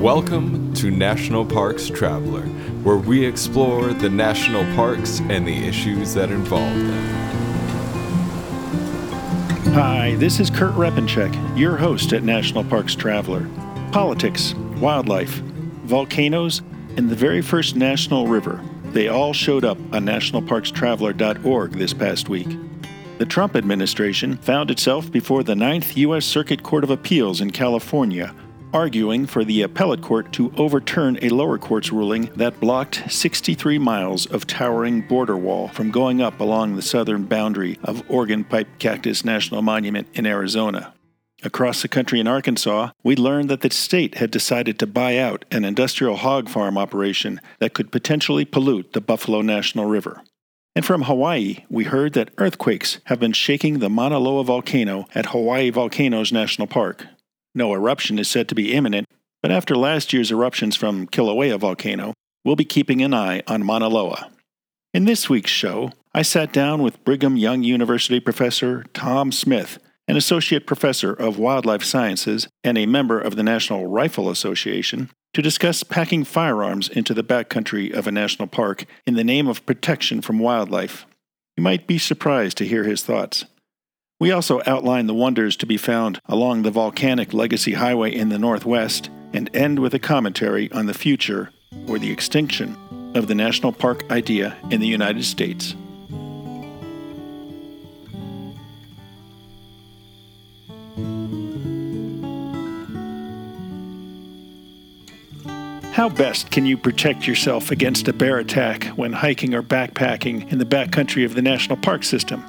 Welcome 0.00 0.72
to 0.76 0.90
National 0.90 1.44
Parks 1.44 1.88
Traveler, 1.88 2.46
where 2.84 2.96
we 2.96 3.22
explore 3.22 3.92
the 3.92 4.08
national 4.08 4.64
parks 4.74 5.20
and 5.20 5.46
the 5.46 5.54
issues 5.54 6.14
that 6.14 6.30
involve 6.30 6.74
them. 6.74 7.08
Hi, 9.74 10.14
this 10.14 10.40
is 10.40 10.48
Kurt 10.48 10.72
Repanshek, 10.72 11.58
your 11.58 11.76
host 11.76 12.14
at 12.14 12.22
National 12.22 12.64
Parks 12.64 12.94
Traveler. 12.94 13.46
Politics, 13.92 14.54
wildlife, 14.78 15.42
volcanoes, 15.84 16.62
and 16.96 17.10
the 17.10 17.14
very 17.14 17.42
first 17.42 17.76
national 17.76 18.26
river. 18.26 18.64
They 18.92 19.08
all 19.08 19.34
showed 19.34 19.66
up 19.66 19.76
on 19.92 20.06
nationalparkstraveler.org 20.06 21.72
this 21.72 21.92
past 21.92 22.30
week. 22.30 22.48
The 23.18 23.26
Trump 23.26 23.54
administration 23.54 24.38
found 24.38 24.70
itself 24.70 25.12
before 25.12 25.42
the 25.42 25.54
Ninth 25.54 25.94
U.S. 25.98 26.24
Circuit 26.24 26.62
Court 26.62 26.84
of 26.84 26.90
Appeals 26.90 27.42
in 27.42 27.50
California, 27.50 28.34
arguing 28.72 29.26
for 29.26 29.44
the 29.44 29.62
appellate 29.62 30.02
court 30.02 30.32
to 30.32 30.52
overturn 30.56 31.18
a 31.22 31.28
lower 31.28 31.58
court's 31.58 31.92
ruling 31.92 32.26
that 32.36 32.60
blocked 32.60 33.10
63 33.10 33.78
miles 33.78 34.26
of 34.26 34.46
towering 34.46 35.00
border 35.02 35.36
wall 35.36 35.68
from 35.68 35.90
going 35.90 36.20
up 36.20 36.40
along 36.40 36.76
the 36.76 36.82
southern 36.82 37.24
boundary 37.24 37.78
of 37.82 38.02
Organ 38.10 38.44
Pipe 38.44 38.68
Cactus 38.78 39.24
National 39.24 39.62
Monument 39.62 40.08
in 40.14 40.26
Arizona. 40.26 40.94
Across 41.42 41.82
the 41.82 41.88
country 41.88 42.20
in 42.20 42.28
Arkansas, 42.28 42.90
we 43.02 43.16
learned 43.16 43.48
that 43.48 43.62
the 43.62 43.70
state 43.70 44.16
had 44.16 44.30
decided 44.30 44.78
to 44.78 44.86
buy 44.86 45.16
out 45.16 45.44
an 45.50 45.64
industrial 45.64 46.16
hog 46.16 46.48
farm 46.48 46.76
operation 46.76 47.40
that 47.60 47.72
could 47.72 47.90
potentially 47.90 48.44
pollute 48.44 48.92
the 48.92 49.00
Buffalo 49.00 49.40
National 49.40 49.86
River. 49.86 50.22
And 50.76 50.84
from 50.84 51.02
Hawaii, 51.02 51.64
we 51.68 51.84
heard 51.84 52.12
that 52.12 52.30
earthquakes 52.38 53.00
have 53.04 53.18
been 53.18 53.32
shaking 53.32 53.78
the 53.78 53.90
Mauna 53.90 54.18
Loa 54.18 54.44
volcano 54.44 55.06
at 55.14 55.26
Hawaii 55.26 55.70
Volcanoes 55.70 56.30
National 56.32 56.68
Park. 56.68 57.06
No 57.54 57.72
eruption 57.72 58.18
is 58.18 58.28
said 58.28 58.48
to 58.48 58.54
be 58.54 58.72
imminent, 58.72 59.06
but 59.42 59.50
after 59.50 59.76
last 59.76 60.12
year's 60.12 60.30
eruptions 60.30 60.76
from 60.76 61.06
Kilauea 61.06 61.58
volcano, 61.58 62.14
we'll 62.44 62.56
be 62.56 62.64
keeping 62.64 63.02
an 63.02 63.14
eye 63.14 63.42
on 63.46 63.64
Mauna 63.64 63.88
Loa. 63.88 64.30
In 64.92 65.04
this 65.04 65.28
week's 65.28 65.50
show, 65.50 65.92
I 66.12 66.22
sat 66.22 66.52
down 66.52 66.82
with 66.82 67.04
Brigham 67.04 67.36
Young 67.36 67.62
University 67.62 68.20
professor 68.20 68.84
Tom 68.92 69.32
Smith 69.32 69.78
an 70.10 70.16
associate 70.16 70.66
professor 70.66 71.12
of 71.12 71.38
wildlife 71.38 71.84
sciences 71.84 72.48
and 72.64 72.76
a 72.76 72.84
member 72.84 73.20
of 73.20 73.36
the 73.36 73.44
National 73.44 73.86
Rifle 73.86 74.28
Association, 74.28 75.08
to 75.32 75.40
discuss 75.40 75.84
packing 75.84 76.24
firearms 76.24 76.88
into 76.88 77.14
the 77.14 77.22
backcountry 77.22 77.92
of 77.92 78.08
a 78.08 78.12
national 78.12 78.48
park 78.48 78.86
in 79.06 79.14
the 79.14 79.22
name 79.22 79.46
of 79.46 79.64
protection 79.66 80.20
from 80.20 80.40
wildlife. 80.40 81.06
You 81.56 81.62
might 81.62 81.86
be 81.86 81.96
surprised 81.96 82.58
to 82.58 82.66
hear 82.66 82.82
his 82.82 83.04
thoughts. 83.04 83.44
We 84.20 84.32
also 84.32 84.60
outline 84.66 85.06
the 85.06 85.14
wonders 85.14 85.56
to 85.56 85.66
be 85.66 85.78
found 85.78 86.20
along 86.26 86.60
the 86.60 86.70
volcanic 86.70 87.32
Legacy 87.32 87.72
Highway 87.72 88.14
in 88.14 88.28
the 88.28 88.38
Northwest 88.38 89.08
and 89.32 89.48
end 89.56 89.78
with 89.78 89.94
a 89.94 89.98
commentary 89.98 90.70
on 90.72 90.84
the 90.84 90.92
future 90.92 91.50
or 91.88 91.98
the 91.98 92.12
extinction 92.12 92.76
of 93.14 93.28
the 93.28 93.34
national 93.34 93.72
park 93.72 94.04
idea 94.10 94.58
in 94.70 94.80
the 94.80 94.86
United 94.86 95.24
States. 95.24 95.74
How 105.94 106.10
best 106.10 106.50
can 106.50 106.66
you 106.66 106.76
protect 106.76 107.26
yourself 107.26 107.70
against 107.70 108.06
a 108.06 108.12
bear 108.12 108.36
attack 108.36 108.84
when 108.96 109.14
hiking 109.14 109.54
or 109.54 109.62
backpacking 109.62 110.52
in 110.52 110.58
the 110.58 110.66
backcountry 110.66 111.24
of 111.24 111.34
the 111.34 111.42
national 111.42 111.78
park 111.78 112.04
system? 112.04 112.44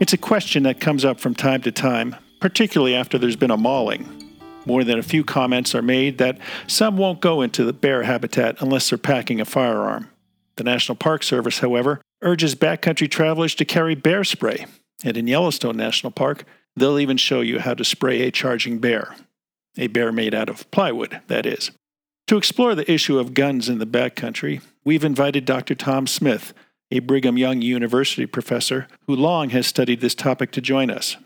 It's 0.00 0.12
a 0.12 0.18
question 0.18 0.62
that 0.62 0.78
comes 0.78 1.04
up 1.04 1.18
from 1.18 1.34
time 1.34 1.60
to 1.62 1.72
time, 1.72 2.14
particularly 2.40 2.94
after 2.94 3.18
there's 3.18 3.34
been 3.34 3.50
a 3.50 3.56
mauling. 3.56 4.30
More 4.64 4.84
than 4.84 4.96
a 4.96 5.02
few 5.02 5.24
comments 5.24 5.74
are 5.74 5.82
made 5.82 6.18
that 6.18 6.38
some 6.68 6.96
won't 6.96 7.20
go 7.20 7.42
into 7.42 7.64
the 7.64 7.72
bear 7.72 8.04
habitat 8.04 8.62
unless 8.62 8.88
they're 8.88 8.98
packing 8.98 9.40
a 9.40 9.44
firearm. 9.44 10.08
The 10.54 10.62
National 10.62 10.94
Park 10.94 11.24
Service, 11.24 11.58
however, 11.58 12.00
urges 12.22 12.54
backcountry 12.54 13.10
travelers 13.10 13.56
to 13.56 13.64
carry 13.64 13.96
bear 13.96 14.22
spray, 14.22 14.66
and 15.02 15.16
in 15.16 15.26
Yellowstone 15.26 15.76
National 15.76 16.12
Park, 16.12 16.44
they'll 16.76 17.00
even 17.00 17.16
show 17.16 17.40
you 17.40 17.58
how 17.58 17.74
to 17.74 17.84
spray 17.84 18.22
a 18.22 18.30
charging 18.30 18.78
bear. 18.78 19.16
A 19.76 19.88
bear 19.88 20.12
made 20.12 20.34
out 20.34 20.48
of 20.48 20.70
plywood, 20.70 21.20
that 21.26 21.44
is. 21.44 21.72
To 22.28 22.36
explore 22.36 22.76
the 22.76 22.90
issue 22.90 23.18
of 23.18 23.34
guns 23.34 23.68
in 23.68 23.78
the 23.78 23.86
backcountry, 23.86 24.60
we've 24.84 25.04
invited 25.04 25.44
Dr. 25.44 25.74
Tom 25.74 26.06
Smith, 26.06 26.54
a 26.90 27.00
Brigham 27.00 27.36
Young 27.36 27.62
University 27.62 28.26
professor 28.26 28.88
who 29.06 29.14
long 29.14 29.50
has 29.50 29.66
studied 29.66 30.00
this 30.00 30.14
topic, 30.14 30.50
to 30.52 30.60
join 30.60 30.90
us. 30.90 31.16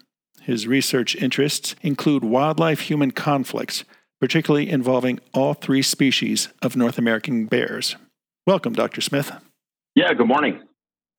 His 0.43 0.67
research 0.67 1.15
interests 1.17 1.77
include 1.83 2.25
wildlife 2.25 2.81
human 2.81 3.13
conflicts, 3.13 3.85
particularly 4.21 4.69
involving 4.69 5.21
all 5.33 5.55
three 5.55 5.83
species 5.83 6.49
of 6.63 6.77
North 6.77 6.99
American 6.99 7.47
bears. 7.47 7.97
Welcome, 8.47 8.73
Dr. 8.73 9.01
Smith. 9.01 9.33
Yeah, 9.95 10.13
good 10.15 10.27
morning. 10.27 10.63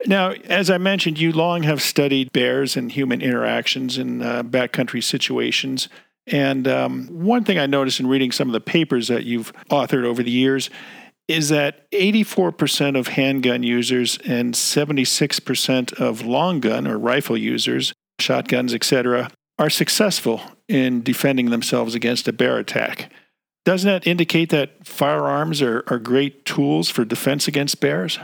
Now, 0.06 0.32
as 0.32 0.70
I 0.70 0.78
mentioned, 0.78 1.20
you 1.20 1.32
long 1.32 1.64
have 1.64 1.82
studied 1.82 2.34
bears 2.34 2.76
and 2.76 2.92
human 2.92 3.22
interactions 3.22 3.98
in 3.98 4.22
uh, 4.22 4.44
backcountry 4.44 5.02
situations. 5.02 5.88
And 6.28 6.68
um, 6.68 7.08
one 7.08 7.44
thing 7.46 7.58
I 7.58 7.66
noticed 7.66 8.00
in 8.00 8.08
reading 8.08 8.32
some 8.32 8.50
of 8.50 8.54
the 8.54 8.60
papers 8.60 9.08
that 9.08 9.24
you've 9.24 9.54
authored 9.70 10.06
over 10.06 10.22
the 10.24 10.32
years 10.32 10.70
is 11.28 11.50
that 11.50 11.90
84% 11.92 12.98
of 12.98 13.08
handgun 13.10 13.64
users 13.64 14.18
and 14.26 14.54
76% 14.54 15.94
of 15.94 16.26
long 16.26 16.60
gun 16.60 16.88
or 16.88 16.98
rifle 16.98 17.38
users, 17.38 17.94
shotguns, 18.20 18.74
etc., 18.74 19.30
are 19.58 19.70
successful 19.70 20.42
in 20.68 21.02
defending 21.04 21.50
themselves 21.50 21.96
against 21.96 22.28
a 22.28 22.34
bear 22.34 22.58
attack. 22.58 23.12
Doesn't 23.66 23.88
that 23.88 24.06
indicate 24.06 24.50
that 24.50 24.86
firearms 24.86 25.62
are, 25.62 25.84
are 25.88 26.00
great 26.00 26.46
tools 26.46 26.90
for 26.90 27.06
defense 27.06 27.48
against 27.48 27.80
bears? 27.80 28.20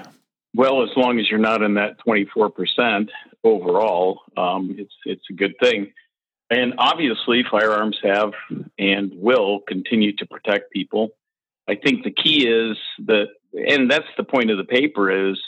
Well, 0.53 0.83
as 0.83 0.89
long 0.97 1.19
as 1.19 1.29
you're 1.29 1.39
not 1.39 1.61
in 1.61 1.75
that 1.75 1.97
24% 2.05 3.09
overall, 3.43 4.21
um, 4.35 4.75
it's 4.77 4.93
it's 5.05 5.23
a 5.29 5.33
good 5.33 5.53
thing. 5.61 5.93
And 6.49 6.73
obviously, 6.79 7.43
firearms 7.49 7.99
have 8.03 8.33
and 8.77 9.13
will 9.15 9.59
continue 9.67 10.15
to 10.17 10.25
protect 10.25 10.71
people. 10.71 11.11
I 11.69 11.75
think 11.75 12.03
the 12.03 12.11
key 12.11 12.47
is 12.47 12.77
that, 13.05 13.27
and 13.53 13.91
that's 13.91 14.07
the 14.17 14.23
point 14.23 14.49
of 14.49 14.57
the 14.57 14.63
paper, 14.63 15.29
is 15.29 15.39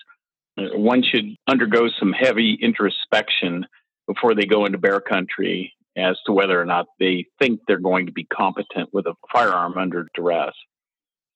uh, 0.58 0.78
one 0.78 1.04
should 1.04 1.36
undergo 1.48 1.88
some 2.00 2.14
heavy 2.14 2.58
introspection 2.62 3.66
before 4.08 4.36
they 4.36 4.46
go 4.46 4.66
into 4.66 4.78
bear 4.78 5.02
country 5.02 5.74
as 5.98 6.18
to 6.26 6.32
whether 6.32 6.62
or 6.62 6.66
not 6.66 6.86
they 7.00 7.26
think 7.40 7.62
they're 7.68 7.80
going 7.80 8.06
to 8.06 8.12
be 8.12 8.26
competent 8.26 8.90
with 8.94 9.08
a 9.08 9.16
firearm 9.34 9.78
under 9.78 10.08
duress. 10.14 10.54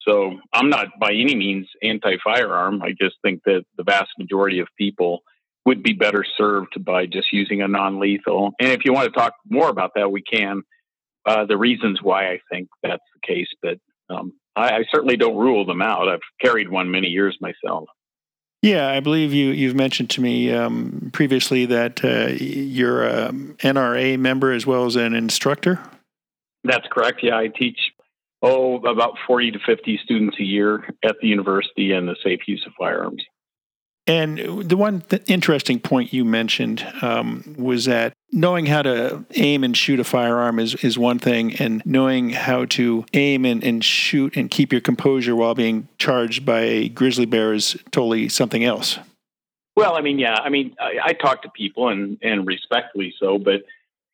So 0.02 0.40
I'm 0.54 0.70
not 0.70 0.88
by 1.00 1.12
any 1.14 1.36
means 1.36 1.68
anti 1.82 2.18
firearm. 2.24 2.84
I 2.84 2.92
just 2.92 3.16
think 3.24 3.42
that 3.46 3.66
the 3.78 3.84
vast 3.84 4.12
majority 4.20 4.60
of 4.60 4.68
people 4.78 5.24
would 5.66 5.82
be 5.82 5.94
better 5.94 6.24
served 6.38 6.86
by 6.86 7.08
just 7.08 7.34
using 7.34 7.64
a 7.64 7.68
non-lethal. 7.68 8.52
And 8.60 8.72
if 8.72 8.86
you 8.86 8.94
want 8.94 9.12
to 9.12 9.20
talk 9.20 9.34
more 9.50 9.70
about 9.70 9.92
that, 9.96 10.12
we 10.12 10.22
can. 10.22 10.62
Uh, 11.26 11.46
the 11.46 11.58
reasons 11.58 12.04
why 12.04 12.28
I 12.28 12.40
think 12.52 12.68
that's 12.84 13.02
the 13.16 13.28
case, 13.28 13.48
but 13.64 13.80
um, 14.16 14.34
I, 14.56 14.70
I, 14.70 14.84
certainly 14.92 15.18
don't 15.18 15.36
rule 15.36 15.66
them 15.66 15.82
out. 15.82 16.08
I've 16.08 16.20
carried 16.42 16.70
one 16.70 16.90
many 16.90 17.08
years 17.08 17.38
myself. 17.42 17.90
Yeah, 18.62 18.90
I 18.90 19.00
believe 19.00 19.32
you 19.32 19.50
you've 19.50 19.76
mentioned 19.76 20.10
to 20.12 20.22
me 20.22 20.52
um, 20.52 21.12
previously 21.14 21.68
that 21.68 22.04
uh, 22.04 22.34
you're 22.34 23.04
an 23.04 23.56
NRA 23.60 24.18
member 24.18 24.52
as 24.52 24.66
well 24.66 24.86
as 24.86 24.96
an 24.96 25.14
instructor. 25.14 25.80
That's 26.64 26.88
correct. 26.92 27.20
Yeah, 27.22 27.38
I 27.38 27.48
teach 27.48 27.78
oh 28.42 28.78
about 28.86 29.18
forty 29.28 29.52
to 29.52 29.60
fifty 29.60 30.00
students 30.04 30.38
a 30.40 30.44
year 30.44 30.90
at 31.04 31.18
the 31.22 31.28
university 31.28 31.92
in 31.92 32.08
the 32.08 32.16
safe 32.24 32.48
use 32.48 32.64
of 32.66 32.74
firearms. 32.80 33.24
And 34.08 34.38
the 34.70 34.78
one 34.78 35.02
th- 35.02 35.24
interesting 35.26 35.80
point 35.80 36.14
you 36.14 36.24
mentioned 36.24 36.86
um, 37.02 37.56
was 37.58 37.86
that 37.86 38.14
knowing 38.32 38.68
how 38.68 38.84
to 38.84 39.26
aim 39.34 39.64
and 39.64 39.76
shoot 39.76 40.00
a 40.00 40.04
firearm 40.04 40.60
is, 40.60 40.76
is 40.76 40.98
one 40.98 41.18
thing, 41.18 41.56
and 41.56 41.82
knowing 41.86 42.30
how 42.30 42.66
to 42.66 43.04
aim 43.14 43.46
and, 43.46 43.64
and 43.64 43.84
shoot 43.84 44.38
and 44.38 44.52
keep 44.52 44.72
your 44.72 44.82
composure 44.82 45.36
while 45.36 45.56
being 45.56 45.88
charged 45.98 46.46
by 46.46 46.60
a 46.60 46.90
grizzly 46.90 47.26
bear 47.26 47.54
is 47.54 47.76
totally 47.92 48.30
something 48.30 48.64
else. 48.64 49.00
Well, 49.76 49.96
I 49.96 50.02
mean, 50.02 50.20
yeah, 50.20 50.36
I 50.36 50.50
mean, 50.50 50.76
I, 50.80 51.00
I 51.04 51.14
talk 51.14 51.42
to 51.42 51.50
people 51.50 51.90
and, 51.90 52.20
and 52.22 52.46
respectfully 52.46 53.14
so, 53.20 53.40
but 53.40 53.64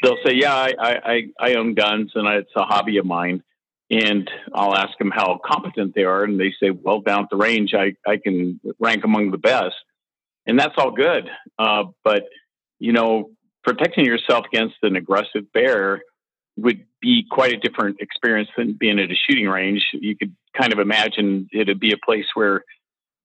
they'll 0.02 0.18
say, 0.26 0.34
yeah, 0.34 0.56
I, 0.56 0.74
I, 0.80 1.22
I 1.40 1.54
own 1.56 1.74
guns 1.74 2.14
and 2.16 2.28
it's 2.28 2.52
a 2.56 2.64
hobby 2.64 2.98
of 2.98 3.06
mine. 3.06 3.44
And 3.92 4.32
I'll 4.54 4.74
ask 4.74 4.98
them 4.98 5.12
how 5.12 5.38
competent 5.46 5.94
they 5.96 6.06
are. 6.06 6.24
And 6.24 6.40
they 6.40 6.54
say, 6.62 6.70
well, 6.70 7.02
down 7.02 7.24
at 7.24 7.30
the 7.30 7.36
range, 7.36 7.74
I, 7.74 7.96
I 8.08 8.16
can 8.16 8.60
rank 8.80 9.04
among 9.04 9.32
the 9.32 9.38
best. 9.38 9.76
And 10.46 10.60
that's 10.60 10.74
all 10.78 10.92
good. 10.92 11.30
Uh, 11.58 11.86
but, 12.04 12.24
you 12.80 12.94
know, 12.94 13.32
protecting 13.64 14.06
yourself 14.06 14.46
against 14.52 14.76
an 14.82 14.96
aggressive 14.96 15.52
bear 15.54 16.02
would 16.58 16.86
be 17.00 17.26
quite 17.30 17.54
a 17.54 17.58
different 17.58 17.98
experience 18.00 18.50
than 18.58 18.76
being 18.80 19.00
at 19.00 19.12
a 19.12 19.16
shooting 19.16 19.48
range. 19.48 19.86
You 19.94 20.16
could 20.16 20.36
kind 20.60 20.74
of 20.74 20.80
imagine 20.80 21.48
it'd 21.54 21.80
be 21.80 21.94
a 21.94 22.06
place 22.06 22.26
where 22.34 22.64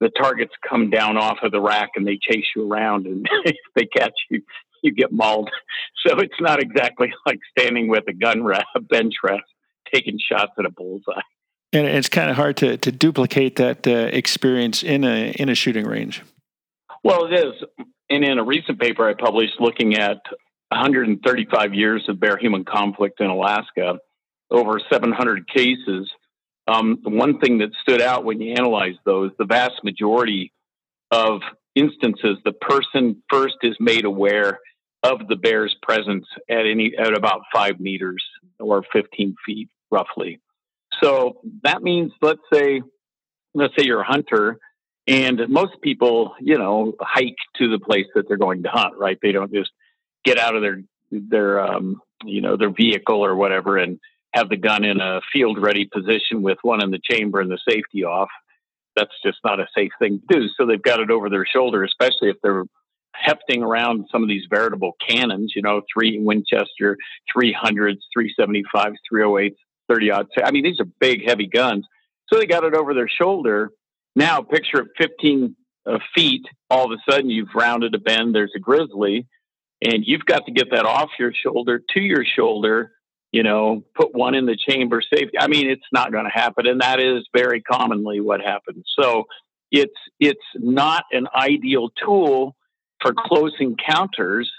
the 0.00 0.10
targets 0.10 0.52
come 0.68 0.90
down 0.90 1.16
off 1.16 1.38
of 1.42 1.52
the 1.52 1.60
rack 1.60 1.90
and 1.96 2.06
they 2.06 2.18
chase 2.20 2.44
you 2.54 2.70
around 2.70 3.06
and 3.06 3.26
if 3.44 3.56
they 3.74 3.86
catch 3.86 4.12
you 4.30 4.42
you 4.82 4.92
get 4.92 5.10
mauled 5.10 5.50
so 6.06 6.18
it's 6.18 6.40
not 6.40 6.62
exactly 6.62 7.12
like 7.24 7.40
standing 7.58 7.88
with 7.88 8.04
a 8.08 8.12
gun 8.12 8.44
rest, 8.44 8.66
a 8.74 8.80
bench 8.80 9.14
rest 9.24 9.44
taking 9.92 10.18
shots 10.18 10.52
at 10.58 10.64
a 10.64 10.70
bullseye. 10.70 11.20
And 11.72 11.86
it's 11.86 12.08
kind 12.08 12.30
of 12.30 12.36
hard 12.36 12.56
to, 12.58 12.76
to 12.76 12.92
duplicate 12.92 13.56
that 13.56 13.86
uh, 13.86 14.10
experience 14.12 14.82
in 14.82 15.04
a 15.04 15.34
in 15.38 15.48
a 15.48 15.54
shooting 15.54 15.86
range. 15.86 16.22
Well, 17.06 17.26
it 17.26 17.34
is. 17.34 17.54
And 18.10 18.24
in 18.24 18.40
a 18.40 18.42
recent 18.42 18.80
paper 18.80 19.08
I 19.08 19.14
published 19.14 19.60
looking 19.60 19.94
at 19.96 20.18
135 20.70 21.72
years 21.72 22.04
of 22.08 22.18
bear 22.18 22.36
human 22.36 22.64
conflict 22.64 23.20
in 23.20 23.28
Alaska, 23.28 24.00
over 24.50 24.80
700 24.90 25.46
cases. 25.48 26.10
Um, 26.66 26.98
one 27.04 27.38
thing 27.38 27.58
that 27.58 27.68
stood 27.80 28.02
out 28.02 28.24
when 28.24 28.40
you 28.40 28.54
analyze 28.54 28.96
those, 29.04 29.30
the 29.38 29.44
vast 29.44 29.84
majority 29.84 30.52
of 31.12 31.42
instances, 31.76 32.38
the 32.44 32.50
person 32.50 33.22
first 33.30 33.54
is 33.62 33.76
made 33.78 34.04
aware 34.04 34.58
of 35.04 35.28
the 35.28 35.36
bear's 35.36 35.76
presence 35.84 36.26
at 36.50 36.66
any 36.66 36.94
at 36.98 37.16
about 37.16 37.42
five 37.54 37.78
meters 37.78 38.24
or 38.58 38.82
15 38.92 39.36
feet 39.46 39.68
roughly. 39.92 40.40
So 41.00 41.36
that 41.62 41.84
means, 41.84 42.10
let's 42.20 42.40
say, 42.52 42.82
let's 43.54 43.74
say 43.78 43.84
you're 43.84 44.00
a 44.00 44.04
hunter, 44.04 44.58
and 45.06 45.40
most 45.48 45.80
people, 45.82 46.34
you 46.40 46.58
know, 46.58 46.94
hike 47.00 47.36
to 47.56 47.68
the 47.68 47.78
place 47.78 48.06
that 48.14 48.26
they're 48.26 48.36
going 48.36 48.64
to 48.64 48.68
hunt, 48.68 48.94
right? 48.96 49.18
They 49.22 49.32
don't 49.32 49.52
just 49.52 49.70
get 50.24 50.38
out 50.38 50.56
of 50.56 50.62
their 50.62 50.82
their 51.10 51.60
um, 51.60 52.00
you 52.24 52.40
know 52.40 52.56
their 52.56 52.70
vehicle 52.70 53.24
or 53.24 53.36
whatever 53.36 53.76
and 53.78 54.00
have 54.32 54.48
the 54.48 54.56
gun 54.56 54.84
in 54.84 55.00
a 55.00 55.20
field 55.32 55.60
ready 55.60 55.86
position 55.86 56.42
with 56.42 56.58
one 56.62 56.82
in 56.82 56.90
the 56.90 57.00
chamber 57.02 57.40
and 57.40 57.50
the 57.50 57.58
safety 57.68 58.04
off. 58.04 58.28
That's 58.94 59.14
just 59.24 59.38
not 59.44 59.60
a 59.60 59.66
safe 59.74 59.92
thing 59.98 60.20
to 60.20 60.40
do. 60.40 60.48
So 60.56 60.66
they've 60.66 60.82
got 60.82 61.00
it 61.00 61.10
over 61.10 61.30
their 61.30 61.46
shoulder, 61.46 61.84
especially 61.84 62.30
if 62.30 62.36
they're 62.42 62.64
hefting 63.14 63.62
around 63.62 64.06
some 64.10 64.22
of 64.22 64.28
these 64.28 64.44
veritable 64.50 64.92
cannons, 65.06 65.52
you 65.56 65.62
know, 65.62 65.80
three 65.92 66.18
Winchester, 66.18 66.98
300s, 67.34 67.98
375s, 68.16 68.94
308s, 69.12 69.56
30 69.88 70.10
odd. 70.10 70.26
I 70.44 70.50
mean, 70.50 70.64
these 70.64 70.80
are 70.80 70.86
big, 71.00 71.26
heavy 71.26 71.46
guns. 71.46 71.86
So 72.28 72.38
they 72.38 72.46
got 72.46 72.64
it 72.64 72.74
over 72.74 72.92
their 72.92 73.08
shoulder. 73.08 73.70
Now, 74.16 74.42
picture 74.42 74.80
at 74.80 74.86
15 74.98 75.54
uh, 75.86 75.98
feet, 76.14 76.42
all 76.68 76.92
of 76.92 76.98
a 76.98 77.12
sudden 77.12 77.30
you've 77.30 77.54
rounded 77.54 77.94
a 77.94 77.98
bend, 77.98 78.34
there's 78.34 78.52
a 78.56 78.58
grizzly, 78.58 79.28
and 79.80 80.02
you've 80.04 80.24
got 80.24 80.46
to 80.46 80.52
get 80.52 80.72
that 80.72 80.86
off 80.86 81.10
your 81.18 81.32
shoulder 81.32 81.80
to 81.94 82.00
your 82.00 82.24
shoulder 82.24 82.90
you 83.36 83.42
know, 83.42 83.84
put 83.94 84.14
one 84.14 84.34
in 84.34 84.46
the 84.46 84.56
chamber 84.56 85.02
safety. 85.02 85.38
I 85.38 85.48
mean, 85.48 85.68
it's 85.68 85.86
not 85.92 86.10
going 86.10 86.24
to 86.24 86.30
happen, 86.30 86.66
and 86.66 86.80
that 86.80 87.00
is 87.00 87.28
very 87.36 87.60
commonly 87.60 88.20
what 88.20 88.40
happens. 88.40 88.84
So 88.98 89.24
it's 89.70 89.98
it's 90.18 90.40
not 90.54 91.04
an 91.12 91.28
ideal 91.34 91.90
tool 92.02 92.56
for 93.02 93.12
close 93.14 93.52
encounters, 93.60 94.50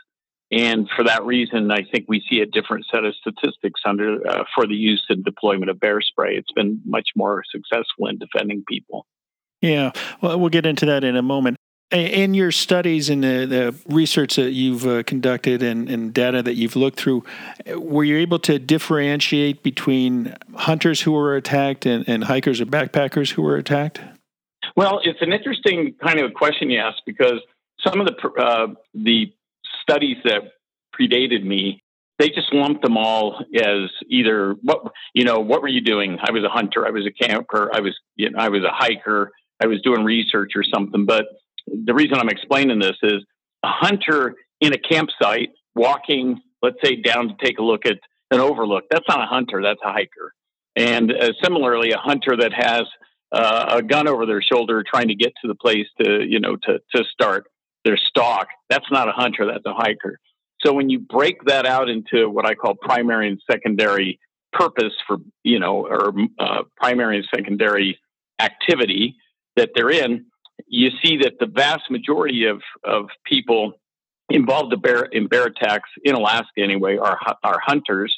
and 0.52 0.88
for 0.96 1.06
that 1.06 1.26
reason, 1.26 1.72
I 1.72 1.86
think 1.92 2.06
we 2.08 2.24
see 2.30 2.42
a 2.42 2.46
different 2.46 2.86
set 2.92 3.04
of 3.06 3.16
statistics 3.16 3.82
under 3.86 4.28
uh, 4.28 4.44
for 4.54 4.68
the 4.68 4.76
use 4.76 5.04
and 5.10 5.24
deployment 5.24 5.72
of 5.72 5.80
bear 5.80 6.02
spray. 6.02 6.36
It's 6.36 6.52
been 6.52 6.82
much 6.86 7.10
more 7.16 7.44
successful 7.50 8.08
in 8.08 8.20
defending 8.20 8.64
people. 8.68 9.08
Yeah, 9.62 9.92
well, 10.22 10.40
we'll 10.40 10.50
get 10.50 10.66
into 10.66 10.86
that 10.86 11.04
in 11.04 11.16
a 11.16 11.22
moment. 11.22 11.58
In 11.90 12.34
your 12.34 12.52
studies 12.52 13.10
and 13.10 13.24
the, 13.24 13.46
the 13.46 13.76
research 13.88 14.36
that 14.36 14.52
you've 14.52 14.86
uh, 14.86 15.04
conducted 15.04 15.64
and, 15.64 15.90
and, 15.90 16.14
data 16.14 16.44
that 16.44 16.56
you've 16.56 16.76
looked 16.76 17.00
through, 17.00 17.24
were 17.78 18.04
you 18.04 18.18
able 18.18 18.40
to 18.40 18.60
differentiate 18.60 19.64
between 19.64 20.36
hunters 20.54 21.00
who 21.02 21.14
were 21.14 21.38
attacked 21.38 21.86
and, 21.86 22.08
and 22.10 22.26
hikers 22.26 22.60
or 22.60 22.66
backpackers 22.66 23.32
who 23.32 23.42
were 23.42 23.56
attacked? 23.56 24.02
Well, 24.76 25.00
it's 25.04 25.22
an 25.22 25.32
interesting 25.32 25.96
kind 26.04 26.20
of 26.20 26.32
a 26.32 26.34
question 26.34 26.70
you 26.70 26.80
ask 26.80 26.98
because 27.06 27.40
some 27.86 28.02
of 28.02 28.08
the 28.08 28.30
uh, 28.38 28.68
the 28.94 29.34
studies 29.82 30.18
that 30.26 30.54
predated 31.00 31.44
me, 31.44 31.82
they 32.20 32.30
just 32.30 32.54
lumped 32.54 32.82
them 32.82 32.98
all 32.98 33.44
as 33.56 33.90
either 34.10 34.56
what 34.62 34.92
you 35.14 35.24
know 35.24 35.40
what 35.40 35.62
were 35.62 35.68
you 35.68 35.82
doing? 35.82 36.18
I 36.22 36.32
was 36.32 36.44
a 36.44 36.50
hunter, 36.50 36.86
I 36.86 36.92
was 36.92 37.06
a 37.06 37.12
camper, 37.12 37.72
I 37.74 37.80
was 37.80 37.96
you 38.16 38.30
know 38.30 38.40
I 38.40 38.50
was 38.50 38.64
a 38.64 38.72
hiker, 38.72 39.32
I 39.62 39.68
was 39.68 39.82
doing 39.82 40.04
research 40.04 40.52
or 40.56 40.64
something, 40.64 41.06
but 41.06 41.26
the 41.68 41.94
reason 41.94 42.18
I'm 42.18 42.30
explaining 42.30 42.80
this 42.80 42.98
is 43.04 43.24
a 43.64 43.70
hunter 43.70 44.36
in 44.62 44.74
a 44.74 44.78
campsite 44.78 45.50
walking, 45.76 46.42
let's 46.62 46.78
say, 46.84 46.96
down 46.96 47.30
to 47.30 47.36
take 47.44 47.60
a 47.60 47.64
look 47.64 47.86
at 47.86 48.00
an 48.32 48.40
overlook. 48.40 48.86
That's 48.90 49.08
not 49.08 49.22
a 49.22 49.26
hunter, 49.26 49.62
that's 49.62 49.80
a 49.84 49.92
hiker. 49.92 50.34
And 50.76 51.12
uh, 51.12 51.32
similarly, 51.44 51.92
a 51.92 51.98
hunter 51.98 52.38
that 52.38 52.54
has 52.54 52.84
uh, 53.32 53.78
a 53.78 53.82
gun 53.82 54.08
over 54.08 54.26
their 54.26 54.42
shoulder 54.42 54.84
trying 54.84 55.08
to 55.08 55.16
get 55.16 55.34
to 55.42 55.48
the 55.48 55.56
place 55.56 55.88
to, 56.02 56.24
you 56.24 56.40
know, 56.40 56.56
to, 56.56 56.80
to 56.96 57.04
start 57.12 57.48
their 57.84 57.98
stalk, 57.98 58.48
that's 58.70 58.90
not 58.92 59.10
a 59.10 59.12
hunter, 59.12 59.46
that's 59.46 59.66
a 59.66 59.74
hiker. 59.74 60.20
So 60.66 60.74
when 60.74 60.90
you 60.90 61.00
break 61.00 61.44
that 61.46 61.66
out 61.66 61.90
into 61.90 62.30
what 62.30 62.46
I 62.46 62.56
call 62.56 62.76
primary 62.76 63.28
and 63.28 63.42
secondary 63.50 64.20
purpose 64.52 64.94
for, 65.08 65.18
you 65.44 65.60
know, 65.60 65.86
or 65.86 66.14
uh, 66.40 66.64
primary 66.76 67.18
and 67.18 67.28
secondary 67.34 68.00
activity 68.40 69.16
that 69.58 69.72
they're 69.76 69.92
in, 69.92 70.26
you 70.68 70.90
see 71.04 71.18
that 71.18 71.34
the 71.40 71.46
vast 71.46 71.92
majority 71.92 72.46
of, 72.46 72.62
of 72.84 73.10
people 73.26 73.74
involved 74.30 74.74
in 74.74 74.80
bear, 74.80 75.04
in 75.04 75.28
bear 75.28 75.46
attacks 75.46 75.90
in 76.04 76.16
Alaska 76.16 76.62
anyway 76.62 76.98
are 76.98 77.20
are 77.44 77.60
hunters, 77.66 78.16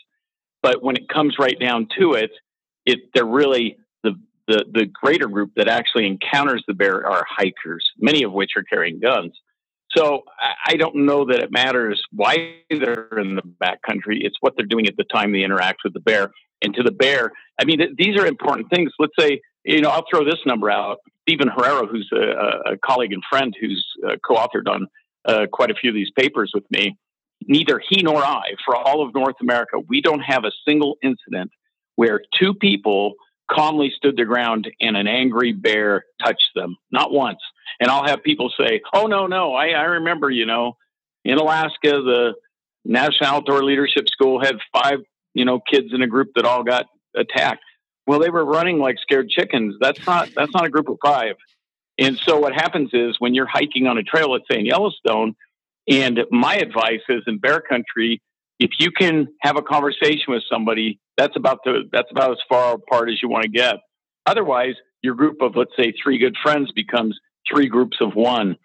but 0.61 0.83
when 0.83 0.95
it 0.95 1.07
comes 1.09 1.35
right 1.39 1.59
down 1.59 1.87
to 1.99 2.13
it, 2.13 2.31
it 2.85 2.99
they're 3.13 3.25
really 3.25 3.77
the, 4.03 4.13
the 4.47 4.65
the 4.71 4.85
greater 4.85 5.27
group 5.27 5.51
that 5.55 5.67
actually 5.67 6.07
encounters 6.07 6.63
the 6.67 6.73
bear 6.73 7.05
are 7.05 7.25
hikers, 7.29 7.85
many 7.99 8.23
of 8.23 8.31
which 8.31 8.51
are 8.55 8.63
carrying 8.63 8.99
guns. 8.99 9.33
So 9.95 10.23
I 10.65 10.75
don't 10.75 10.97
know 10.97 11.25
that 11.25 11.39
it 11.39 11.51
matters 11.51 12.01
why 12.11 12.57
they're 12.69 13.09
in 13.17 13.35
the 13.35 13.41
backcountry. 13.41 14.19
It's 14.21 14.37
what 14.39 14.53
they're 14.55 14.65
doing 14.67 14.87
at 14.87 14.97
the 14.97 15.03
time 15.03 15.31
they 15.31 15.43
interact 15.43 15.79
with 15.83 15.93
the 15.93 15.99
bear. 15.99 16.31
And 16.61 16.75
to 16.75 16.83
the 16.83 16.91
bear, 16.91 17.31
I 17.59 17.65
mean, 17.65 17.79
th- 17.79 17.95
these 17.97 18.19
are 18.19 18.27
important 18.27 18.69
things. 18.69 18.91
Let's 18.99 19.13
say, 19.17 19.41
you 19.63 19.81
know, 19.81 19.89
I'll 19.89 20.05
throw 20.09 20.23
this 20.23 20.39
number 20.45 20.69
out. 20.69 20.97
Stephen 21.29 21.47
Herrero, 21.47 21.87
who's 21.87 22.09
a, 22.11 22.71
a 22.73 22.77
colleague 22.77 23.13
and 23.13 23.23
friend 23.29 23.55
who's 23.59 23.85
uh, 24.07 24.15
co-authored 24.25 24.67
on 24.67 24.87
uh, 25.25 25.45
quite 25.51 25.69
a 25.69 25.75
few 25.75 25.91
of 25.91 25.93
these 25.93 26.09
papers 26.17 26.51
with 26.55 26.63
me, 26.71 26.97
neither 27.47 27.79
he 27.87 28.01
nor 28.01 28.17
I, 28.17 28.55
for 28.65 28.75
all 28.75 29.05
of 29.05 29.13
North 29.13 29.35
America, 29.39 29.77
we 29.87 30.01
don't 30.01 30.21
have 30.21 30.43
a 30.43 30.51
single 30.67 30.97
incident 31.03 31.51
where 31.97 32.21
two 32.39 32.55
people 32.55 33.13
calmly 33.49 33.93
stood 33.95 34.17
their 34.17 34.25
ground 34.25 34.71
and 34.81 34.97
an 34.97 35.07
angry 35.07 35.51
bear 35.51 36.05
touched 36.23 36.49
them. 36.55 36.77
Not 36.91 37.11
once. 37.11 37.39
And 37.79 37.91
I'll 37.91 38.05
have 38.05 38.23
people 38.23 38.51
say, 38.59 38.81
"Oh 38.93 39.05
no, 39.05 39.27
no, 39.27 39.53
I, 39.53 39.67
I 39.67 39.83
remember, 39.83 40.31
you 40.31 40.47
know, 40.47 40.77
in 41.23 41.37
Alaska, 41.37 41.69
the 41.83 42.33
National 42.85 43.29
Outdoor 43.29 43.63
Leadership 43.63 44.09
School 44.09 44.39
had 44.39 44.57
five, 44.73 44.99
you 45.35 45.45
know, 45.45 45.59
kids 45.59 45.89
in 45.93 46.01
a 46.01 46.07
group 46.07 46.29
that 46.35 46.45
all 46.45 46.63
got 46.63 46.87
attacked." 47.15 47.63
Well, 48.09 48.17
they 48.17 48.31
were 48.31 48.43
running 48.43 48.79
like 48.79 48.97
scared 48.99 49.29
chickens. 49.29 49.75
That's 49.79 50.03
not 50.07 50.29
that's 50.35 50.51
not 50.51 50.65
a 50.65 50.69
group 50.71 50.89
of 50.89 50.97
five. 50.99 51.35
And 51.99 52.17
so 52.17 52.39
what 52.39 52.53
happens 52.53 52.89
is 52.91 53.17
when 53.19 53.35
you're 53.35 53.45
hiking 53.45 53.85
on 53.85 53.99
a 53.99 54.03
trail, 54.03 54.31
let's 54.31 54.45
say 54.51 54.57
in 54.57 54.65
Yellowstone, 54.65 55.35
and 55.87 56.21
my 56.31 56.55
advice 56.55 57.01
is 57.07 57.21
in 57.27 57.37
bear 57.37 57.61
country, 57.61 58.19
if 58.57 58.71
you 58.79 58.89
can 58.89 59.27
have 59.41 59.57
a 59.57 59.61
conversation 59.61 60.25
with 60.29 60.41
somebody, 60.51 60.99
that's 61.17 61.35
about 61.35 61.59
the 61.63 61.87
that's 61.91 62.09
about 62.09 62.31
as 62.31 62.39
far 62.49 62.73
apart 62.73 63.11
as 63.11 63.21
you 63.21 63.29
want 63.29 63.43
to 63.43 63.49
get. 63.49 63.75
Otherwise, 64.25 64.73
your 65.03 65.13
group 65.13 65.43
of 65.43 65.55
let's 65.55 65.75
say 65.77 65.93
three 66.03 66.17
good 66.17 66.35
friends 66.41 66.71
becomes 66.71 67.15
three 67.47 67.67
groups 67.67 67.97
of 68.01 68.15
one. 68.15 68.55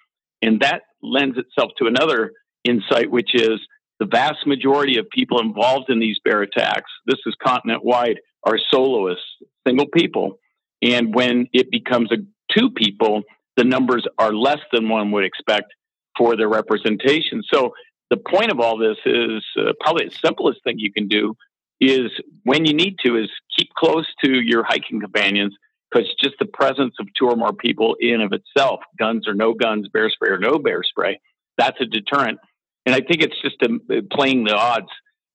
And 0.41 0.61
that 0.61 0.85
lends 1.03 1.37
itself 1.37 1.73
to 1.81 1.87
another 1.87 2.33
insight, 2.65 3.11
which 3.11 3.35
is 3.35 3.61
the 4.01 4.07
vast 4.07 4.47
majority 4.47 4.99
of 4.99 5.09
people 5.11 5.41
involved 5.41 5.89
in 5.89 6.01
these 6.01 6.19
bear 6.25 6.43
attacks, 6.43 6.91
this 7.07 7.21
is 7.27 7.35
continent 7.43 7.85
wide, 7.85 8.21
are 8.43 8.59
soloists, 8.71 9.25
single 9.67 9.87
people. 9.87 10.39
And 10.83 11.15
when 11.15 11.49
it 11.53 11.71
becomes 11.71 12.11
a 12.13 12.17
two 12.53 12.71
people, 12.71 13.23
the 13.57 13.65
numbers 13.65 14.07
are 14.19 14.33
less 14.33 14.61
than 14.73 14.89
one 14.89 15.13
would 15.13 15.25
expect 15.25 15.73
for 16.17 16.37
their 16.37 16.49
representation. 16.49 17.43
So 17.53 17.75
the 18.11 18.17
point 18.17 18.51
of 18.51 18.61
all 18.61 18.79
this 18.79 18.99
is 19.05 19.45
uh, 19.59 19.73
probably 19.81 20.07
the 20.07 20.15
simplest 20.15 20.63
thing 20.65 20.79
you 20.79 20.93
can 20.93 21.09
do 21.09 21.37
is 21.81 22.11
when 22.45 22.65
you 22.65 22.75
need 22.75 22.97
to 23.05 23.17
is 23.17 23.31
keep 23.57 23.71
close 23.75 24.07
to 24.25 24.41
your 24.41 24.65
hiking 24.65 25.01
companions 25.01 25.55
because 25.91 26.09
just 26.23 26.37
the 26.39 26.47
presence 26.47 26.95
of 27.01 27.07
two 27.19 27.27
or 27.27 27.37
more 27.37 27.53
people 27.53 27.97
in 28.01 28.21
of 28.21 28.33
itself, 28.33 28.81
guns 28.99 29.29
or 29.29 29.35
no 29.35 29.55
guns, 29.55 29.89
bear 29.89 30.11
spray 30.11 30.31
or 30.31 30.39
no 30.39 30.59
bear 30.59 30.83
spray, 30.83 31.21
that's 31.57 31.81
a 31.81 31.87
deterrent. 31.87 32.39
And 32.87 32.95
I 32.95 33.01
think 33.01 33.23
it's 33.23 33.41
just 33.43 33.57
a, 33.63 33.99
uh, 33.99 34.01
playing 34.13 34.45
the 34.45 34.55
odds. 34.55 34.89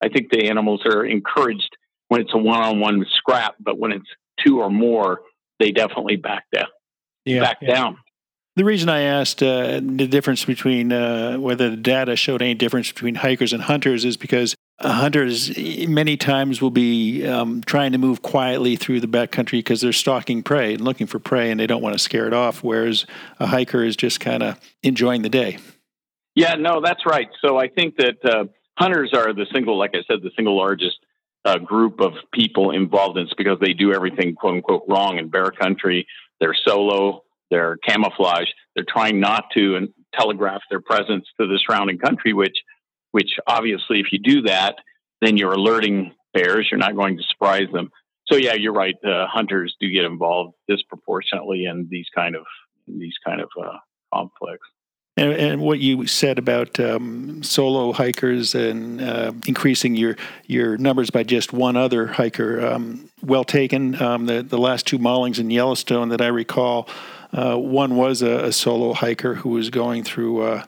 I 0.03 0.09
think 0.09 0.31
the 0.31 0.47
animals 0.49 0.81
are 0.85 1.05
encouraged 1.05 1.75
when 2.07 2.21
it's 2.21 2.33
a 2.33 2.37
one-on-one 2.37 3.05
scrap, 3.15 3.55
but 3.59 3.77
when 3.77 3.91
it's 3.91 4.07
two 4.45 4.59
or 4.59 4.69
more, 4.69 5.21
they 5.59 5.71
definitely 5.71 6.15
back 6.15 6.45
down. 6.53 6.67
Yeah, 7.25 7.41
back 7.41 7.57
yeah. 7.61 7.75
down. 7.75 7.97
The 8.55 8.65
reason 8.65 8.89
I 8.89 9.01
asked 9.01 9.41
uh, 9.41 9.79
the 9.81 10.07
difference 10.07 10.43
between 10.43 10.91
uh, 10.91 11.37
whether 11.37 11.69
the 11.69 11.77
data 11.77 12.15
showed 12.15 12.41
any 12.41 12.55
difference 12.55 12.91
between 12.91 13.15
hikers 13.15 13.53
and 13.53 13.63
hunters 13.63 14.03
is 14.03 14.17
because 14.17 14.55
hunters 14.81 15.57
many 15.87 16.17
times 16.17 16.61
will 16.61 16.71
be 16.71 17.25
um, 17.25 17.61
trying 17.63 17.91
to 17.91 17.97
move 17.97 18.21
quietly 18.21 18.75
through 18.75 18.99
the 18.99 19.07
backcountry 19.07 19.59
because 19.59 19.81
they're 19.81 19.93
stalking 19.93 20.43
prey 20.43 20.73
and 20.73 20.83
looking 20.83 21.07
for 21.07 21.19
prey 21.19 21.51
and 21.51 21.59
they 21.59 21.67
don't 21.67 21.81
want 21.81 21.93
to 21.93 21.99
scare 21.99 22.27
it 22.27 22.33
off, 22.33 22.63
whereas 22.63 23.05
a 23.39 23.47
hiker 23.47 23.83
is 23.83 23.95
just 23.95 24.19
kind 24.19 24.43
of 24.43 24.59
enjoying 24.83 25.21
the 25.21 25.29
day. 25.29 25.57
Yeah, 26.35 26.55
no, 26.55 26.81
that's 26.83 27.05
right. 27.05 27.29
So 27.43 27.57
I 27.57 27.67
think 27.67 27.97
that 27.97 28.17
uh, 28.23 28.45
hunters 28.77 29.11
are 29.13 29.33
the 29.33 29.45
single, 29.53 29.77
like 29.77 29.91
I 29.93 30.03
said, 30.07 30.21
the 30.21 30.31
single 30.35 30.57
largest 30.57 30.97
a 31.45 31.59
group 31.59 32.01
of 32.01 32.13
people 32.33 32.71
involved 32.71 33.17
in 33.17 33.25
this 33.25 33.33
because 33.37 33.57
they 33.61 33.73
do 33.73 33.93
everything 33.93 34.35
quote 34.35 34.55
unquote 34.55 34.83
wrong 34.87 35.17
in 35.17 35.29
bear 35.29 35.51
country. 35.51 36.05
They're 36.39 36.55
solo, 36.67 37.23
they're 37.49 37.77
camouflage, 37.77 38.47
they're 38.75 38.85
trying 38.87 39.19
not 39.19 39.45
to 39.55 39.75
and 39.75 39.89
telegraph 40.13 40.61
their 40.69 40.81
presence 40.81 41.25
to 41.39 41.47
the 41.47 41.59
surrounding 41.65 41.97
country, 41.97 42.33
which 42.33 42.57
which 43.11 43.31
obviously 43.47 43.99
if 43.99 44.07
you 44.11 44.19
do 44.19 44.43
that, 44.43 44.75
then 45.21 45.37
you're 45.37 45.53
alerting 45.53 46.13
bears, 46.33 46.67
you're 46.69 46.77
not 46.77 46.95
going 46.95 47.17
to 47.17 47.23
surprise 47.23 47.67
them. 47.73 47.89
So 48.25 48.37
yeah, 48.37 48.53
you're 48.53 48.73
right. 48.73 48.95
Uh, 49.03 49.25
hunters 49.27 49.75
do 49.79 49.89
get 49.89 50.05
involved 50.05 50.53
disproportionately 50.67 51.65
in 51.65 51.87
these 51.89 52.05
kind 52.13 52.35
of 52.35 52.43
these 52.87 53.15
kind 53.25 53.41
of 53.41 53.49
uh, 53.59 53.77
conflicts. 54.13 54.67
And, 55.19 55.33
and, 55.33 55.61
what 55.61 55.79
you 55.79 56.07
said 56.07 56.39
about 56.39 56.79
um, 56.79 57.43
solo 57.43 57.91
hikers 57.91 58.55
and 58.55 59.01
uh, 59.01 59.33
increasing 59.45 59.97
your 59.97 60.15
your 60.47 60.77
numbers 60.77 61.09
by 61.09 61.23
just 61.23 61.51
one 61.51 61.75
other 61.75 62.07
hiker, 62.07 62.65
um, 62.65 63.09
well 63.21 63.43
taken. 63.43 64.01
Um, 64.01 64.27
the 64.27 64.43
the 64.43 64.57
last 64.57 64.87
two 64.87 64.97
maulings 64.97 65.37
in 65.37 65.51
Yellowstone 65.51 66.07
that 66.09 66.21
I 66.21 66.27
recall, 66.27 66.87
uh, 67.33 67.57
one 67.57 67.97
was 67.97 68.21
a, 68.21 68.45
a, 68.45 68.51
solo 68.53 68.93
hiker 68.93 69.35
who 69.35 69.49
was 69.49 69.69
going 69.69 70.05
through 70.05 70.41
uh, 70.41 70.63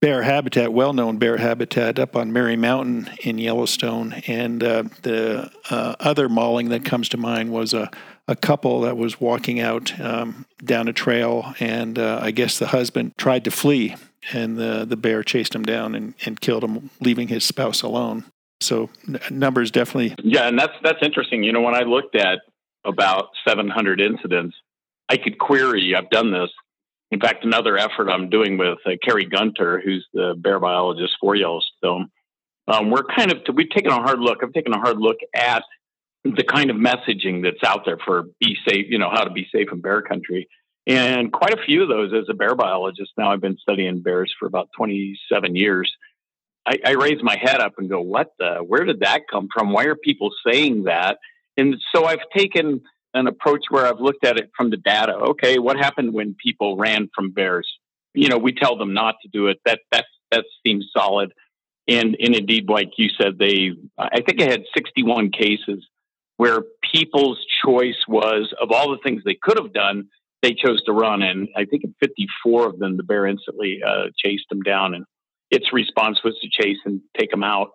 bear 0.00 0.22
habitat, 0.22 0.72
well 0.72 0.92
known 0.92 1.18
bear 1.18 1.36
habitat 1.36 1.98
up 1.98 2.14
on 2.14 2.32
Mary 2.32 2.56
Mountain 2.56 3.10
in 3.24 3.38
Yellowstone, 3.38 4.12
and 4.28 4.62
uh, 4.62 4.84
the 5.02 5.50
uh, 5.70 5.96
other 5.98 6.28
mauling 6.28 6.68
that 6.68 6.84
comes 6.84 7.08
to 7.08 7.16
mind 7.16 7.50
was 7.50 7.74
a 7.74 7.90
a 8.28 8.36
couple 8.36 8.80
that 8.82 8.96
was 8.96 9.20
walking 9.20 9.60
out 9.60 9.98
um, 10.00 10.46
down 10.64 10.88
a 10.88 10.92
trail, 10.92 11.54
and 11.60 11.98
uh, 11.98 12.20
I 12.22 12.30
guess 12.30 12.58
the 12.58 12.68
husband 12.68 13.12
tried 13.16 13.44
to 13.44 13.50
flee, 13.50 13.96
and 14.32 14.56
the 14.56 14.84
the 14.84 14.96
bear 14.96 15.22
chased 15.22 15.54
him 15.54 15.64
down 15.64 15.94
and, 15.94 16.14
and 16.24 16.40
killed 16.40 16.64
him, 16.64 16.90
leaving 17.00 17.28
his 17.28 17.44
spouse 17.44 17.82
alone. 17.82 18.24
So 18.60 18.90
n- 19.08 19.20
numbers 19.30 19.70
definitely. 19.70 20.14
Yeah, 20.22 20.48
and 20.48 20.58
that's 20.58 20.74
that's 20.82 21.02
interesting. 21.02 21.42
You 21.42 21.52
know, 21.52 21.62
when 21.62 21.74
I 21.74 21.82
looked 21.82 22.14
at 22.14 22.40
about 22.84 23.28
700 23.46 24.00
incidents, 24.00 24.56
I 25.08 25.16
could 25.16 25.38
query. 25.38 25.94
I've 25.94 26.10
done 26.10 26.32
this. 26.32 26.50
In 27.10 27.18
fact, 27.18 27.44
another 27.44 27.76
effort 27.76 28.08
I'm 28.08 28.30
doing 28.30 28.56
with 28.56 28.78
uh, 28.86 28.92
Kerry 29.02 29.26
Gunther, 29.26 29.82
who's 29.84 30.06
the 30.14 30.34
bear 30.38 30.60
biologist 30.60 31.14
for 31.20 31.34
Yellowstone. 31.34 32.10
Um, 32.68 32.90
we're 32.90 33.02
kind 33.02 33.32
of 33.32 33.38
we've 33.54 33.70
taken 33.70 33.90
a 33.90 33.96
hard 33.96 34.20
look. 34.20 34.38
I've 34.42 34.52
taken 34.52 34.72
a 34.72 34.78
hard 34.78 34.98
look 34.98 35.16
at 35.34 35.64
the 36.24 36.44
kind 36.44 36.70
of 36.70 36.76
messaging 36.76 37.42
that's 37.42 37.62
out 37.64 37.84
there 37.84 37.98
for 38.04 38.24
be 38.40 38.56
safe, 38.68 38.86
you 38.88 38.98
know, 38.98 39.10
how 39.10 39.24
to 39.24 39.30
be 39.30 39.48
safe 39.52 39.68
in 39.72 39.80
bear 39.80 40.02
country. 40.02 40.48
And 40.86 41.32
quite 41.32 41.54
a 41.54 41.62
few 41.64 41.82
of 41.82 41.88
those 41.88 42.12
as 42.12 42.28
a 42.28 42.34
bear 42.34 42.54
biologist. 42.54 43.12
Now 43.16 43.32
I've 43.32 43.40
been 43.40 43.58
studying 43.58 44.02
bears 44.02 44.34
for 44.38 44.46
about 44.46 44.68
27 44.76 45.56
years. 45.56 45.92
I, 46.66 46.78
I 46.84 46.90
raise 46.92 47.22
my 47.22 47.36
head 47.40 47.60
up 47.60 47.74
and 47.78 47.88
go, 47.88 48.00
what 48.00 48.32
the, 48.38 48.56
where 48.56 48.84
did 48.84 49.00
that 49.00 49.22
come 49.30 49.48
from? 49.52 49.72
Why 49.72 49.84
are 49.84 49.96
people 49.96 50.30
saying 50.46 50.84
that? 50.84 51.18
And 51.56 51.76
so 51.94 52.04
I've 52.04 52.20
taken 52.36 52.82
an 53.14 53.26
approach 53.26 53.64
where 53.70 53.86
I've 53.86 54.00
looked 54.00 54.24
at 54.24 54.38
it 54.38 54.50
from 54.56 54.70
the 54.70 54.76
data. 54.76 55.14
Okay, 55.14 55.58
what 55.58 55.76
happened 55.76 56.12
when 56.12 56.34
people 56.34 56.76
ran 56.76 57.08
from 57.14 57.32
bears? 57.32 57.68
You 58.14 58.28
know, 58.28 58.38
we 58.38 58.52
tell 58.52 58.76
them 58.76 58.94
not 58.94 59.16
to 59.22 59.28
do 59.28 59.48
it. 59.48 59.60
That 59.64 59.80
that 59.90 60.06
that 60.30 60.44
seems 60.64 60.90
solid. 60.96 61.32
And 61.88 62.16
and 62.20 62.34
indeed, 62.34 62.68
like 62.68 62.90
you 62.98 63.08
said, 63.20 63.38
they 63.38 63.72
I 63.98 64.20
think 64.20 64.40
I 64.40 64.44
had 64.44 64.62
61 64.74 65.32
cases 65.32 65.84
where 66.40 66.62
people's 66.90 67.38
choice 67.62 68.02
was 68.08 68.50
of 68.62 68.70
all 68.72 68.90
the 68.90 68.98
things 69.04 69.20
they 69.22 69.36
could 69.42 69.58
have 69.58 69.74
done, 69.74 70.08
they 70.40 70.54
chose 70.54 70.82
to 70.84 70.90
run. 70.90 71.20
And 71.20 71.50
I 71.54 71.66
think 71.66 71.84
in 71.84 71.94
54 72.00 72.66
of 72.66 72.78
them, 72.78 72.96
the 72.96 73.02
bear 73.02 73.26
instantly 73.26 73.80
uh, 73.86 74.04
chased 74.16 74.46
them 74.48 74.62
down, 74.62 74.94
and 74.94 75.04
its 75.50 75.70
response 75.70 76.20
was 76.24 76.34
to 76.40 76.48
chase 76.50 76.78
and 76.86 77.02
take 77.18 77.30
them 77.30 77.44
out. 77.44 77.72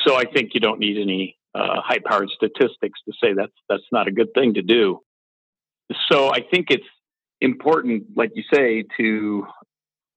So 0.00 0.16
I 0.16 0.24
think 0.24 0.54
you 0.54 0.60
don't 0.60 0.80
need 0.80 1.00
any 1.00 1.36
uh, 1.54 1.82
high-powered 1.84 2.30
statistics 2.30 2.98
to 3.06 3.12
say 3.22 3.32
that's 3.32 3.52
that's 3.68 3.86
not 3.92 4.08
a 4.08 4.10
good 4.10 4.34
thing 4.34 4.54
to 4.54 4.62
do. 4.62 4.98
So 6.10 6.32
I 6.32 6.40
think 6.40 6.66
it's 6.70 6.90
important, 7.40 8.06
like 8.16 8.32
you 8.34 8.42
say, 8.52 8.86
to 8.98 9.46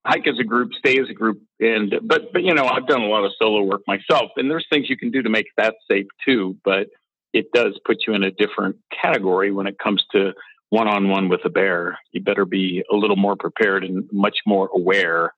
hike 0.03 0.25
as 0.27 0.39
a 0.39 0.43
group, 0.43 0.71
stay 0.79 0.99
as 0.99 1.09
a 1.11 1.13
group, 1.13 1.43
and 1.59 1.93
but 2.01 2.33
but 2.33 2.41
you 2.41 2.55
know 2.55 2.65
I've 2.65 2.87
done 2.87 3.03
a 3.03 3.07
lot 3.07 3.23
of 3.23 3.33
solo 3.39 3.61
work 3.61 3.81
myself, 3.85 4.31
and 4.37 4.49
there's 4.49 4.65
things 4.71 4.89
you 4.89 4.97
can 4.97 5.11
do 5.11 5.21
to 5.21 5.29
make 5.29 5.45
that 5.57 5.75
safe 5.87 6.07
too. 6.25 6.57
But 6.65 6.87
it 7.33 7.51
does 7.51 7.79
put 7.85 7.97
you 8.07 8.13
in 8.13 8.23
a 8.23 8.31
different 8.31 8.77
category 9.01 9.51
when 9.51 9.67
it 9.67 9.77
comes 9.79 10.03
to 10.11 10.33
one 10.69 10.87
on 10.87 11.09
one 11.09 11.29
with 11.29 11.41
a 11.45 11.49
bear. 11.49 11.99
You 12.11 12.21
better 12.21 12.45
be 12.45 12.83
a 12.91 12.95
little 12.95 13.15
more 13.15 13.35
prepared 13.35 13.83
and 13.83 14.07
much 14.11 14.37
more 14.45 14.69
aware 14.73 15.33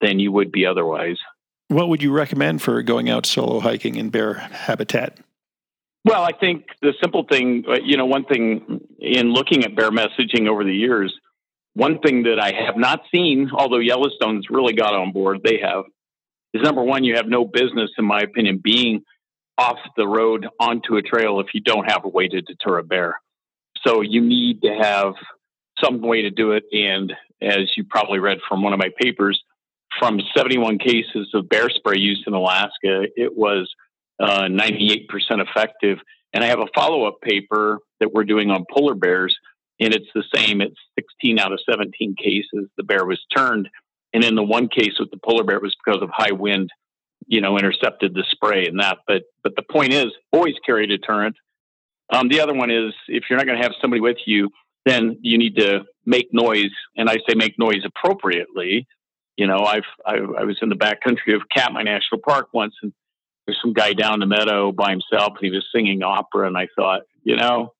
than 0.00 0.18
you 0.18 0.32
would 0.32 0.50
be 0.50 0.66
otherwise. 0.66 1.18
What 1.68 1.88
would 1.88 2.02
you 2.02 2.12
recommend 2.12 2.62
for 2.62 2.82
going 2.82 3.08
out 3.08 3.26
solo 3.26 3.60
hiking 3.60 3.96
in 3.96 4.10
bear 4.10 4.34
habitat? 4.34 5.18
Well, 6.04 6.22
I 6.22 6.32
think 6.32 6.66
the 6.82 6.92
simple 7.00 7.24
thing, 7.24 7.64
uh, 7.66 7.78
you 7.82 7.96
know, 7.96 8.04
one 8.04 8.24
thing 8.24 8.80
in 8.98 9.32
looking 9.32 9.64
at 9.64 9.74
bear 9.74 9.90
messaging 9.90 10.48
over 10.48 10.62
the 10.62 10.74
years, 10.74 11.14
one 11.72 11.98
thing 12.00 12.24
that 12.24 12.38
I 12.38 12.52
have 12.66 12.76
not 12.76 13.00
seen, 13.12 13.50
although 13.54 13.78
Yellowstone's 13.78 14.50
really 14.50 14.74
got 14.74 14.94
on 14.94 15.12
board, 15.12 15.40
they 15.42 15.60
have, 15.62 15.84
is 16.52 16.62
number 16.62 16.82
one, 16.82 17.04
you 17.04 17.16
have 17.16 17.26
no 17.26 17.46
business, 17.46 17.90
in 17.96 18.04
my 18.04 18.20
opinion, 18.20 18.60
being 18.62 19.02
off 19.56 19.78
the 19.96 20.06
road 20.06 20.48
onto 20.58 20.96
a 20.96 21.02
trail 21.02 21.40
if 21.40 21.48
you 21.54 21.60
don't 21.60 21.90
have 21.90 22.04
a 22.04 22.08
way 22.08 22.28
to 22.28 22.40
deter 22.42 22.78
a 22.78 22.82
bear. 22.82 23.20
So 23.86 24.00
you 24.00 24.20
need 24.20 24.62
to 24.62 24.74
have 24.74 25.14
some 25.82 26.00
way 26.00 26.22
to 26.22 26.30
do 26.30 26.52
it. 26.52 26.64
And 26.72 27.12
as 27.42 27.76
you 27.76 27.84
probably 27.84 28.18
read 28.18 28.38
from 28.48 28.62
one 28.62 28.72
of 28.72 28.78
my 28.78 28.90
papers, 29.00 29.42
from 29.98 30.20
71 30.36 30.78
cases 30.78 31.30
of 31.34 31.48
bear 31.48 31.68
spray 31.70 31.98
used 31.98 32.26
in 32.26 32.34
Alaska, 32.34 33.06
it 33.16 33.36
was 33.36 33.72
uh, 34.20 34.44
98% 34.44 35.06
effective. 35.30 35.98
And 36.32 36.42
I 36.42 36.48
have 36.48 36.60
a 36.60 36.66
follow 36.74 37.04
up 37.04 37.20
paper 37.22 37.78
that 38.00 38.12
we're 38.12 38.24
doing 38.24 38.50
on 38.50 38.64
polar 38.72 38.94
bears, 38.94 39.36
and 39.78 39.94
it's 39.94 40.08
the 40.14 40.24
same. 40.34 40.60
It's 40.60 40.76
16 40.98 41.38
out 41.38 41.52
of 41.52 41.60
17 41.68 42.16
cases 42.16 42.68
the 42.76 42.82
bear 42.82 43.04
was 43.04 43.24
turned. 43.34 43.68
And 44.12 44.24
in 44.24 44.34
the 44.34 44.42
one 44.42 44.68
case 44.68 44.94
with 44.98 45.10
the 45.10 45.18
polar 45.24 45.44
bear, 45.44 45.56
it 45.56 45.62
was 45.62 45.76
because 45.84 46.02
of 46.02 46.10
high 46.12 46.32
wind 46.32 46.70
you 47.26 47.40
know, 47.40 47.58
intercepted 47.58 48.14
the 48.14 48.24
spray 48.30 48.66
and 48.66 48.80
that. 48.80 48.98
But 49.06 49.22
but 49.42 49.56
the 49.56 49.62
point 49.62 49.92
is, 49.92 50.06
always 50.32 50.54
carry 50.64 50.84
a 50.84 50.86
deterrent. 50.86 51.36
Um, 52.12 52.28
the 52.28 52.40
other 52.40 52.54
one 52.54 52.70
is 52.70 52.92
if 53.08 53.24
you're 53.28 53.38
not 53.38 53.46
going 53.46 53.58
to 53.58 53.64
have 53.64 53.74
somebody 53.80 54.00
with 54.00 54.18
you, 54.26 54.50
then 54.84 55.18
you 55.22 55.38
need 55.38 55.56
to 55.56 55.84
make 56.04 56.28
noise, 56.32 56.72
and 56.96 57.08
I 57.08 57.16
say 57.28 57.34
make 57.34 57.58
noise 57.58 57.84
appropriately. 57.84 58.86
You 59.36 59.46
know, 59.46 59.64
I've 59.64 59.82
I, 60.06 60.14
I 60.14 60.44
was 60.44 60.58
in 60.62 60.68
the 60.68 60.74
back 60.74 61.00
country 61.00 61.34
of 61.34 61.42
Katmai 61.54 61.82
National 61.82 62.20
Park 62.20 62.48
once, 62.52 62.74
and 62.82 62.92
there's 63.46 63.58
some 63.62 63.72
guy 63.72 63.92
down 63.92 64.20
the 64.20 64.26
meadow 64.26 64.72
by 64.72 64.90
himself, 64.90 65.34
and 65.40 65.44
he 65.44 65.50
was 65.50 65.66
singing 65.74 66.02
opera, 66.02 66.46
and 66.46 66.56
I 66.56 66.68
thought, 66.76 67.02
you 67.22 67.36
know, 67.36 67.72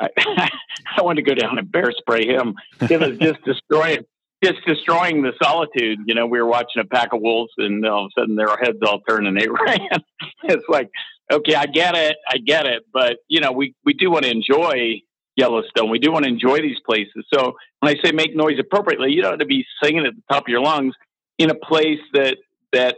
I, 0.00 0.08
I 0.96 1.02
want 1.02 1.16
to 1.16 1.22
go 1.22 1.34
down 1.34 1.58
and 1.58 1.70
bear 1.70 1.92
spray 1.96 2.26
him. 2.26 2.54
It 2.80 3.00
was 3.00 3.18
just 3.18 3.42
destroying 3.44 4.04
just 4.42 4.64
destroying 4.66 5.22
the 5.22 5.32
solitude. 5.42 6.00
You 6.06 6.14
know, 6.14 6.26
we 6.26 6.40
were 6.40 6.46
watching 6.46 6.80
a 6.80 6.84
pack 6.84 7.12
of 7.12 7.20
wolves, 7.20 7.52
and 7.58 7.84
all 7.86 8.06
of 8.06 8.12
a 8.16 8.20
sudden 8.20 8.36
their 8.36 8.56
heads 8.56 8.78
all 8.86 9.00
turned 9.00 9.26
and 9.26 9.38
they 9.38 9.48
ran. 9.66 10.02
it's 10.44 10.64
like, 10.68 10.90
okay, 11.30 11.54
I 11.54 11.66
get 11.66 11.94
it, 11.96 12.16
I 12.28 12.38
get 12.38 12.66
it, 12.66 12.84
but 12.92 13.18
you 13.28 13.40
know, 13.40 13.52
we 13.52 13.74
we 13.84 13.94
do 13.94 14.10
want 14.10 14.24
to 14.24 14.30
enjoy 14.30 15.02
Yellowstone. 15.36 15.90
We 15.90 15.98
do 15.98 16.12
want 16.12 16.24
to 16.24 16.30
enjoy 16.30 16.58
these 16.58 16.80
places. 16.84 17.24
So 17.32 17.54
when 17.80 17.96
I 17.96 18.02
say 18.02 18.12
make 18.12 18.34
noise 18.34 18.58
appropriately, 18.58 19.12
you 19.12 19.22
don't 19.22 19.32
have 19.32 19.40
to 19.40 19.46
be 19.46 19.64
singing 19.82 20.06
at 20.06 20.14
the 20.14 20.22
top 20.30 20.44
of 20.44 20.48
your 20.48 20.62
lungs 20.62 20.94
in 21.38 21.50
a 21.50 21.54
place 21.54 22.00
that 22.12 22.38
that 22.72 22.96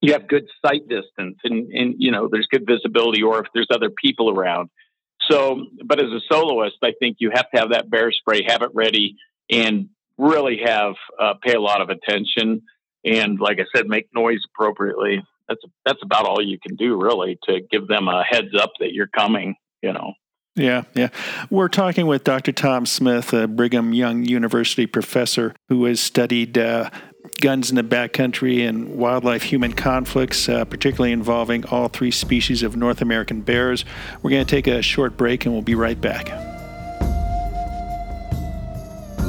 you 0.00 0.12
have 0.14 0.26
good 0.26 0.46
sight 0.64 0.88
distance 0.88 1.38
and 1.44 1.70
and 1.72 1.94
you 1.98 2.10
know 2.10 2.28
there's 2.30 2.48
good 2.50 2.66
visibility, 2.66 3.22
or 3.22 3.40
if 3.40 3.46
there's 3.54 3.68
other 3.70 3.90
people 3.90 4.30
around. 4.30 4.70
So, 5.30 5.66
but 5.84 6.00
as 6.00 6.10
a 6.10 6.20
soloist, 6.32 6.76
I 6.82 6.92
think 6.98 7.18
you 7.20 7.30
have 7.32 7.48
to 7.50 7.60
have 7.60 7.70
that 7.70 7.90
bear 7.90 8.10
spray, 8.10 8.42
have 8.48 8.62
it 8.62 8.70
ready, 8.74 9.16
and 9.50 9.90
really 10.20 10.60
have 10.64 10.94
uh, 11.18 11.34
pay 11.42 11.54
a 11.54 11.60
lot 11.60 11.80
of 11.80 11.88
attention 11.88 12.62
and 13.04 13.40
like 13.40 13.58
I 13.58 13.64
said, 13.74 13.86
make 13.86 14.08
noise 14.14 14.40
appropriately. 14.52 15.22
That's 15.48 15.62
that's 15.84 16.02
about 16.02 16.26
all 16.26 16.42
you 16.42 16.58
can 16.58 16.76
do 16.76 17.00
really 17.00 17.38
to 17.44 17.60
give 17.70 17.88
them 17.88 18.08
a 18.08 18.22
heads 18.22 18.54
up 18.58 18.72
that 18.80 18.92
you're 18.92 19.08
coming. 19.08 19.56
You 19.82 19.92
know. 19.92 20.14
Yeah, 20.56 20.82
yeah. 20.94 21.08
We're 21.48 21.68
talking 21.68 22.06
with 22.06 22.24
Dr. 22.24 22.52
Tom 22.52 22.84
Smith, 22.84 23.32
a 23.32 23.46
Brigham 23.46 23.94
Young 23.94 24.24
University 24.24 24.86
professor 24.86 25.54
who 25.68 25.84
has 25.84 26.00
studied 26.00 26.58
uh, 26.58 26.90
guns 27.40 27.70
in 27.70 27.76
the 27.76 27.84
backcountry 27.84 28.68
and 28.68 28.96
wildlife 28.96 29.44
human 29.44 29.72
conflicts, 29.72 30.48
uh, 30.48 30.64
particularly 30.64 31.12
involving 31.12 31.64
all 31.66 31.88
three 31.88 32.10
species 32.10 32.62
of 32.62 32.76
North 32.76 33.00
American 33.00 33.42
bears. 33.42 33.84
We're 34.22 34.30
going 34.30 34.44
to 34.44 34.50
take 34.50 34.66
a 34.66 34.82
short 34.82 35.16
break 35.16 35.46
and 35.46 35.54
we'll 35.54 35.62
be 35.62 35.76
right 35.76 35.98
back. 35.98 36.49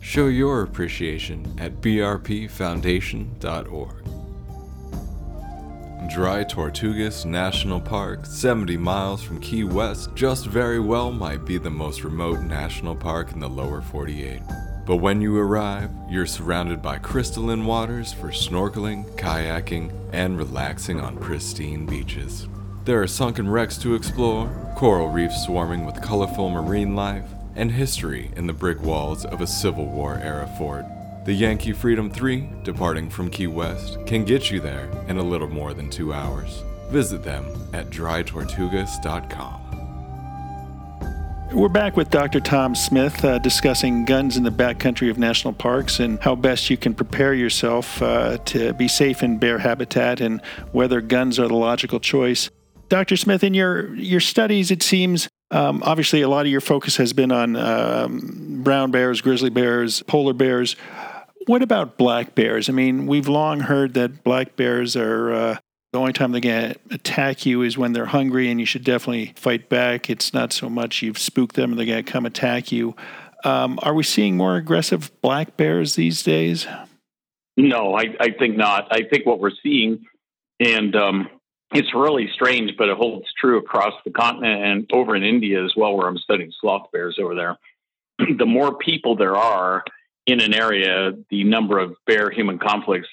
Show 0.00 0.28
your 0.28 0.62
appreciation 0.62 1.54
at 1.58 1.82
brpfoundation.org. 1.82 3.94
Dry 6.08 6.44
Tortugas 6.44 7.26
National 7.26 7.80
Park, 7.80 8.24
70 8.24 8.78
miles 8.78 9.22
from 9.22 9.40
Key 9.40 9.64
West, 9.64 10.14
just 10.14 10.46
very 10.46 10.80
well 10.80 11.12
might 11.12 11.44
be 11.44 11.58
the 11.58 11.68
most 11.68 12.02
remote 12.02 12.40
national 12.40 12.96
park 12.96 13.32
in 13.32 13.40
the 13.40 13.48
lower 13.48 13.82
48. 13.82 14.40
But 14.88 14.96
when 14.96 15.20
you 15.20 15.36
arrive, 15.36 15.90
you're 16.08 16.24
surrounded 16.24 16.80
by 16.80 16.96
crystalline 16.96 17.66
waters 17.66 18.14
for 18.14 18.28
snorkeling, 18.28 19.04
kayaking, 19.16 19.92
and 20.14 20.38
relaxing 20.38 20.98
on 20.98 21.18
pristine 21.18 21.84
beaches. 21.84 22.48
There 22.86 23.02
are 23.02 23.06
sunken 23.06 23.50
wrecks 23.50 23.76
to 23.82 23.94
explore, 23.94 24.48
coral 24.78 25.10
reefs 25.10 25.44
swarming 25.44 25.84
with 25.84 26.00
colorful 26.00 26.48
marine 26.48 26.96
life, 26.96 27.26
and 27.54 27.70
history 27.70 28.30
in 28.34 28.46
the 28.46 28.54
brick 28.54 28.80
walls 28.80 29.26
of 29.26 29.42
a 29.42 29.46
Civil 29.46 29.84
War 29.84 30.20
era 30.22 30.50
fort. 30.56 30.86
The 31.26 31.34
Yankee 31.34 31.74
Freedom 31.74 32.10
3, 32.10 32.48
departing 32.62 33.10
from 33.10 33.28
Key 33.28 33.48
West, 33.48 33.98
can 34.06 34.24
get 34.24 34.50
you 34.50 34.58
there 34.58 34.88
in 35.06 35.18
a 35.18 35.22
little 35.22 35.48
more 35.48 35.74
than 35.74 35.90
two 35.90 36.14
hours. 36.14 36.62
Visit 36.88 37.22
them 37.22 37.44
at 37.74 37.90
drytortugas.com. 37.90 39.67
We're 41.52 41.70
back 41.70 41.96
with 41.96 42.10
Dr. 42.10 42.40
Tom 42.40 42.74
Smith 42.74 43.24
uh, 43.24 43.38
discussing 43.38 44.04
guns 44.04 44.36
in 44.36 44.42
the 44.42 44.50
backcountry 44.50 45.10
of 45.10 45.18
national 45.18 45.54
parks 45.54 45.98
and 45.98 46.20
how 46.20 46.34
best 46.34 46.68
you 46.68 46.76
can 46.76 46.94
prepare 46.94 47.32
yourself 47.32 48.02
uh, 48.02 48.36
to 48.44 48.74
be 48.74 48.86
safe 48.86 49.22
in 49.22 49.38
bear 49.38 49.58
habitat 49.58 50.20
and 50.20 50.42
whether 50.72 51.00
guns 51.00 51.38
are 51.38 51.48
the 51.48 51.56
logical 51.56 52.00
choice. 52.00 52.50
Dr. 52.90 53.16
Smith, 53.16 53.42
in 53.42 53.54
your, 53.54 53.94
your 53.94 54.20
studies, 54.20 54.70
it 54.70 54.82
seems 54.82 55.26
um, 55.50 55.82
obviously 55.84 56.20
a 56.20 56.28
lot 56.28 56.44
of 56.44 56.52
your 56.52 56.60
focus 56.60 56.98
has 56.98 57.14
been 57.14 57.32
on 57.32 57.56
um, 57.56 58.60
brown 58.62 58.90
bears, 58.90 59.22
grizzly 59.22 59.50
bears, 59.50 60.02
polar 60.02 60.34
bears. 60.34 60.76
What 61.46 61.62
about 61.62 61.96
black 61.96 62.34
bears? 62.34 62.68
I 62.68 62.72
mean, 62.72 63.06
we've 63.06 63.26
long 63.26 63.60
heard 63.60 63.94
that 63.94 64.22
black 64.22 64.54
bears 64.54 64.96
are 64.96 65.32
uh, 65.32 65.56
the 65.92 65.98
only 65.98 66.12
time 66.12 66.32
they 66.32 66.40
can 66.40 66.74
attack 66.90 67.46
you 67.46 67.62
is 67.62 67.78
when 67.78 67.92
they're 67.92 68.06
hungry, 68.06 68.50
and 68.50 68.60
you 68.60 68.66
should 68.66 68.84
definitely 68.84 69.32
fight 69.36 69.68
back. 69.68 70.10
It's 70.10 70.34
not 70.34 70.52
so 70.52 70.68
much 70.68 71.02
you've 71.02 71.18
spooked 71.18 71.56
them 71.56 71.70
and 71.70 71.78
they're 71.78 71.86
going 71.86 72.04
to 72.04 72.10
come 72.10 72.26
attack 72.26 72.70
you. 72.70 72.94
Um, 73.44 73.78
are 73.82 73.94
we 73.94 74.02
seeing 74.02 74.36
more 74.36 74.56
aggressive 74.56 75.10
black 75.22 75.56
bears 75.56 75.94
these 75.94 76.22
days? 76.22 76.66
No, 77.56 77.94
I, 77.94 78.14
I 78.20 78.30
think 78.38 78.56
not. 78.56 78.88
I 78.90 79.02
think 79.04 79.24
what 79.24 79.40
we're 79.40 79.52
seeing, 79.62 80.04
and 80.60 80.94
um, 80.94 81.28
it's 81.72 81.94
really 81.94 82.28
strange, 82.34 82.72
but 82.76 82.88
it 82.88 82.96
holds 82.96 83.26
true 83.40 83.58
across 83.58 83.94
the 84.04 84.10
continent 84.10 84.62
and 84.62 84.90
over 84.92 85.16
in 85.16 85.22
India 85.22 85.64
as 85.64 85.72
well, 85.76 85.96
where 85.96 86.06
I'm 86.06 86.18
studying 86.18 86.52
sloth 86.60 86.90
bears 86.92 87.18
over 87.20 87.34
there. 87.34 87.58
the 88.38 88.46
more 88.46 88.76
people 88.76 89.16
there 89.16 89.36
are 89.36 89.84
in 90.26 90.40
an 90.40 90.52
area, 90.52 91.12
the 91.30 91.44
number 91.44 91.78
of 91.78 91.94
bear 92.06 92.30
human 92.30 92.58
conflicts 92.58 93.08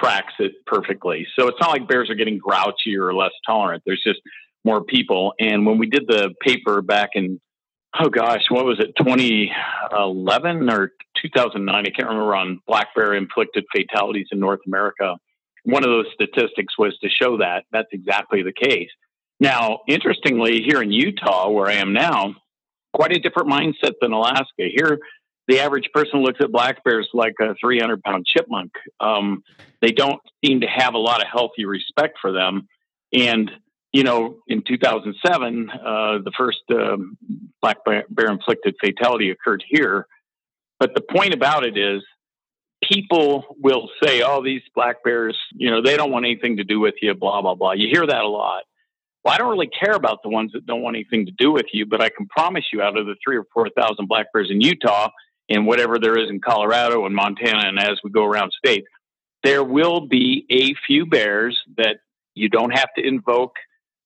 tracks 0.00 0.32
it 0.38 0.52
perfectly. 0.66 1.26
So 1.38 1.48
it's 1.48 1.58
not 1.60 1.70
like 1.70 1.88
bears 1.88 2.10
are 2.10 2.14
getting 2.14 2.38
grouchy 2.38 2.96
or 2.96 3.12
less 3.14 3.32
tolerant. 3.46 3.82
There's 3.84 4.02
just 4.04 4.20
more 4.64 4.82
people. 4.82 5.34
And 5.38 5.66
when 5.66 5.78
we 5.78 5.86
did 5.86 6.06
the 6.06 6.34
paper 6.40 6.82
back 6.82 7.10
in, 7.14 7.40
oh 7.98 8.08
gosh, 8.08 8.42
what 8.48 8.64
was 8.64 8.78
it, 8.80 8.94
2011 8.96 10.70
or 10.70 10.92
2009? 11.22 11.74
I 11.74 11.82
can't 11.90 12.08
remember 12.08 12.34
on 12.34 12.60
black 12.66 12.88
bear 12.94 13.14
inflicted 13.14 13.64
fatalities 13.74 14.28
in 14.32 14.40
North 14.40 14.60
America. 14.66 15.16
One 15.64 15.84
of 15.84 15.90
those 15.90 16.06
statistics 16.14 16.78
was 16.78 16.96
to 17.02 17.08
show 17.08 17.38
that 17.38 17.64
that's 17.70 17.88
exactly 17.92 18.42
the 18.42 18.52
case. 18.52 18.88
Now, 19.40 19.80
interestingly, 19.88 20.62
here 20.66 20.82
in 20.82 20.92
Utah, 20.92 21.50
where 21.50 21.66
I 21.66 21.74
am 21.74 21.92
now, 21.92 22.34
quite 22.92 23.12
a 23.12 23.18
different 23.18 23.48
mindset 23.48 23.92
than 24.00 24.12
Alaska. 24.12 24.44
Here, 24.74 24.98
the 25.50 25.60
average 25.60 25.90
person 25.92 26.20
looks 26.22 26.38
at 26.40 26.52
black 26.52 26.84
bears 26.84 27.08
like 27.12 27.34
a 27.40 27.54
300 27.60 28.02
pound 28.02 28.24
chipmunk. 28.24 28.72
Um, 29.00 29.42
they 29.82 29.90
don't 29.90 30.20
seem 30.44 30.60
to 30.60 30.66
have 30.68 30.94
a 30.94 30.98
lot 30.98 31.20
of 31.20 31.26
healthy 31.30 31.64
respect 31.64 32.18
for 32.22 32.30
them. 32.30 32.68
And, 33.12 33.50
you 33.92 34.04
know, 34.04 34.36
in 34.46 34.62
2007, 34.62 35.70
uh, 35.70 36.18
the 36.24 36.30
first 36.38 36.60
um, 36.70 37.18
black 37.60 37.78
bear 37.84 38.30
inflicted 38.30 38.76
fatality 38.80 39.30
occurred 39.30 39.64
here. 39.68 40.06
But 40.78 40.94
the 40.94 41.00
point 41.00 41.34
about 41.34 41.64
it 41.64 41.76
is, 41.76 42.02
people 42.82 43.56
will 43.58 43.90
say, 44.02 44.22
oh, 44.22 44.42
these 44.42 44.62
black 44.74 45.02
bears, 45.04 45.36
you 45.52 45.70
know, 45.70 45.82
they 45.82 45.96
don't 45.96 46.10
want 46.10 46.24
anything 46.24 46.58
to 46.58 46.64
do 46.64 46.80
with 46.80 46.94
you, 47.02 47.14
blah, 47.14 47.42
blah, 47.42 47.54
blah. 47.54 47.72
You 47.72 47.88
hear 47.92 48.06
that 48.06 48.22
a 48.22 48.28
lot. 48.28 48.62
Well, 49.24 49.34
I 49.34 49.38
don't 49.38 49.50
really 49.50 49.68
care 49.68 49.94
about 49.94 50.22
the 50.22 50.30
ones 50.30 50.52
that 50.52 50.64
don't 50.64 50.80
want 50.80 50.96
anything 50.96 51.26
to 51.26 51.32
do 51.32 51.52
with 51.52 51.66
you, 51.72 51.84
but 51.84 52.00
I 52.00 52.08
can 52.08 52.26
promise 52.26 52.64
you 52.72 52.80
out 52.80 52.96
of 52.96 53.04
the 53.06 53.16
three 53.22 53.36
or 53.36 53.44
4,000 53.52 54.06
black 54.08 54.26
bears 54.32 54.48
in 54.50 54.62
Utah, 54.62 55.10
and 55.50 55.66
whatever 55.66 55.98
there 55.98 56.16
is 56.16 56.30
in 56.30 56.40
Colorado 56.40 57.04
and 57.04 57.14
Montana, 57.14 57.68
and 57.68 57.78
as 57.78 57.98
we 58.02 58.10
go 58.10 58.24
around 58.24 58.52
state, 58.52 58.84
there 59.42 59.64
will 59.64 60.06
be 60.06 60.46
a 60.50 60.74
few 60.86 61.04
bears 61.04 61.60
that 61.76 61.96
you 62.34 62.48
don't 62.48 62.70
have 62.70 62.88
to 62.96 63.06
invoke. 63.06 63.56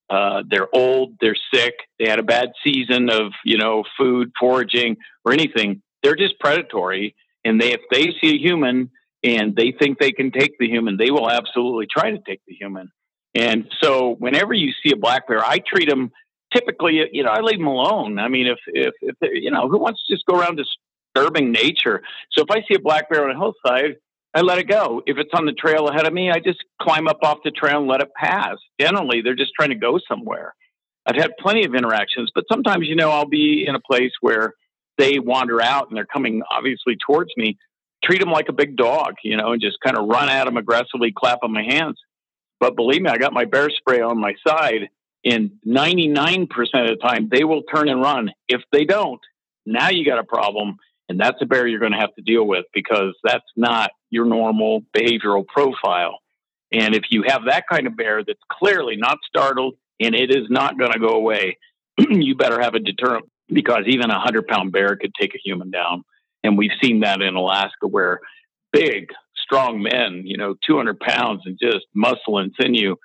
Uh, 0.08 0.42
they're 0.48 0.74
old, 0.74 1.14
they're 1.20 1.36
sick, 1.52 1.74
they 1.98 2.08
had 2.08 2.18
a 2.18 2.24
bad 2.24 2.50
season 2.64 3.10
of 3.10 3.32
you 3.44 3.58
know 3.58 3.84
food, 3.98 4.32
foraging, 4.40 4.96
or 5.24 5.32
anything. 5.32 5.82
They're 6.02 6.16
just 6.16 6.38
predatory, 6.40 7.14
and 7.44 7.60
they 7.60 7.72
if 7.72 7.80
they 7.90 8.14
see 8.20 8.34
a 8.34 8.38
human 8.38 8.90
and 9.22 9.56
they 9.56 9.72
think 9.78 9.98
they 9.98 10.12
can 10.12 10.30
take 10.30 10.58
the 10.58 10.68
human, 10.68 10.96
they 10.96 11.10
will 11.10 11.30
absolutely 11.30 11.86
try 11.86 12.10
to 12.10 12.18
take 12.26 12.40
the 12.46 12.54
human. 12.54 12.90
And 13.34 13.66
so, 13.82 14.14
whenever 14.18 14.54
you 14.54 14.72
see 14.82 14.92
a 14.92 14.96
black 14.96 15.26
bear, 15.26 15.44
I 15.44 15.58
treat 15.58 15.88
them 15.88 16.12
typically. 16.54 17.00
You 17.12 17.24
know, 17.24 17.30
I 17.30 17.40
leave 17.40 17.58
them 17.58 17.66
alone. 17.66 18.18
I 18.18 18.28
mean, 18.28 18.46
if 18.46 18.58
if, 18.66 18.94
if 19.00 19.16
you 19.42 19.50
know, 19.50 19.68
who 19.68 19.78
wants 19.78 20.04
to 20.06 20.14
just 20.14 20.26
go 20.26 20.38
around 20.38 20.60
disturbing 21.14 21.52
nature. 21.52 22.02
So 22.32 22.42
if 22.42 22.50
I 22.50 22.60
see 22.68 22.74
a 22.74 22.80
black 22.80 23.08
bear 23.10 23.24
on 23.24 23.30
a 23.30 23.38
hillside, 23.38 23.96
I 24.34 24.40
let 24.40 24.58
it 24.58 24.68
go. 24.68 25.02
If 25.06 25.16
it's 25.18 25.30
on 25.32 25.46
the 25.46 25.52
trail 25.52 25.88
ahead 25.88 26.06
of 26.06 26.12
me, 26.12 26.30
I 26.30 26.40
just 26.40 26.58
climb 26.82 27.06
up 27.06 27.18
off 27.22 27.38
the 27.44 27.50
trail 27.50 27.78
and 27.78 27.88
let 27.88 28.00
it 28.00 28.12
pass. 28.14 28.56
Generally, 28.80 29.22
they're 29.22 29.36
just 29.36 29.52
trying 29.56 29.70
to 29.70 29.76
go 29.76 29.98
somewhere. 30.08 30.54
I've 31.06 31.16
had 31.16 31.36
plenty 31.38 31.64
of 31.64 31.74
interactions, 31.74 32.30
but 32.34 32.44
sometimes, 32.50 32.86
you 32.88 32.96
know, 32.96 33.10
I'll 33.10 33.26
be 33.26 33.64
in 33.66 33.74
a 33.74 33.80
place 33.80 34.12
where 34.20 34.54
they 34.98 35.18
wander 35.18 35.60
out 35.60 35.88
and 35.88 35.96
they're 35.96 36.06
coming 36.06 36.42
obviously 36.50 36.96
towards 36.96 37.30
me. 37.36 37.58
Treat 38.02 38.20
them 38.20 38.30
like 38.30 38.48
a 38.48 38.52
big 38.52 38.76
dog, 38.76 39.14
you 39.22 39.36
know, 39.36 39.52
and 39.52 39.62
just 39.62 39.78
kind 39.84 39.96
of 39.96 40.08
run 40.08 40.28
at 40.28 40.44
them 40.44 40.56
aggressively, 40.56 41.12
clap 41.16 41.40
on 41.42 41.52
my 41.52 41.62
hands. 41.62 41.98
But 42.58 42.76
believe 42.76 43.02
me, 43.02 43.10
I 43.10 43.18
got 43.18 43.32
my 43.32 43.44
bear 43.44 43.70
spray 43.70 44.00
on 44.00 44.18
my 44.18 44.34
side, 44.46 44.88
and 45.24 45.52
99% 45.66 46.48
of 46.50 46.88
the 46.88 46.98
time 47.00 47.28
they 47.30 47.44
will 47.44 47.62
turn 47.62 47.88
and 47.88 48.00
run. 48.00 48.30
If 48.48 48.62
they 48.72 48.84
don't, 48.84 49.20
now 49.66 49.90
you 49.90 50.04
got 50.04 50.18
a 50.18 50.24
problem 50.24 50.78
and 51.08 51.20
that's 51.20 51.40
a 51.42 51.46
bear 51.46 51.66
you're 51.66 51.80
going 51.80 51.92
to 51.92 51.98
have 51.98 52.14
to 52.14 52.22
deal 52.22 52.46
with 52.46 52.64
because 52.72 53.14
that's 53.22 53.44
not 53.56 53.90
your 54.10 54.24
normal 54.24 54.82
behavioral 54.96 55.46
profile. 55.46 56.18
And 56.72 56.94
if 56.94 57.04
you 57.10 57.24
have 57.26 57.42
that 57.46 57.64
kind 57.70 57.86
of 57.86 57.96
bear 57.96 58.24
that's 58.24 58.40
clearly 58.50 58.96
not 58.96 59.18
startled 59.28 59.74
and 60.00 60.14
it 60.14 60.30
is 60.30 60.48
not 60.48 60.78
going 60.78 60.92
to 60.92 60.98
go 60.98 61.10
away, 61.10 61.58
you 61.98 62.34
better 62.34 62.60
have 62.60 62.74
a 62.74 62.80
deterrent 62.80 63.26
because 63.48 63.84
even 63.86 64.10
a 64.10 64.14
100 64.14 64.46
pound 64.46 64.72
bear 64.72 64.96
could 64.96 65.12
take 65.20 65.34
a 65.34 65.40
human 65.44 65.70
down. 65.70 66.04
And 66.42 66.58
we've 66.58 66.70
seen 66.82 67.00
that 67.00 67.20
in 67.20 67.34
Alaska 67.34 67.86
where 67.86 68.20
big, 68.72 69.08
strong 69.36 69.82
men, 69.82 70.22
you 70.24 70.36
know, 70.36 70.54
200 70.66 70.98
pounds 70.98 71.42
and 71.44 71.58
just 71.60 71.86
muscle 71.94 72.38
and 72.38 72.52
sinew, 72.60 72.96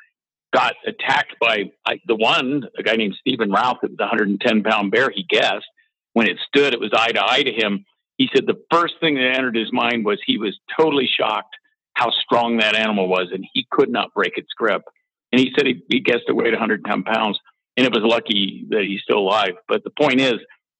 got 0.53 0.73
attacked 0.87 1.35
by 1.39 1.65
I, 1.85 1.99
the 2.07 2.15
one, 2.15 2.63
a 2.77 2.83
guy 2.83 2.95
named 2.95 3.15
Stephen 3.19 3.51
Ralph, 3.51 3.77
it 3.83 3.91
was 3.91 3.99
a 3.99 4.03
110 4.03 4.63
pound 4.63 4.91
bear, 4.91 5.11
he 5.13 5.23
guessed 5.29 5.67
when 6.13 6.27
it 6.27 6.37
stood, 6.47 6.73
it 6.73 6.79
was 6.79 6.91
eye 6.93 7.11
to 7.11 7.23
eye 7.23 7.43
to 7.43 7.51
him. 7.51 7.85
He 8.17 8.29
said 8.33 8.45
the 8.45 8.61
first 8.71 8.95
thing 8.99 9.15
that 9.15 9.35
entered 9.35 9.55
his 9.55 9.71
mind 9.71 10.05
was 10.05 10.19
he 10.25 10.37
was 10.37 10.57
totally 10.77 11.07
shocked 11.07 11.55
how 11.93 12.11
strong 12.11 12.57
that 12.57 12.75
animal 12.75 13.07
was, 13.07 13.29
and 13.33 13.45
he 13.53 13.67
could 13.71 13.89
not 13.89 14.13
break 14.13 14.37
its 14.37 14.49
grip. 14.57 14.83
And 15.31 15.39
he 15.39 15.51
said 15.55 15.67
he, 15.67 15.83
he 15.89 15.99
guessed 15.99 16.23
it 16.27 16.35
weighed 16.35 16.53
110 16.53 17.03
pounds, 17.03 17.39
and 17.77 17.85
it 17.85 17.93
was 17.93 18.03
lucky 18.03 18.65
that 18.69 18.83
he's 18.87 19.01
still 19.01 19.19
alive. 19.19 19.53
But 19.67 19.83
the 19.83 19.91
point 19.91 20.21
is, 20.21 20.35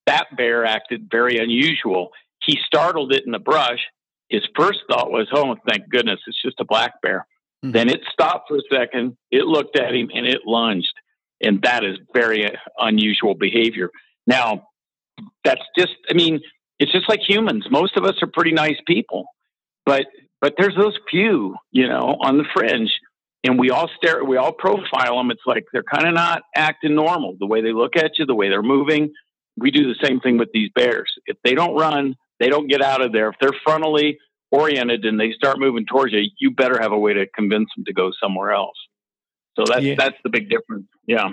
that 0.06 0.26
bear 0.36 0.66
acted 0.66 1.08
very 1.12 1.38
unusual. 1.38 2.10
He 2.44 2.58
startled 2.66 3.14
it 3.14 3.26
in 3.26 3.32
the 3.32 3.40
brush. 3.40 3.80
His 4.30 4.42
first 4.56 4.80
thought 4.90 5.12
was, 5.12 5.28
"Oh, 5.34 5.56
thank 5.68 5.90
goodness, 5.90 6.20
it's 6.26 6.42
just 6.42 6.60
a 6.60 6.66
black 6.66 7.02
bear." 7.02 7.28
Mm-hmm. 7.64 7.72
Then 7.74 7.90
it 7.90 8.02
stopped 8.12 8.48
for 8.48 8.58
a 8.58 8.62
second. 8.72 9.18
It 9.32 9.46
looked 9.46 9.78
at 9.78 9.94
him 9.94 10.10
and 10.14 10.26
it 10.26 10.42
lunged, 10.46 10.94
and 11.42 11.62
that 11.64 11.84
is 11.84 11.98
very 12.14 12.46
unusual 12.78 13.36
behavior. 13.36 13.92
Now, 14.26 14.69
that's 15.44 15.62
just, 15.78 15.94
I 16.10 16.14
mean, 16.14 16.40
it's 16.80 16.92
just 16.92 17.10
like 17.10 17.20
humans. 17.28 17.66
Most 17.70 17.98
of 17.98 18.06
us 18.06 18.16
are 18.22 18.28
pretty 18.28 18.52
nice 18.52 18.78
people, 18.88 19.26
but 19.86 20.06
but 20.42 20.54
there's 20.58 20.76
those 20.78 20.98
few, 21.12 21.56
you 21.72 21.88
know, 21.88 22.16
on 22.22 22.38
the 22.38 22.46
fringe, 22.54 22.94
and 23.44 23.60
we 23.60 23.72
all 23.72 23.90
stare, 23.98 24.24
we 24.24 24.38
all 24.38 24.54
profile 24.54 25.18
them. 25.18 25.32
It's 25.32 25.42
like 25.46 25.66
they're 25.74 25.84
kind 25.84 26.08
of 26.08 26.14
not 26.14 26.44
acting 26.56 26.96
normal. 26.96 27.36
The 27.38 27.46
way 27.46 27.62
they 27.62 27.74
look 27.74 27.98
at 27.98 28.18
you, 28.18 28.26
the 28.26 28.36
way 28.36 28.48
they're 28.48 28.62
moving. 28.62 29.12
We 29.58 29.72
do 29.72 29.94
the 29.94 30.00
same 30.02 30.22
thing 30.22 30.38
with 30.38 30.50
these 30.54 30.70
bears. 30.74 31.12
If 31.26 31.36
they 31.44 31.54
don't 31.54 31.76
run, 31.76 32.16
they 32.40 32.48
don't 32.48 32.68
get 32.68 32.82
out 32.82 33.02
of 33.02 33.12
there. 33.12 33.28
If 33.30 33.36
they're 33.42 33.52
frontally, 33.68 34.16
oriented 34.52 35.06
and 35.06 35.20
they 35.20 35.32
start 35.32 35.60
moving 35.60 35.86
towards 35.86 36.14
you, 36.14 36.30
you 36.40 36.52
better 36.52 36.80
have 36.82 36.92
a 36.92 36.98
way 36.98 37.14
to 37.14 37.28
convince 37.28 37.70
them 37.76 37.86
to 37.86 37.94
go 37.94 38.12
somewhere 38.22 38.52
else. 38.52 38.78
So 39.58 39.66
that's 39.68 39.84
yeah. 39.84 39.96
that's 39.98 40.18
the 40.24 40.30
big 40.30 40.50
difference. 40.50 40.88
Yeah. 41.06 41.30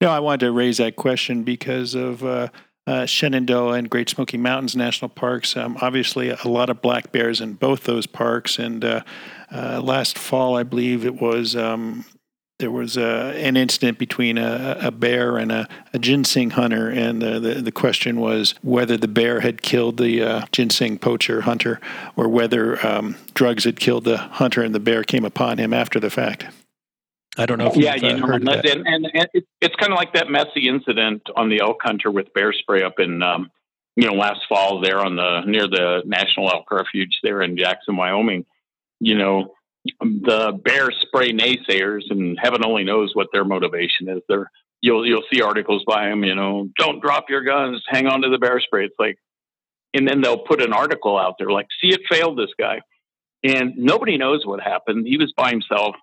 No, 0.00 0.10
I 0.10 0.20
wanted 0.20 0.46
to 0.46 0.52
raise 0.52 0.78
that 0.78 0.96
question 0.96 1.42
because 1.42 1.94
of 1.94 2.24
uh, 2.24 2.48
uh, 2.90 3.06
Shenandoah 3.06 3.74
and 3.74 3.88
Great 3.88 4.08
Smoky 4.08 4.36
Mountains 4.36 4.74
National 4.74 5.08
Parks. 5.08 5.56
Um, 5.56 5.78
obviously, 5.80 6.30
a 6.30 6.48
lot 6.48 6.70
of 6.70 6.82
black 6.82 7.12
bears 7.12 7.40
in 7.40 7.52
both 7.52 7.84
those 7.84 8.08
parks. 8.08 8.58
And 8.58 8.84
uh, 8.84 9.02
uh, 9.52 9.80
last 9.80 10.18
fall, 10.18 10.56
I 10.56 10.64
believe 10.64 11.06
it 11.06 11.20
was. 11.20 11.54
Um, 11.54 12.04
there 12.58 12.70
was 12.72 12.98
uh, 12.98 13.32
an 13.36 13.56
incident 13.56 13.96
between 13.96 14.38
a, 14.38 14.76
a 14.82 14.90
bear 14.90 15.38
and 15.38 15.52
a, 15.52 15.68
a, 15.94 15.98
ginseng 15.98 16.50
hunter, 16.50 16.90
and 16.90 17.22
the, 17.22 17.40
the, 17.40 17.54
the, 17.54 17.72
question 17.72 18.20
was 18.20 18.54
whether 18.60 18.98
the 18.98 19.08
bear 19.08 19.40
had 19.40 19.62
killed 19.62 19.96
the 19.96 20.22
uh, 20.22 20.44
ginseng 20.52 20.98
poacher 20.98 21.42
hunter, 21.42 21.80
or 22.16 22.28
whether 22.28 22.84
um, 22.86 23.16
drugs 23.32 23.64
had 23.64 23.80
killed 23.80 24.04
the 24.04 24.18
hunter 24.18 24.62
and 24.62 24.74
the 24.74 24.80
bear 24.80 25.04
came 25.04 25.24
upon 25.24 25.56
him 25.56 25.72
after 25.72 25.98
the 25.98 26.10
fact. 26.10 26.48
I 27.38 27.46
don't 27.46 27.58
know 27.58 27.68
if 27.68 27.76
yeah, 27.76 27.94
you 27.94 28.08
uh, 28.08 28.12
know, 28.16 28.26
heard 28.26 28.44
that. 28.46 28.66
And, 28.68 28.86
and, 28.86 29.06
and 29.14 29.28
it's 29.60 29.76
kind 29.76 29.92
of 29.92 29.96
like 29.96 30.14
that 30.14 30.28
messy 30.28 30.68
incident 30.68 31.22
on 31.36 31.48
the 31.48 31.60
elk 31.60 31.78
hunter 31.82 32.10
with 32.10 32.32
bear 32.34 32.52
spray 32.52 32.82
up 32.82 32.98
in, 32.98 33.22
um, 33.22 33.50
you 33.96 34.06
know, 34.06 34.14
last 34.14 34.40
fall 34.48 34.80
there 34.80 34.98
on 34.98 35.16
the 35.16 35.42
near 35.46 35.68
the 35.68 36.02
National 36.04 36.50
Elk 36.50 36.70
Refuge 36.70 37.18
there 37.22 37.42
in 37.42 37.56
Jackson, 37.56 37.96
Wyoming. 37.96 38.46
You 38.98 39.16
know, 39.16 39.54
the 40.00 40.58
bear 40.62 40.90
spray 40.90 41.32
naysayers, 41.32 42.02
and 42.10 42.38
heaven 42.40 42.64
only 42.64 42.84
knows 42.84 43.14
what 43.14 43.28
their 43.32 43.44
motivation 43.44 44.08
is. 44.08 44.22
They're 44.28 44.50
you'll 44.80 45.06
you'll 45.06 45.24
see 45.32 45.40
articles 45.40 45.84
by 45.86 46.08
them. 46.08 46.24
You 46.24 46.34
know, 46.34 46.68
don't 46.78 47.00
drop 47.00 47.30
your 47.30 47.42
guns, 47.42 47.82
hang 47.86 48.06
on 48.06 48.22
to 48.22 48.28
the 48.28 48.38
bear 48.38 48.60
spray. 48.60 48.86
It's 48.86 48.94
like, 48.98 49.18
and 49.94 50.06
then 50.06 50.20
they'll 50.20 50.38
put 50.38 50.62
an 50.62 50.72
article 50.72 51.18
out 51.18 51.36
there 51.38 51.50
like, 51.50 51.68
see, 51.80 51.88
it 51.88 52.00
failed 52.10 52.38
this 52.38 52.50
guy, 52.58 52.80
and 53.44 53.76
nobody 53.76 54.18
knows 54.18 54.44
what 54.44 54.60
happened. 54.60 55.06
He 55.06 55.16
was 55.16 55.32
by 55.36 55.50
himself 55.50 55.94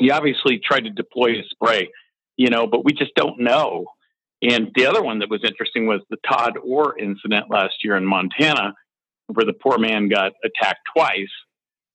he 0.00 0.10
obviously 0.10 0.58
tried 0.58 0.84
to 0.84 0.90
deploy 0.90 1.32
a 1.32 1.42
spray, 1.50 1.90
you 2.36 2.48
know, 2.48 2.66
but 2.66 2.84
we 2.84 2.92
just 2.92 3.14
don't 3.14 3.38
know. 3.38 3.86
And 4.42 4.70
the 4.74 4.86
other 4.86 5.02
one 5.02 5.18
that 5.18 5.28
was 5.28 5.44
interesting 5.44 5.86
was 5.86 6.00
the 6.08 6.16
Todd 6.26 6.56
Orr 6.56 6.98
incident 6.98 7.50
last 7.50 7.84
year 7.84 7.96
in 7.96 8.06
Montana, 8.06 8.74
where 9.26 9.44
the 9.44 9.52
poor 9.52 9.78
man 9.78 10.08
got 10.08 10.32
attacked 10.42 10.80
twice, 10.96 11.28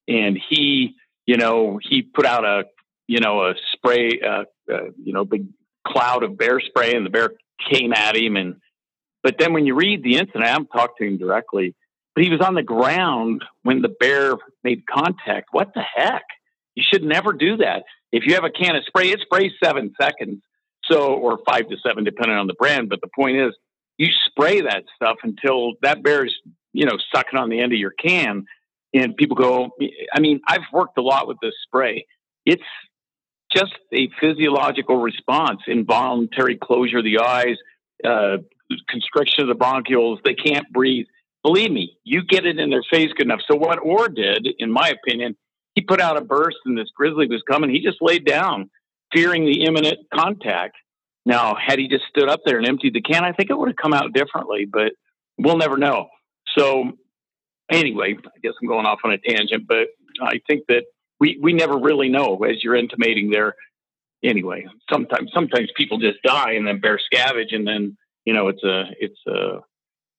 and 0.08 0.40
he, 0.50 0.94
you 1.26 1.38
know, 1.38 1.80
he 1.82 2.04
put 2.04 2.28
out 2.28 2.46
a, 2.46 2.66
you 3.08 3.20
know, 3.20 3.48
a 3.48 3.56
spray, 3.74 4.22
uh, 4.22 4.44
uh, 4.72 4.92
you 5.04 5.12
know, 5.12 5.26
big 5.26 5.48
cloud 5.86 6.22
of 6.22 6.38
bear 6.38 6.60
spray, 6.60 6.94
and 6.94 7.08
the 7.08 7.10
bear 7.10 7.32
came 7.72 7.92
at 7.92 8.16
him. 8.16 8.36
And 8.36 8.58
but 9.24 9.38
then 9.40 9.54
when 9.54 9.66
you 9.66 9.74
read 9.74 10.04
the 10.04 10.18
incident, 10.18 10.44
I 10.44 10.50
haven't 10.50 10.68
talked 10.68 11.00
to 11.00 11.08
him 11.08 11.18
directly, 11.18 11.74
but 12.14 12.24
he 12.24 12.30
was 12.30 12.42
on 12.42 12.54
the 12.54 12.62
ground 12.62 13.44
when 13.64 13.82
the 13.82 13.90
bear 13.90 14.36
made 14.64 14.86
contact. 14.86 15.48
What 15.52 15.74
the 15.74 15.82
heck? 15.82 16.24
You 16.76 16.84
should 16.92 17.04
never 17.04 17.34
do 17.34 17.58
that. 17.58 17.84
If 18.12 18.26
you 18.26 18.36
have 18.36 18.44
a 18.44 18.50
can 18.50 18.76
of 18.76 18.84
spray, 18.86 19.10
it 19.10 19.20
sprays 19.22 19.52
seven 19.64 19.94
seconds. 20.00 20.42
So, 20.92 21.16
or 21.16 21.40
five 21.48 21.68
to 21.70 21.78
seven, 21.86 22.04
depending 22.04 22.38
on 22.38 22.46
the 22.46 22.54
brand. 22.54 22.90
But 22.90 23.02
the 23.02 23.10
point 23.16 23.38
is, 23.38 23.54
you 23.98 24.10
spray 24.28 24.62
that 24.62 24.84
stuff 24.96 25.18
until 25.24 25.74
that 25.82 26.04
bear's, 26.04 26.36
you 26.74 26.86
know, 26.86 26.98
sucking 27.14 27.40
on 27.40 27.50
the 27.50 27.60
end 27.60 27.74
of 27.74 27.80
your 27.80 27.92
can. 27.92 28.46
And 28.94 29.18
people 29.18 29.36
go, 29.36 29.72
I 30.14 30.20
mean, 30.20 30.42
I've 30.48 30.62
worked 30.72 30.98
a 30.98 31.02
lot 31.02 31.28
with 31.28 31.38
this 31.42 31.54
spray. 31.66 32.06
It's 32.46 32.62
just 33.56 33.74
a 33.94 34.10
physiological 34.20 34.98
response, 34.98 35.62
involuntary 35.68 36.58
closure 36.62 37.00
of 37.00 37.04
the 37.04 37.20
eyes, 37.20 37.56
uh, 38.04 38.38
constriction 38.88 39.42
of 39.42 39.48
the 39.48 39.56
bronchioles. 39.56 40.18
They 40.24 40.34
can't 40.36 40.72
breathe. 40.72 41.08
Believe 41.44 41.72
me, 41.72 41.98
you 42.04 42.24
get 42.24 42.46
it 42.46 42.60
in 42.60 42.70
their 42.70 42.84
face 42.92 43.10
good 43.16 43.26
enough. 43.26 43.42
So 43.50 43.56
what 43.56 43.80
Orr 43.80 44.08
did, 44.10 44.48
in 44.60 44.72
my 44.72 44.90
opinion, 44.90 45.36
put 45.88 46.02
out 46.02 46.18
a 46.18 46.22
burst 46.22 46.58
and 46.66 46.78
this 46.78 46.90
grizzly 46.96 47.28
was 47.28 47.44
coming. 47.50 47.70
He 47.70 47.82
just 47.82 47.98
laid 48.02 48.26
down, 48.26 48.70
fearing 49.14 49.46
the 49.46 49.64
imminent 49.64 50.00
contact. 50.14 50.76
Now, 51.26 51.56
had 51.56 51.80
he 51.80 51.88
just 51.88 52.06
stood 52.10 52.30
up 52.30 52.42
there 52.46 52.58
and 52.58 52.68
emptied 52.68 52.94
the 52.94 53.02
can, 53.02 53.24
I 53.24 53.32
think 53.32 53.50
it 53.50 53.58
would 53.58 53.70
have 53.70 53.78
come 53.78 53.94
out 53.94 54.14
differently, 54.14 54.66
but 54.66 54.94
we'll 55.38 55.58
never 55.58 55.78
know. 55.78 56.10
So, 56.58 56.92
anyway, 57.72 58.16
I 58.24 58.40
guess 58.44 58.54
I'm 58.62 58.68
going 58.68 58.86
off 58.86 59.00
on 59.04 59.12
a 59.12 59.18
tangent, 59.18 59.68
but 59.68 59.88
I 60.22 60.40
think 60.48 60.66
that 60.68 60.84
we, 61.20 61.40
we 61.42 61.54
never 61.54 61.78
really 61.78 62.10
know, 62.10 62.38
as 62.44 62.64
you're 62.64 62.76
intimating 62.76 63.32
there. 63.32 63.56
Anyway, 64.24 64.66
sometimes 64.92 65.32
sometimes 65.34 65.70
people 65.76 66.00
just 66.00 66.22
die 66.24 66.54
and 66.54 66.68
then 66.68 66.80
bear 66.80 67.00
scavenge, 67.14 67.54
and 67.54 67.68
then 67.68 67.98
you 68.24 68.34
know 68.34 68.48
it's 68.48 68.64
a 68.64 68.86
it's 69.00 69.20
a 69.28 69.60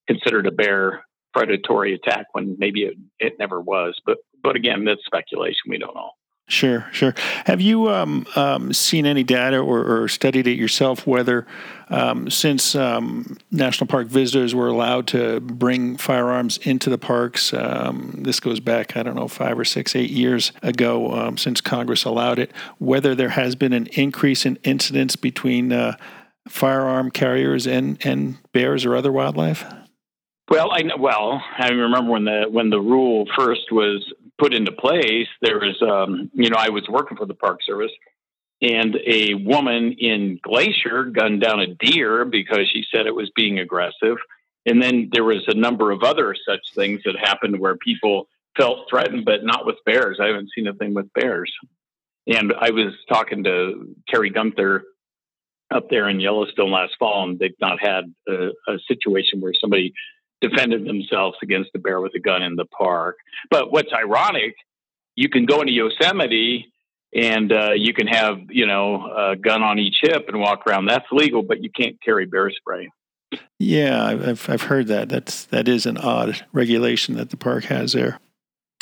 considered 0.06 0.46
a 0.46 0.52
bear 0.52 1.05
predatory 1.36 1.92
attack 1.94 2.26
when 2.32 2.56
maybe 2.58 2.84
it, 2.84 2.96
it 3.18 3.34
never 3.38 3.60
was. 3.60 4.00
But 4.06 4.18
but 4.42 4.56
again, 4.56 4.84
that's 4.84 5.04
speculation. 5.04 5.62
We 5.68 5.78
don't 5.78 5.94
know. 5.94 6.10
Sure, 6.48 6.86
sure. 6.92 7.12
Have 7.46 7.60
you 7.60 7.90
um, 7.90 8.24
um, 8.36 8.72
seen 8.72 9.04
any 9.04 9.24
data 9.24 9.58
or, 9.58 10.02
or, 10.02 10.06
studied 10.06 10.46
it 10.46 10.56
yourself 10.56 11.04
whether, 11.04 11.44
um, 11.88 12.30
since 12.30 12.76
um, 12.76 13.36
national 13.50 13.88
park 13.88 14.06
visitors 14.06 14.54
were 14.54 14.68
allowed 14.68 15.08
to 15.08 15.40
bring 15.40 15.96
firearms 15.96 16.58
into 16.58 16.88
the 16.88 16.98
parks, 16.98 17.52
um, 17.52 18.12
this 18.22 18.38
goes 18.38 18.60
back, 18.60 18.96
I 18.96 19.02
don't 19.02 19.16
know, 19.16 19.26
five 19.26 19.58
or 19.58 19.64
six, 19.64 19.96
eight 19.96 20.10
years 20.10 20.52
ago, 20.62 21.10
um, 21.14 21.36
since 21.36 21.60
Congress 21.60 22.04
allowed 22.04 22.38
it, 22.38 22.52
whether 22.78 23.16
there 23.16 23.30
has 23.30 23.56
been 23.56 23.72
an 23.72 23.88
increase 23.88 24.46
in 24.46 24.56
incidents 24.62 25.16
between 25.16 25.72
uh, 25.72 25.96
firearm 26.46 27.10
carriers 27.10 27.66
and, 27.66 27.98
and 28.06 28.38
bears 28.52 28.84
or 28.84 28.94
other 28.94 29.10
wildlife? 29.10 29.64
Well, 30.48 30.70
I 30.70 30.82
well, 30.96 31.42
I 31.58 31.68
remember 31.70 32.12
when 32.12 32.24
the 32.24 32.44
when 32.48 32.70
the 32.70 32.80
rule 32.80 33.26
first 33.36 33.72
was 33.72 34.04
put 34.38 34.54
into 34.54 34.70
place. 34.72 35.26
There 35.40 35.58
was, 35.58 35.80
um, 35.82 36.30
you 36.34 36.50
know, 36.50 36.58
I 36.58 36.68
was 36.68 36.84
working 36.88 37.16
for 37.16 37.26
the 37.26 37.34
Park 37.34 37.60
Service, 37.64 37.90
and 38.62 38.96
a 39.04 39.34
woman 39.34 39.96
in 39.98 40.38
Glacier 40.42 41.04
gunned 41.04 41.40
down 41.40 41.60
a 41.60 41.74
deer 41.74 42.24
because 42.24 42.68
she 42.72 42.84
said 42.90 43.06
it 43.06 43.14
was 43.14 43.30
being 43.34 43.58
aggressive. 43.58 44.18
And 44.66 44.82
then 44.82 45.10
there 45.12 45.24
was 45.24 45.44
a 45.46 45.54
number 45.54 45.90
of 45.90 46.02
other 46.02 46.34
such 46.48 46.60
things 46.74 47.02
that 47.04 47.16
happened 47.18 47.58
where 47.60 47.76
people 47.76 48.28
felt 48.56 48.88
threatened, 48.88 49.24
but 49.24 49.44
not 49.44 49.66
with 49.66 49.76
bears. 49.84 50.18
I 50.20 50.26
haven't 50.26 50.50
seen 50.54 50.66
a 50.66 50.74
thing 50.74 50.94
with 50.94 51.12
bears. 51.12 51.52
And 52.26 52.52
I 52.58 52.70
was 52.70 52.92
talking 53.08 53.44
to 53.44 53.94
Kerry 54.08 54.30
Gunther 54.30 54.84
up 55.72 55.88
there 55.88 56.08
in 56.08 56.20
Yellowstone 56.20 56.70
last 56.70 56.94
fall, 56.98 57.28
and 57.28 57.38
they've 57.38 57.50
not 57.60 57.80
had 57.80 58.12
a, 58.28 58.48
a 58.68 58.78
situation 58.88 59.40
where 59.40 59.52
somebody 59.60 59.92
defended 60.40 60.86
themselves 60.86 61.36
against 61.42 61.70
a 61.74 61.78
bear 61.78 62.00
with 62.00 62.14
a 62.14 62.20
gun 62.20 62.42
in 62.42 62.56
the 62.56 62.66
park. 62.66 63.16
But 63.50 63.72
what's 63.72 63.92
ironic, 63.92 64.54
you 65.14 65.28
can 65.28 65.46
go 65.46 65.60
into 65.60 65.72
Yosemite 65.72 66.72
and 67.14 67.52
uh, 67.52 67.72
you 67.74 67.94
can 67.94 68.06
have 68.06 68.38
you 68.50 68.66
know 68.66 69.10
a 69.32 69.36
gun 69.36 69.62
on 69.62 69.78
each 69.78 69.96
hip 70.02 70.26
and 70.28 70.40
walk 70.40 70.66
around. 70.66 70.86
That's 70.86 71.06
legal, 71.10 71.42
but 71.42 71.62
you 71.62 71.70
can't 71.70 71.96
carry 72.02 72.26
bear 72.26 72.50
spray. 72.50 72.90
Yeah, 73.58 74.04
I've 74.04 74.48
I've 74.48 74.62
heard 74.62 74.86
that. 74.88 75.08
That's 75.08 75.44
that 75.46 75.68
is 75.68 75.86
an 75.86 75.96
odd 75.96 76.44
regulation 76.52 77.16
that 77.16 77.30
the 77.30 77.36
park 77.36 77.64
has 77.64 77.92
there 77.92 78.20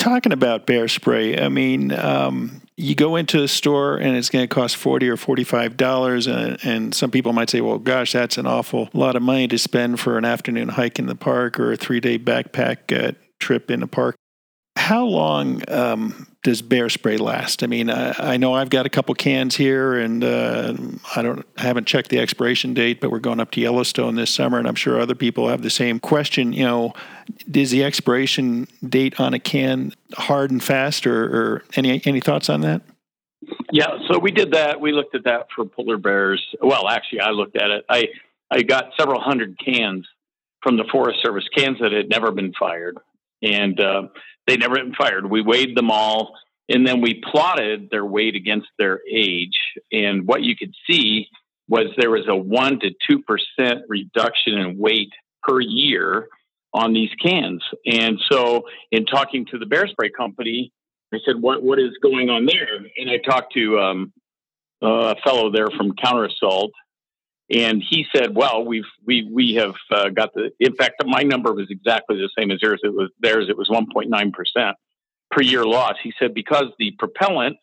talking 0.05 0.31
about 0.31 0.67
bear 0.67 0.87
spray, 0.87 1.37
I 1.39 1.49
mean, 1.49 1.91
um, 1.91 2.61
you 2.77 2.93
go 2.93 3.15
into 3.15 3.41
a 3.41 3.47
store 3.47 3.97
and 3.97 4.15
it's 4.15 4.29
going 4.29 4.47
to 4.47 4.53
cost 4.53 4.75
forty 4.75 5.09
or 5.09 5.17
forty-five 5.17 5.77
dollars, 5.77 6.27
and, 6.27 6.59
and, 6.63 6.93
some 6.93 7.09
people 7.09 7.33
might 7.33 7.49
say, 7.49 7.61
"Well, 7.61 7.79
gosh, 7.79 8.13
that's 8.13 8.37
an 8.37 8.45
awful 8.45 8.89
lot 8.93 9.15
of 9.15 9.23
money 9.23 9.47
to 9.47 9.57
spend 9.57 9.99
for 9.99 10.17
an 10.17 10.25
afternoon 10.25 10.69
hike 10.69 10.99
in 10.99 11.07
the 11.07 11.15
park 11.15 11.59
or 11.59 11.71
a 11.71 11.77
three-day 11.77 12.19
backpack 12.19 12.95
uh, 12.95 13.13
trip 13.39 13.71
in 13.71 13.79
the 13.79 13.87
park." 13.87 14.15
How 14.75 15.05
long 15.05 15.61
um, 15.69 16.27
does 16.43 16.61
bear 16.61 16.89
spray 16.89 17.17
last? 17.17 17.63
I 17.63 17.67
mean, 17.67 17.89
I, 17.89 18.33
I, 18.33 18.37
know 18.37 18.53
I've 18.53 18.69
got 18.69 18.85
a 18.85 18.89
couple 18.89 19.15
cans 19.15 19.55
here, 19.55 19.95
and 19.95 20.23
uh, 20.23 20.73
I 21.15 21.21
don't 21.21 21.45
I 21.57 21.61
haven't 21.61 21.87
checked 21.87 22.09
the 22.09 22.19
expiration 22.19 22.73
date, 22.73 22.99
but 22.99 23.09
we're 23.09 23.19
going 23.19 23.39
up 23.39 23.51
to 23.51 23.61
Yellowstone 23.61 24.15
this 24.15 24.33
summer, 24.33 24.59
and 24.59 24.67
I'm 24.67 24.75
sure 24.75 24.99
other 24.99 25.15
people 25.15 25.47
have 25.47 25.61
the 25.61 25.69
same 25.69 25.99
question. 25.99 26.51
You 26.51 26.65
know, 26.65 26.93
is 27.51 27.71
the 27.71 27.83
expiration 27.83 28.67
date 28.87 29.19
on 29.19 29.33
a 29.33 29.39
can 29.39 29.93
hard 30.13 30.51
and 30.51 30.61
fast, 30.61 31.07
or, 31.07 31.23
or 31.23 31.63
any 31.75 32.01
any 32.05 32.19
thoughts 32.19 32.49
on 32.49 32.61
that? 32.61 32.81
Yeah, 33.71 33.97
so 34.09 34.19
we 34.19 34.31
did 34.31 34.51
that. 34.51 34.81
We 34.81 34.91
looked 34.91 35.15
at 35.15 35.23
that 35.23 35.47
for 35.55 35.65
polar 35.65 35.97
bears. 35.97 36.45
Well, 36.61 36.87
actually, 36.89 37.21
I 37.21 37.29
looked 37.29 37.55
at 37.55 37.71
it. 37.71 37.85
I 37.89 38.09
I 38.51 38.61
got 38.61 38.91
several 38.99 39.21
hundred 39.21 39.57
cans 39.57 40.05
from 40.61 40.77
the 40.77 40.85
Forest 40.91 41.21
Service, 41.23 41.45
cans 41.55 41.79
that 41.79 41.91
had 41.91 42.09
never 42.09 42.31
been 42.31 42.53
fired, 42.59 42.97
and 43.45 43.79
uh, 43.79 44.03
they 44.47 44.57
never 44.57 44.75
been 44.75 44.93
fired. 44.93 45.29
We 45.29 45.41
weighed 45.41 45.77
them 45.77 45.91
all, 45.91 46.33
and 46.69 46.85
then 46.85 47.01
we 47.01 47.21
plotted 47.31 47.89
their 47.89 48.05
weight 48.05 48.35
against 48.35 48.67
their 48.77 49.01
age. 49.09 49.57
And 49.91 50.27
what 50.27 50.43
you 50.43 50.55
could 50.55 50.73
see 50.89 51.27
was 51.67 51.87
there 51.97 52.11
was 52.11 52.27
a 52.27 52.35
one 52.35 52.79
to 52.79 52.91
two 53.09 53.21
percent 53.23 53.81
reduction 53.87 54.57
in 54.57 54.77
weight 54.77 55.11
per 55.43 55.59
year 55.59 56.27
on 56.73 56.93
these 56.93 57.09
cans. 57.23 57.63
And 57.85 58.19
so, 58.29 58.63
in 58.91 59.05
talking 59.05 59.45
to 59.51 59.57
the 59.57 59.65
bear 59.65 59.87
spray 59.87 60.09
company, 60.09 60.71
I 61.13 61.17
said, 61.25 61.41
"What 61.41 61.63
what 61.63 61.79
is 61.79 61.91
going 62.01 62.29
on 62.29 62.45
there?" 62.45 62.75
And 62.97 63.09
I 63.09 63.17
talked 63.17 63.53
to 63.53 63.79
um, 63.79 64.13
a 64.81 65.15
fellow 65.23 65.51
there 65.51 65.67
from 65.77 65.95
Counter 65.95 66.25
Assault, 66.25 66.71
And 67.49 67.83
he 67.87 68.05
said, 68.15 68.35
"Well, 68.35 68.65
we've 68.65 68.83
we 69.05 69.29
we 69.31 69.55
have 69.55 69.75
uh, 69.91 70.09
got 70.09 70.33
the. 70.33 70.51
In 70.59 70.75
fact, 70.75 71.03
my 71.05 71.21
number 71.21 71.53
was 71.53 71.67
exactly 71.69 72.17
the 72.17 72.29
same 72.37 72.49
as 72.51 72.59
yours. 72.61 72.81
It 72.83 72.93
was 72.93 73.11
theirs. 73.19 73.45
It 73.49 73.57
was 73.57 73.69
1.9 73.69 74.33
percent 74.33 74.77
per 75.29 75.41
year 75.41 75.63
loss." 75.63 75.95
He 76.01 76.11
said 76.17 76.33
because 76.33 76.65
the 76.79 76.91
propellant, 76.97 77.57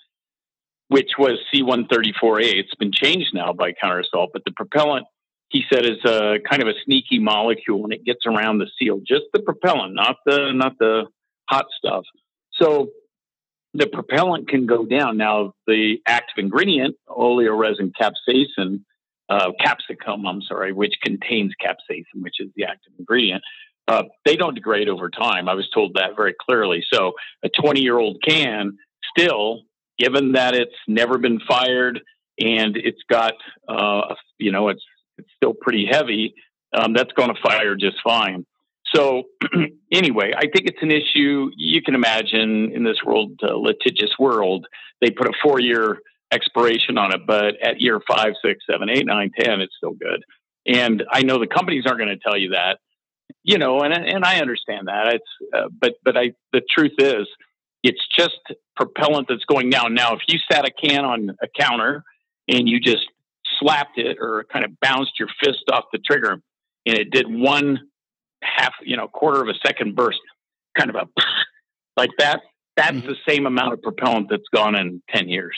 which 0.87 1.11
was 1.19 1.41
C134A, 1.53 2.55
it's 2.55 2.75
been 2.77 2.93
changed 2.93 3.35
now 3.35 3.53
by 3.53 3.73
counter 3.73 3.99
assault, 4.01 4.31
but 4.33 4.45
the 4.45 4.53
propellant 4.53 5.07
he 5.53 5.65
said 5.71 5.85
is 5.85 6.03
a 6.05 6.39
kind 6.49 6.63
of 6.63 6.69
a 6.69 6.75
sneaky 6.85 7.19
molecule 7.19 7.85
and 7.85 7.93
it 7.93 8.05
gets 8.05 8.25
around 8.25 8.59
the 8.59 8.69
seal, 8.79 9.01
just 9.07 9.25
the 9.35 9.41
propellant, 9.41 9.95
not 9.95 10.17
the 10.25 10.53
not 10.53 10.79
the 10.79 11.05
hot 11.49 11.67
stuff. 11.77 12.05
So 12.55 12.91
the 13.75 13.87
propellant 13.87 14.49
can 14.49 14.67
go 14.67 14.85
down. 14.87 15.19
Now 15.19 15.53
the 15.67 15.99
active 16.07 16.39
ingredient, 16.39 16.97
oleoresin 17.09 17.93
capsaicin, 18.01 18.83
uh, 19.33 19.51
capsicum, 19.59 20.27
I'm 20.27 20.43
sorry, 20.43 20.73
which 20.73 20.95
contains 21.03 21.53
capsaicin, 21.65 22.21
which 22.21 22.39
is 22.39 22.51
the 22.55 22.65
active 22.65 22.93
ingredient, 22.99 23.43
uh, 23.89 24.03
they 24.27 24.37
don't 24.37 24.55
degrade 24.55 24.89
over 24.91 25.09
time. 25.09 25.49
I 25.49 25.55
was 25.55 25.69
told 25.71 25.95
that 25.95 26.15
very 26.17 26.35
clearly. 26.39 26.85
So 26.93 27.13
a 27.43 27.49
20 27.49 27.81
year 27.81 27.99
old 27.99 28.23
can 28.27 28.77
still, 29.17 29.63
given 29.99 30.33
that 30.33 30.55
it's 30.55 30.77
never 30.87 31.17
been 31.17 31.41
fired 31.49 32.01
and 32.39 32.77
it's 32.77 33.03
got, 33.09 33.35
uh, 33.69 34.15
you 34.39 34.53
know, 34.53 34.69
it's 34.69 34.85
it's 35.17 35.29
still 35.37 35.55
pretty 35.55 35.87
heavy. 35.91 36.35
Um, 36.75 36.93
that's 36.93 37.13
going 37.13 37.35
to 37.35 37.41
fire 37.43 37.75
just 37.75 37.97
fine. 38.05 38.45
So 38.95 39.25
anyway, 39.93 40.33
I 40.37 40.43
think 40.43 40.67
it's 40.67 40.83
an 40.83 40.91
issue 40.91 41.51
you 41.57 41.83
can 41.83 41.95
imagine 41.95 42.73
in 42.75 42.85
this 42.85 42.99
world, 43.05 43.41
uh, 43.43 43.55
litigious 43.57 44.19
world. 44.19 44.67
They 45.01 45.11
put 45.11 45.27
a 45.27 45.33
four-year 45.43 46.01
expiration 46.33 46.99
on 46.99 47.15
it, 47.15 47.21
but 47.27 47.55
at 47.63 47.81
year 47.81 48.01
five, 48.09 48.33
six, 48.45 48.65
seven, 48.71 48.89
eight, 48.89 49.07
nine, 49.07 49.31
ten, 49.39 49.61
it's 49.61 49.75
still 49.77 49.93
good. 49.93 50.25
And 50.67 51.05
I 51.11 51.23
know 51.23 51.39
the 51.39 51.47
companies 51.47 51.85
aren't 51.87 51.99
going 51.99 52.09
to 52.09 52.19
tell 52.19 52.37
you 52.37 52.51
that, 52.51 52.79
you 53.43 53.59
know, 53.59 53.81
and 53.81 53.93
and 53.93 54.25
I 54.25 54.41
understand 54.41 54.89
that. 54.89 55.15
It's 55.15 55.53
uh, 55.55 55.69
but 55.71 55.95
but 56.05 56.17
I 56.17 56.33
the 56.53 56.63
truth 56.69 56.95
is, 56.99 57.27
it's 57.83 58.05
just 58.17 58.39
propellant 58.77 59.29
that's 59.29 59.45
going 59.45 59.71
down. 59.71 59.95
Now, 59.95 60.15
if 60.15 60.21
you 60.29 60.39
sat 60.51 60.67
a 60.67 60.71
can 60.71 61.05
on 61.05 61.31
a 61.43 61.49
counter 61.59 62.05
and 62.49 62.69
you 62.69 62.81
just 62.81 63.07
slapped 63.59 63.99
it 63.99 64.19
or 64.21 64.45
kind 64.53 64.65
of 64.65 64.79
bounced 64.81 65.19
your 65.19 65.29
fist 65.43 65.65
off 65.73 65.85
the 65.93 65.99
trigger 65.99 66.41
and 66.87 66.99
it 66.99 67.11
did 67.11 67.27
one 67.29 67.81
half, 68.43 68.73
you 68.83 68.97
know, 68.97 69.09
quarter 69.09 69.43
of 69.43 69.49
a 69.49 69.55
second 69.67 69.95
burst, 69.95 70.21
kind 70.77 70.91
of 70.91 70.97
a 70.97 71.23
like 71.97 72.11
that, 72.19 72.41
that's 72.77 72.97
mm-hmm. 72.97 73.09
the 73.09 73.17
same 73.29 73.47
amount 73.47 73.75
of 73.75 73.83
propellant 73.83 74.29
that's 74.31 74.49
gone 74.55 74.75
in 74.75 75.03
10 75.15 75.29
years. 75.29 75.57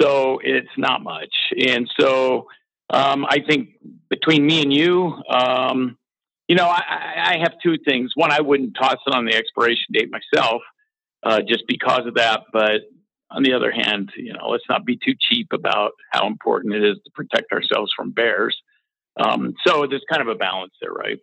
So 0.00 0.40
it's 0.42 0.68
not 0.76 1.02
much. 1.02 1.34
And 1.58 1.90
so 1.98 2.46
um, 2.90 3.26
I 3.28 3.40
think 3.40 3.70
between 4.08 4.46
me 4.46 4.62
and 4.62 4.72
you, 4.72 5.14
um, 5.28 5.96
you 6.46 6.56
know, 6.56 6.66
I, 6.66 7.34
I, 7.34 7.38
have 7.42 7.52
two 7.62 7.76
things. 7.86 8.12
One, 8.14 8.32
I 8.32 8.40
wouldn't 8.40 8.74
toss 8.80 8.96
it 9.06 9.14
on 9.14 9.26
the 9.26 9.34
expiration 9.34 9.86
date 9.92 10.08
myself, 10.10 10.62
uh, 11.22 11.40
just 11.46 11.64
because 11.68 12.06
of 12.06 12.14
that. 12.14 12.44
But 12.52 12.82
on 13.30 13.42
the 13.42 13.52
other 13.52 13.70
hand, 13.70 14.10
you 14.16 14.32
know, 14.32 14.48
let's 14.48 14.64
not 14.68 14.86
be 14.86 14.96
too 14.96 15.14
cheap 15.20 15.48
about 15.52 15.92
how 16.10 16.26
important 16.26 16.74
it 16.74 16.82
is 16.82 16.96
to 17.04 17.10
protect 17.14 17.52
ourselves 17.52 17.92
from 17.94 18.12
bears. 18.12 18.56
Um, 19.20 19.54
so 19.66 19.86
there's 19.86 20.04
kind 20.10 20.22
of 20.22 20.28
a 20.28 20.34
balance 20.34 20.72
there, 20.80 20.92
right? 20.92 21.18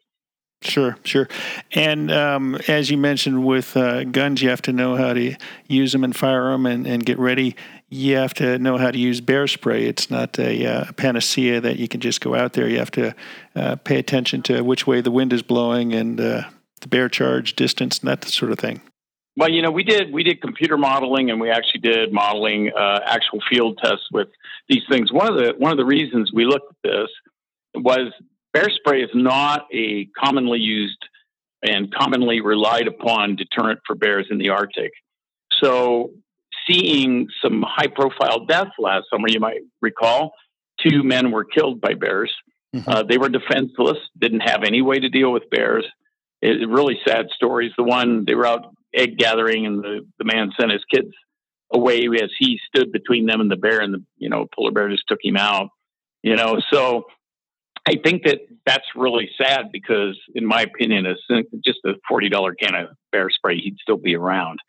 Sure, 0.62 0.98
sure. 1.04 1.28
And 1.74 2.12
um, 2.12 2.56
as 2.68 2.90
you 2.90 2.98
mentioned 2.98 3.46
with 3.46 3.76
uh, 3.78 4.04
guns, 4.06 4.42
you 4.42 4.50
have 4.50 4.62
to 4.64 4.74
know 4.74 4.96
how 4.96 5.14
to 5.14 5.36
use 5.68 5.92
them 5.92 6.04
and 6.04 6.16
fire 6.16 6.52
them 6.52 6.66
and, 6.66 6.88
and 6.88 7.06
get 7.06 7.20
ready. 7.20 7.56
You 7.90 8.16
have 8.18 8.34
to 8.36 8.58
know 8.58 8.78
how 8.78 8.92
to 8.92 8.98
use 8.98 9.22
bear 9.22 9.48
spray. 9.48 9.86
It's 9.86 10.10
not 10.10 10.40
a, 10.40 10.66
uh, 10.66 10.92
panacea 10.94 11.62
that 11.62 11.78
you 11.78 11.88
can 11.88 12.02
just 12.02 12.20
go 12.20 12.34
out 12.34 12.54
there. 12.54 12.68
You 12.68 12.80
have 12.80 12.92
to 12.92 13.16
uh, 13.56 13.76
pay 13.76 14.00
attention 14.00 14.42
to 14.44 14.62
which 14.62 14.88
way 14.88 15.02
the 15.02 15.12
wind 15.12 15.32
is 15.32 15.44
blowing 15.44 15.94
and 15.94 16.20
uh, 16.20 16.44
the 16.82 16.88
bear 16.88 17.10
charge 17.10 17.56
distance 17.56 18.00
and 18.00 18.10
that 18.10 18.24
sort 18.26 18.52
of 18.52 18.60
thing. 18.60 18.82
Well, 19.38 19.50
you 19.50 19.62
know, 19.62 19.72
we 19.72 19.84
did 19.84 20.14
we 20.14 20.24
did 20.24 20.42
computer 20.42 20.78
modeling, 20.78 21.30
and 21.30 21.42
we 21.42 21.50
actually 21.50 21.82
did 21.82 22.14
modeling 22.14 22.72
uh, 22.72 23.02
actual 23.06 23.40
field 23.50 23.78
tests 23.84 24.08
with 24.12 24.30
these 24.70 24.84
things. 24.90 25.12
One 25.12 25.28
of 25.28 25.36
the 25.36 25.54
one 25.58 25.72
of 25.72 25.78
the 25.78 25.86
reasons 25.86 26.32
we 26.34 26.46
looked 26.46 26.72
at 26.72 26.90
this 26.90 27.10
was 27.76 28.14
bear 28.54 28.70
spray 28.70 29.02
is 29.02 29.10
not 29.14 29.68
a 29.74 30.06
commonly 30.18 30.60
used 30.60 31.04
and 31.62 31.94
commonly 31.94 32.40
relied 32.40 32.88
upon 32.88 33.36
deterrent 33.36 33.80
for 33.86 33.96
bears 33.96 34.28
in 34.30 34.38
the 34.38 34.50
Arctic. 34.50 34.92
So, 35.62 36.12
seeing 36.70 37.28
some 37.42 37.64
high 37.68 37.88
profile 37.88 38.46
deaths 38.46 38.72
last 38.80 39.06
summer, 39.12 39.28
you 39.28 39.40
might 39.40 39.62
recall, 39.82 40.34
two 40.86 41.04
men 41.04 41.32
were 41.32 41.46
killed 41.46 41.82
by 41.82 41.94
bears. 41.94 42.34
Mm-hmm. 42.76 42.90
Uh, 42.90 43.04
they 43.04 43.18
were 43.18 43.30
defenseless, 43.30 43.98
didn't 44.20 44.42
have 44.42 44.64
any 44.64 44.82
way 44.82 45.00
to 45.00 45.10
deal 45.10 45.32
with 45.32 45.50
bears. 45.50 45.86
It, 46.42 46.68
really 46.68 47.00
sad 47.08 47.28
stories. 47.36 47.72
The 47.78 47.84
one 47.84 48.26
they 48.26 48.36
were 48.36 48.46
out 48.46 48.76
egg 48.94 49.18
gathering, 49.18 49.66
and 49.66 49.84
the, 49.84 50.06
the 50.20 50.26
man 50.26 50.52
sent 50.60 50.72
his 50.72 50.84
kids 50.94 51.12
away 51.74 52.08
as 52.22 52.30
he 52.38 52.60
stood 52.68 52.92
between 52.92 53.26
them 53.26 53.42
and 53.42 53.50
the 53.50 53.56
bear, 53.56 53.82
and 53.82 53.94
the 53.94 54.04
you 54.18 54.30
know 54.30 54.46
polar 54.54 54.72
bear 54.72 54.90
just 54.90 55.08
took 55.08 55.20
him 55.24 55.38
out. 55.38 55.70
You 56.22 56.36
know, 56.36 56.60
so 56.72 57.06
I 57.88 57.96
think 58.04 58.24
that 58.26 58.40
that's 58.66 58.86
really 58.96 59.30
sad 59.42 59.72
because, 59.72 60.18
in 60.34 60.46
my 60.46 60.62
opinion, 60.62 61.06
a, 61.06 61.16
just 61.64 61.80
a 61.86 61.94
forty 62.08 62.30
dollar 62.30 62.54
can 62.54 62.76
of 62.76 62.90
bear 63.12 63.30
spray, 63.30 63.60
he'd 63.60 63.78
still 63.82 63.98
be 63.98 64.16
around. 64.16 64.60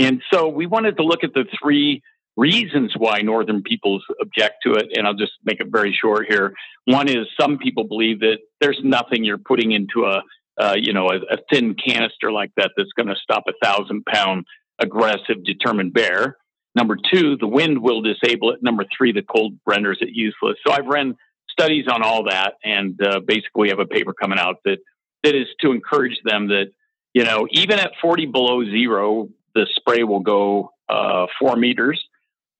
And 0.00 0.22
so 0.32 0.48
we 0.48 0.66
wanted 0.66 0.96
to 0.96 1.04
look 1.04 1.22
at 1.22 1.34
the 1.34 1.44
three 1.62 2.02
reasons 2.36 2.92
why 2.96 3.20
northern 3.20 3.62
peoples 3.62 4.04
object 4.20 4.56
to 4.64 4.72
it, 4.72 4.86
and 4.94 5.06
I'll 5.06 5.14
just 5.14 5.32
make 5.44 5.60
it 5.60 5.68
very 5.70 5.96
short 6.00 6.26
here. 6.28 6.54
One 6.86 7.08
is 7.08 7.26
some 7.38 7.58
people 7.58 7.84
believe 7.84 8.20
that 8.20 8.38
there's 8.60 8.80
nothing 8.82 9.24
you're 9.24 9.38
putting 9.38 9.72
into 9.72 10.06
a 10.06 10.22
uh, 10.60 10.74
you 10.76 10.92
know, 10.92 11.08
a, 11.08 11.16
a, 11.16 11.38
thin 11.50 11.74
canister 11.74 12.30
like 12.30 12.50
that 12.56 12.72
that's 12.76 12.92
going 12.92 13.06
to 13.06 13.14
stop 13.22 13.44
a 13.48 13.52
thousand 13.64 14.04
pound 14.04 14.44
aggressive 14.78 15.42
determined 15.44 15.94
bear. 15.94 16.36
Number 16.74 16.96
two, 17.10 17.36
the 17.38 17.46
wind 17.46 17.80
will 17.80 18.02
disable 18.02 18.50
it. 18.50 18.62
Number 18.62 18.84
three, 18.96 19.12
the 19.12 19.22
cold 19.22 19.54
renders 19.64 19.98
it 20.02 20.10
useless. 20.10 20.56
So 20.66 20.72
I've 20.72 20.86
run 20.86 21.16
studies 21.48 21.86
on 21.90 22.02
all 22.02 22.24
that, 22.24 22.54
and 22.62 23.00
uh, 23.02 23.20
basically 23.26 23.70
have 23.70 23.78
a 23.78 23.86
paper 23.86 24.12
coming 24.12 24.38
out 24.38 24.56
that 24.64 24.78
that 25.24 25.34
is 25.34 25.46
to 25.62 25.72
encourage 25.72 26.18
them 26.24 26.48
that 26.48 26.66
you 27.14 27.24
know 27.24 27.46
even 27.50 27.78
at 27.78 27.92
40 28.00 28.26
below 28.26 28.62
zero, 28.64 29.28
the 29.54 29.66
spray 29.76 30.02
will 30.02 30.20
go 30.20 30.72
uh, 30.88 31.26
four 31.38 31.56
meters. 31.56 32.02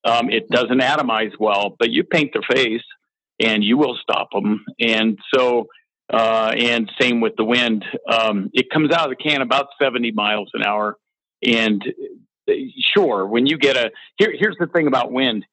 Um, 0.05 0.31
it 0.31 0.49
doesn't 0.49 0.81
atomize 0.81 1.33
well, 1.39 1.77
but 1.79 1.91
you 1.91 2.05
paint 2.05 2.33
their 2.33 2.43
face 2.43 2.83
and 3.39 3.63
you 3.63 3.77
will 3.77 3.97
stop 4.01 4.31
them. 4.33 4.65
And 4.79 5.19
so 5.35 5.67
uh, 6.13 6.53
and 6.57 6.91
same 7.01 7.21
with 7.21 7.37
the 7.37 7.45
wind. 7.45 7.85
Um, 8.09 8.51
it 8.53 8.71
comes 8.71 8.91
out 8.91 9.11
of 9.11 9.17
the 9.17 9.23
can 9.23 9.43
about 9.43 9.69
70 9.81 10.11
miles 10.13 10.51
an 10.55 10.65
hour. 10.65 10.97
And 11.47 11.83
uh, 12.49 12.53
sure, 12.79 13.27
when 13.27 13.47
you 13.47 13.59
get 13.59 13.77
a 13.77 13.91
here, 14.17 14.33
here's 14.37 14.57
the 14.59 14.67
thing 14.67 14.87
about 14.87 15.13
wind 15.13 15.45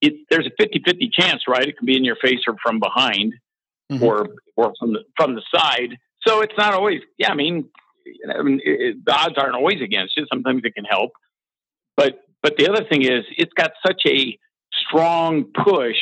it, 0.00 0.14
there's 0.30 0.46
a 0.46 0.50
50 0.58 0.82
50 0.84 1.10
chance, 1.12 1.42
right? 1.48 1.66
It 1.66 1.76
can 1.76 1.86
be 1.86 1.96
in 1.96 2.04
your 2.04 2.16
face 2.16 2.40
or 2.46 2.56
from 2.62 2.78
behind 2.78 3.34
mm-hmm. 3.90 4.04
or, 4.04 4.28
or 4.56 4.72
from 4.78 4.92
the, 4.92 5.04
from 5.16 5.34
the 5.34 5.42
side. 5.54 5.98
So 6.26 6.40
it's 6.40 6.54
not 6.56 6.74
always, 6.74 7.00
yeah, 7.16 7.30
I 7.30 7.34
mean, 7.34 7.68
I 8.36 8.42
mean 8.42 8.60
it, 8.64 9.04
the 9.04 9.12
odds 9.12 9.34
aren't 9.36 9.54
always 9.54 9.80
against 9.80 10.16
you. 10.16 10.26
Sometimes 10.32 10.62
it 10.64 10.74
can 10.74 10.84
help. 10.84 11.12
But, 11.96 12.20
but 12.42 12.56
the 12.56 12.68
other 12.68 12.84
thing 12.84 13.02
is, 13.02 13.24
it's 13.36 13.52
got 13.54 13.72
such 13.84 14.02
a 14.06 14.38
strong 14.72 15.44
push 15.44 15.96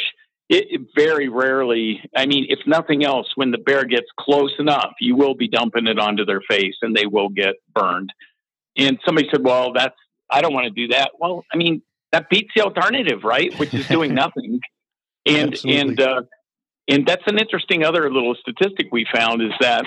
it, 0.48 0.66
it, 0.70 0.80
very 0.94 1.28
rarely, 1.28 2.00
I 2.14 2.26
mean, 2.26 2.46
if 2.48 2.60
nothing 2.66 3.04
else, 3.04 3.26
when 3.34 3.50
the 3.50 3.58
bear 3.58 3.84
gets 3.84 4.06
close 4.18 4.52
enough, 4.58 4.92
you 5.00 5.16
will 5.16 5.34
be 5.34 5.48
dumping 5.48 5.86
it 5.86 5.98
onto 5.98 6.24
their 6.24 6.40
face 6.40 6.76
and 6.82 6.94
they 6.94 7.06
will 7.06 7.28
get 7.28 7.56
burned. 7.74 8.12
And 8.76 8.98
somebody 9.04 9.28
said, 9.30 9.42
well, 9.44 9.72
that's, 9.72 9.96
I 10.30 10.42
don't 10.42 10.52
want 10.52 10.66
to 10.66 10.70
do 10.70 10.88
that. 10.88 11.12
Well, 11.18 11.44
I 11.52 11.56
mean, 11.56 11.82
that 12.12 12.28
beats 12.30 12.50
the 12.54 12.62
alternative, 12.62 13.24
right? 13.24 13.52
Which 13.58 13.74
is 13.74 13.88
doing 13.88 14.14
nothing. 14.14 14.60
And, 15.24 15.54
Absolutely. 15.54 15.80
and, 15.80 16.00
uh, 16.00 16.22
and 16.88 17.06
that's 17.06 17.24
an 17.26 17.38
interesting 17.38 17.84
other 17.84 18.12
little 18.12 18.36
statistic 18.36 18.88
we 18.92 19.04
found 19.12 19.42
is 19.42 19.52
that 19.60 19.86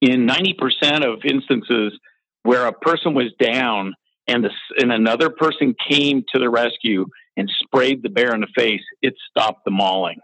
in 0.00 0.26
90% 0.26 1.04
of 1.04 1.24
instances 1.24 1.98
where 2.42 2.66
a 2.66 2.72
person 2.72 3.14
was 3.14 3.32
down 3.40 3.94
and, 4.26 4.44
the, 4.44 4.50
and 4.78 4.92
another 4.92 5.30
person 5.30 5.74
came 5.88 6.22
to 6.32 6.38
the 6.38 6.50
rescue, 6.50 7.06
and 7.38 7.50
sprayed 7.62 8.02
the 8.02 8.10
bear 8.10 8.34
in 8.34 8.40
the 8.40 8.48
face, 8.54 8.82
it 9.00 9.14
stopped 9.30 9.64
the 9.64 9.70
mauling. 9.70 10.18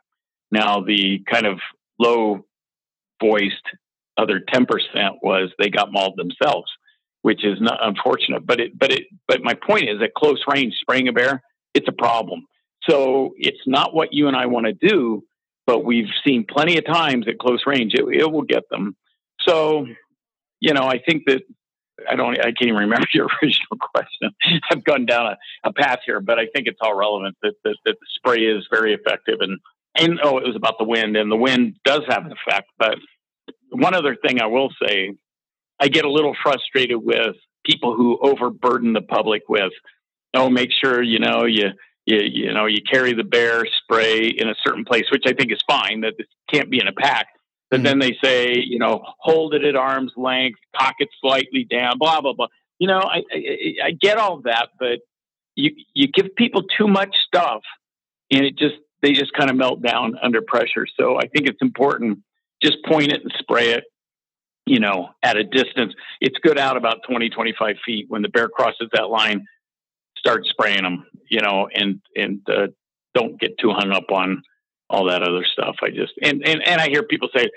Now, 0.51 0.81
the 0.81 1.23
kind 1.31 1.47
of 1.47 1.61
low 1.99 2.45
voiced 3.23 3.55
other 4.19 4.41
10% 4.41 4.67
was 5.23 5.51
they 5.59 5.71
got 5.71 5.93
mauled 5.93 6.17
themselves, 6.17 6.71
which 7.23 7.45
is 7.45 7.61
not 7.61 7.79
unfortunate. 7.81 8.45
But 8.45 8.61
it, 8.61 8.79
but 8.79 8.93
it, 8.93 9.05
but 9.29 9.43
my 9.43 9.55
point 9.55 9.89
is 9.89 10.03
at 10.03 10.13
close 10.15 10.43
range, 10.49 10.75
spraying 10.81 11.09
a 11.09 11.13
bear, 11.13 11.41
it's 11.73 11.89
a 11.89 11.93
problem. 11.93 12.47
So 12.89 13.33
it's 13.37 13.67
not 13.67 13.95
what 13.95 14.13
you 14.13 14.27
and 14.27 14.37
I 14.37 14.47
want 14.47 14.67
to 14.67 14.73
do, 14.73 15.23
but 15.67 15.85
we've 15.85 16.11
seen 16.27 16.45
plenty 16.49 16.77
of 16.79 16.85
times 16.85 17.27
at 17.29 17.39
close 17.39 17.63
range, 17.65 17.95
it, 17.95 18.05
it 18.13 18.31
will 18.31 18.43
get 18.43 18.69
them. 18.71 18.97
So, 19.47 19.87
you 20.61 20.73
know, 20.73 20.85
I 20.85 20.99
think 20.99 21.25
that 21.27 21.43
I 22.11 22.17
don't. 22.17 22.39
I 22.39 22.45
can't 22.45 22.63
even 22.63 22.77
remember 22.77 23.07
your 23.15 23.29
original 23.43 23.79
question. 23.95 24.31
I've 24.71 24.85
gone 24.85 25.07
down 25.07 25.27
a, 25.27 25.37
a 25.65 25.73
path 25.73 26.01
here, 26.05 26.21
but 26.21 26.39
I 26.39 26.47
think 26.55 26.67
it's 26.67 26.79
all 26.81 26.97
relevant 26.97 27.37
that, 27.43 27.55
that, 27.65 27.77
that 27.85 27.97
the 28.01 28.07
spray 28.17 28.43
is 28.43 28.67
very 28.71 28.95
effective, 28.95 29.39
and 29.41 29.59
and 29.97 30.19
oh, 30.23 30.39
it 30.39 30.47
was 30.47 30.57
about 30.57 30.79
the 30.79 30.85
wind, 30.85 31.17
and 31.17 31.31
the 31.31 31.37
wind 31.37 31.77
does 31.85 32.03
have 32.09 32.27
an 32.27 32.33
effect. 32.33 32.69
But 32.79 32.99
one 33.71 33.95
other 33.95 34.17
thing 34.17 34.41
I 34.41 34.47
will 34.47 34.71
say, 34.85 35.15
I 35.81 35.89
get 35.89 36.05
a 36.05 36.11
little 36.11 36.35
frustrated 36.43 36.99
with 37.03 37.37
people 37.65 37.95
who 37.95 38.19
overburden 38.21 38.93
the 38.93 39.03
public 39.03 39.43
with, 39.49 39.73
oh, 40.35 40.51
make 40.51 40.71
sure 40.73 41.03
you 41.03 41.19
know 41.19 41.45
you 41.45 41.71
you 42.07 42.19
you 42.23 42.53
know 42.53 42.67
you 42.67 42.79
carry 42.91 43.15
the 43.15 43.25
bear 43.25 43.65
spray 43.83 44.27
in 44.27 44.49
a 44.49 44.55
certain 44.65 44.85
place, 44.85 45.05
which 45.11 45.25
I 45.27 45.33
think 45.33 45.53
is 45.53 45.63
fine. 45.69 46.01
That 46.01 46.15
it 46.19 46.27
can't 46.53 46.71
be 46.71 46.81
in 46.81 46.89
a 46.89 46.93
pack. 46.93 47.29
But 47.71 47.79
mm-hmm. 47.79 47.85
then 47.85 47.99
they 47.99 48.17
say, 48.23 48.55
you 48.57 48.79
know, 48.79 49.03
hold 49.19 49.55
it 49.55 49.65
at 49.65 49.77
arm's 49.77 50.13
length, 50.17 50.59
cock 50.77 50.95
it 50.99 51.09
slightly 51.21 51.65
down, 51.65 51.99
blah 51.99 52.21
blah 52.21 52.33
blah. 52.33 52.49
You 52.79 52.89
know, 52.89 53.01
I 53.01 53.23
I, 53.33 53.75
I 53.85 53.91
get 53.91 54.19
all 54.19 54.41
that, 54.45 54.71
but 54.79 55.01
you 55.55 55.71
you 55.95 56.09
give 56.09 56.35
people 56.37 56.63
too 56.77 56.89
much 56.89 57.17
stuff, 57.27 57.63
and 58.31 58.45
it 58.45 58.57
just 58.57 58.77
they 59.03 59.13
just 59.13 59.33
kind 59.33 59.51
of 59.51 59.57
melt 59.57 59.83
down 59.83 60.17
under 60.23 60.43
pressure. 60.43 60.87
So 60.99 61.17
I 61.19 61.27
think 61.29 61.49
it's 61.49 61.63
important 61.63 62.21
just 62.63 62.79
point 62.87 63.13
it 63.13 63.21
and 63.23 63.33
spray 63.39 63.73
it 63.73 63.85
you 64.67 64.81
know, 64.81 65.11
at 65.23 65.37
a 65.37 65.45
distance. 65.45 65.95
It's 66.21 66.39
good 66.43 66.59
out 66.59 66.77
about 66.77 67.03
20, 67.09 67.31
25 67.31 67.77
feet. 67.85 68.07
When 68.09 68.23
the 68.23 68.29
bear 68.29 68.49
crosses 68.49 68.89
that 68.93 69.11
line, 69.11 69.47
start 70.17 70.47
spraying 70.47 70.83
them, 70.83 71.07
you 71.31 71.41
know, 71.41 71.69
and, 71.75 72.01
and, 72.17 72.41
uh, 72.49 72.69
don't 73.15 73.39
get 73.39 73.59
too 73.59 73.71
hung 73.71 73.93
up 73.93 74.11
on 74.11 74.43
all 74.91 75.09
that 75.09 75.23
other 75.23 75.45
stuff. 75.51 75.77
I 75.83 75.91
just, 75.91 76.13
and, 76.23 76.47
and, 76.47 76.63
and 76.67 76.81
I 76.81 76.89
hear 76.89 77.03
people 77.03 77.29
say, 77.35 77.49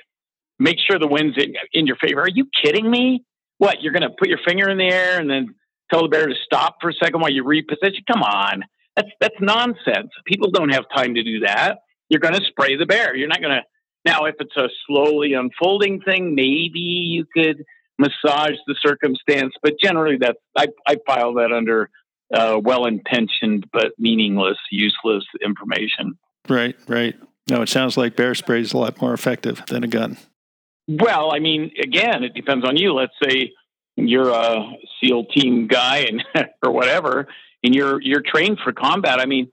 make 0.60 0.78
sure 0.80 0.98
the 1.00 1.08
wind's 1.08 1.38
in, 1.38 1.54
in 1.74 1.88
your 1.88 1.98
favor. 1.98 2.22
Are 2.22 2.30
you 2.30 2.48
kidding 2.63 2.90
me? 2.90 3.24
What, 3.58 3.82
you're 3.82 3.94
going 3.94 4.04
to 4.04 4.16
put 4.18 4.30
your 4.30 4.40
finger 4.46 4.70
in 4.70 4.78
the 4.78 4.88
air 4.88 5.20
and 5.20 5.30
then 5.30 5.56
tell 5.92 6.04
the 6.04 6.10
bear 6.10 6.28
to 6.28 6.36
stop 6.46 6.78
for 6.82 6.90
a 6.90 6.94
second 6.94 7.22
while 7.22 7.32
you 7.32 7.44
reposition? 7.44 8.06
Come 8.12 8.24
on. 8.24 8.63
That's, 8.96 9.10
that's 9.20 9.36
nonsense. 9.40 10.12
People 10.26 10.52
don't 10.52 10.74
have 10.74 10.86
time 10.96 11.16
to 11.16 11.24
do 11.24 11.42
that. 11.42 11.80
You're 12.10 12.20
going 12.20 12.36
to 12.36 12.46
spray 12.46 12.78
the 12.78 12.86
bear. 12.86 13.16
You're 13.16 13.28
not 13.28 13.42
going 13.42 13.56
to 13.56 13.62
now, 14.06 14.24
if 14.24 14.36
it's 14.40 14.56
a 14.56 14.70
slowly 14.88 15.34
unfolding 15.34 16.00
thing, 16.00 16.34
maybe 16.34 16.80
you 16.80 17.26
could 17.26 17.66
massage 18.00 18.56
the 18.66 18.76
circumstance, 18.82 19.54
but 19.62 19.74
generally, 19.84 20.18
that's 20.18 20.38
I, 20.56 20.68
I 20.88 20.96
file 21.06 21.34
that 21.34 21.52
under 21.52 21.90
uh, 22.34 22.58
well-intentioned 22.63 23.66
but 23.74 23.92
meaningless, 23.98 24.58
useless 24.72 25.26
information. 25.44 26.18
Right, 26.50 26.76
right. 26.88 27.16
No, 27.50 27.62
it 27.62 27.70
sounds 27.70 27.98
like 27.98 28.16
bear 28.16 28.36
spray 28.36 28.62
is 28.62 28.74
a 28.74 28.78
lot 28.78 29.02
more 29.02 29.14
effective 29.14 29.64
than 29.68 29.84
a 29.84 29.88
gun. 29.88 30.18
Well, 30.88 31.34
I 31.34 31.40
mean, 31.40 31.72
again, 31.82 32.24
it 32.24 32.34
depends 32.34 32.66
on 32.66 32.78
you. 32.78 32.94
Let's 32.94 33.14
say 33.24 33.52
you're 33.96 34.30
a 34.30 34.72
SEAL 35.00 35.26
team 35.26 35.68
guy 35.68 36.08
and 36.10 36.24
or 36.64 36.72
whatever, 36.72 37.28
and 37.64 37.74
you're 37.74 38.02
you're 38.02 38.22
trained 38.22 38.60
for 38.64 38.72
combat. 38.72 39.20
I 39.20 39.26
mean, 39.26 39.50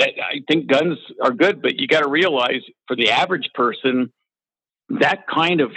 I 0.00 0.40
think 0.48 0.68
guns 0.68 0.98
are 1.22 1.32
good, 1.32 1.62
but 1.62 1.78
you 1.78 1.86
got 1.86 2.02
to 2.02 2.08
realize 2.08 2.62
for 2.86 2.96
the 2.96 3.10
average 3.10 3.50
person, 3.54 4.12
that 4.88 5.26
kind 5.26 5.60
of 5.60 5.72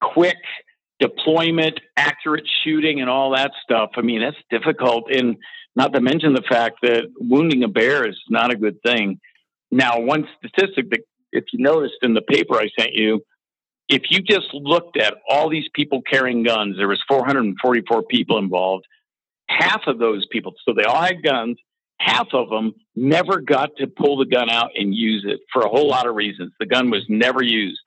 quick 0.00 0.36
deployment, 1.00 1.80
accurate 1.96 2.48
shooting, 2.62 3.00
and 3.00 3.10
all 3.10 3.34
that 3.34 3.52
stuff. 3.62 3.90
I 3.96 4.02
mean, 4.02 4.20
that's 4.20 4.36
difficult. 4.50 5.10
And 5.10 5.36
not 5.76 5.92
to 5.92 6.00
mention 6.00 6.34
the 6.34 6.42
fact 6.48 6.78
that 6.82 7.10
wounding 7.18 7.64
a 7.64 7.68
bear 7.68 8.08
is 8.08 8.16
not 8.28 8.52
a 8.52 8.56
good 8.56 8.80
thing. 8.82 9.20
Now, 9.74 10.00
one 10.00 10.26
statistic 10.38 10.90
that, 10.90 11.00
if 11.32 11.44
you 11.52 11.62
noticed 11.62 11.96
in 12.02 12.14
the 12.14 12.22
paper 12.22 12.56
I 12.56 12.68
sent 12.78 12.94
you, 12.94 13.22
if 13.88 14.02
you 14.10 14.20
just 14.20 14.54
looked 14.54 14.96
at 14.96 15.14
all 15.28 15.50
these 15.50 15.68
people 15.74 16.00
carrying 16.00 16.44
guns, 16.44 16.76
there 16.76 16.88
was 16.88 17.02
444 17.08 18.04
people 18.04 18.38
involved. 18.38 18.86
Half 19.48 19.82
of 19.86 19.98
those 19.98 20.26
people, 20.30 20.54
so 20.64 20.74
they 20.74 20.84
all 20.84 21.02
had 21.02 21.22
guns 21.22 21.58
half 21.98 22.28
of 22.32 22.50
them 22.50 22.74
never 22.94 23.40
got 23.40 23.70
to 23.78 23.86
pull 23.86 24.18
the 24.18 24.26
gun 24.26 24.50
out 24.50 24.70
and 24.76 24.94
use 24.94 25.24
it 25.26 25.40
for 25.52 25.62
a 25.62 25.68
whole 25.68 25.88
lot 25.88 26.06
of 26.06 26.14
reasons. 26.14 26.52
The 26.58 26.66
gun 26.66 26.90
was 26.90 27.04
never 27.08 27.42
used. 27.42 27.80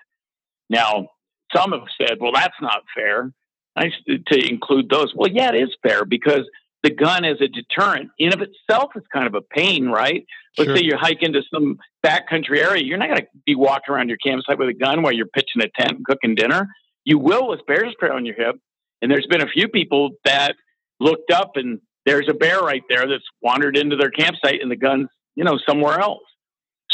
Now, 0.69 1.10
some 1.56 1.71
have 1.71 1.88
said, 2.00 2.17
well, 2.19 2.32
that's 2.34 2.56
not 2.62 2.84
fair. 2.95 3.32
Nice 3.76 3.93
to 4.08 4.50
include 4.50 4.89
those. 4.89 5.13
Well, 5.15 5.30
yeah, 5.32 5.54
it 5.54 5.62
is 5.62 5.76
fair 5.84 6.04
because 6.04 6.50
the 6.83 6.91
gun 6.91 7.25
as 7.25 7.37
a 7.41 7.47
deterrent 7.47 8.11
in 8.19 8.33
of 8.33 8.41
itself 8.41 8.91
is 8.95 9.03
kind 9.11 9.27
of 9.27 9.33
a 9.33 9.41
pain, 9.41 9.87
right? 9.87 10.25
Let's 10.57 10.69
sure. 10.69 10.77
say 10.77 10.83
you 10.83 10.95
hike 10.97 11.21
into 11.21 11.41
some 11.53 11.77
backcountry 12.05 12.59
area. 12.59 12.83
You're 12.83 12.97
not 12.97 13.09
going 13.09 13.21
to 13.21 13.27
be 13.45 13.55
walking 13.55 13.93
around 13.93 14.09
your 14.09 14.17
campsite 14.17 14.57
with 14.57 14.69
a 14.69 14.73
gun 14.73 15.01
while 15.01 15.11
you're 15.11 15.27
pitching 15.27 15.61
a 15.61 15.69
tent 15.79 15.97
and 15.97 16.05
cooking 16.05 16.35
dinner. 16.35 16.67
You 17.03 17.19
will 17.19 17.47
with 17.47 17.65
bear 17.65 17.89
spray 17.91 18.09
on 18.09 18.25
your 18.25 18.35
hip. 18.35 18.55
And 19.01 19.11
there's 19.11 19.27
been 19.27 19.41
a 19.41 19.47
few 19.47 19.67
people 19.67 20.11
that 20.25 20.55
looked 20.99 21.31
up 21.31 21.51
and 21.55 21.79
there's 22.05 22.29
a 22.29 22.33
bear 22.33 22.61
right 22.61 22.83
there 22.89 23.07
that's 23.07 23.27
wandered 23.41 23.77
into 23.77 23.95
their 23.95 24.09
campsite 24.09 24.61
and 24.61 24.71
the 24.71 24.75
gun's, 24.75 25.09
you 25.35 25.43
know, 25.43 25.59
somewhere 25.67 25.99
else. 25.99 26.23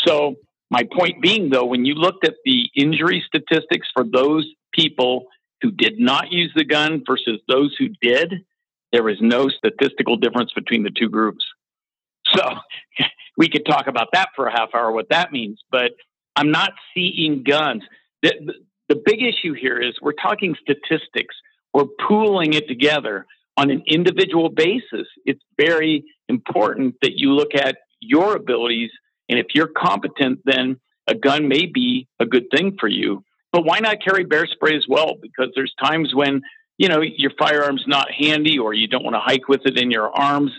So 0.06 0.36
my 0.70 0.84
point 0.92 1.22
being 1.22 1.50
though, 1.50 1.66
when 1.66 1.86
you 1.86 1.94
looked 1.94 2.26
at 2.26 2.36
the 2.46 2.70
injury 2.76 3.24
statistics 3.28 3.88
for 3.94 4.04
those 4.04 4.48
people 4.74 5.28
who 5.62 5.72
did 5.72 6.00
not 6.00 6.32
use 6.32 6.52
the 6.56 6.66
gun 6.66 7.04
versus 7.08 7.40
those 7.48 7.76
who 7.78 7.90
did, 8.02 8.44
there 8.94 9.04
was 9.04 9.18
no 9.20 9.50
statistical 9.50 10.16
difference 10.16 10.54
between 10.54 10.84
the 10.84 10.92
two 10.92 11.10
groups. 11.10 11.44
So 12.34 12.44
we 13.38 13.50
could 13.50 13.66
talk 13.66 13.88
about 13.88 14.08
that 14.14 14.30
for 14.36 14.48
a 14.48 14.52
half 14.52 14.70
hour, 14.74 14.92
what 14.92 15.10
that 15.10 15.34
means, 15.34 15.60
but 15.70 15.92
I'm 16.38 16.52
not 16.52 16.72
seeing 16.94 17.44
guns. 17.44 17.84
The, 18.22 18.34
the, 18.40 18.54
the 18.96 19.02
big 19.06 19.22
issue 19.22 19.54
here 19.54 19.82
is 19.82 19.96
we're 20.02 20.14
talking 20.14 20.56
statistics. 20.62 21.36
We're 21.74 21.86
pooling 22.08 22.54
it 22.54 22.70
together 22.70 23.26
on 23.58 23.70
an 23.70 23.84
individual 23.88 24.50
basis, 24.50 25.08
it's 25.26 25.44
very 25.58 26.06
important 26.28 26.96
that 27.02 27.14
you 27.16 27.32
look 27.32 27.54
at 27.56 27.78
your 28.00 28.36
abilities. 28.36 28.90
And 29.30 29.40
if 29.40 29.48
you're 29.54 29.68
competent, 29.68 30.40
then 30.46 30.80
a 31.08 31.16
gun 31.16 31.48
may 31.48 31.66
be 31.66 32.08
a 32.20 32.26
good 32.26 32.46
thing 32.56 32.78
for 32.80 32.88
you. 32.88 33.24
But 33.52 33.66
why 33.66 33.80
not 33.80 34.04
carry 34.04 34.24
bear 34.24 34.48
spray 34.48 34.76
as 34.76 34.86
well? 34.88 35.16
Because 35.22 35.50
there's 35.56 35.74
times 35.82 36.14
when, 36.14 36.42
you 36.78 36.88
know, 36.88 37.02
your 37.02 37.32
firearm's 37.38 37.84
not 37.88 38.12
handy 38.12 38.60
or 38.60 38.74
you 38.74 38.88
don't 38.88 39.04
want 39.04 39.16
to 39.16 39.20
hike 39.20 39.48
with 39.48 39.62
it 39.66 39.78
in 39.78 39.92
your 39.92 40.10
arms, 40.10 40.52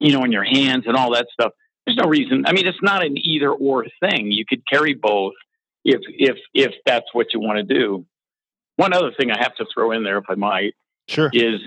you 0.00 0.12
know, 0.12 0.24
in 0.24 0.32
your 0.32 0.44
hands 0.44 0.84
and 0.86 0.96
all 0.96 1.12
that 1.14 1.26
stuff. 1.32 1.52
There's 1.86 1.96
no 1.96 2.08
reason. 2.08 2.44
I 2.46 2.52
mean, 2.52 2.66
it's 2.66 2.82
not 2.82 3.04
an 3.04 3.16
either 3.18 3.50
or 3.50 3.86
thing. 4.00 4.30
You 4.30 4.44
could 4.46 4.66
carry 4.66 4.94
both 4.94 5.34
if 5.84 6.00
if 6.08 6.36
if 6.54 6.72
that's 6.86 7.06
what 7.12 7.28
you 7.32 7.40
want 7.40 7.66
to 7.66 7.74
do. 7.74 8.06
One 8.76 8.92
other 8.92 9.12
thing 9.18 9.30
I 9.30 9.38
have 9.38 9.54
to 9.56 9.66
throw 9.72 9.92
in 9.92 10.02
there, 10.02 10.18
if 10.18 10.24
I 10.28 10.34
might, 10.34 10.74
sure, 11.08 11.30
is 11.32 11.60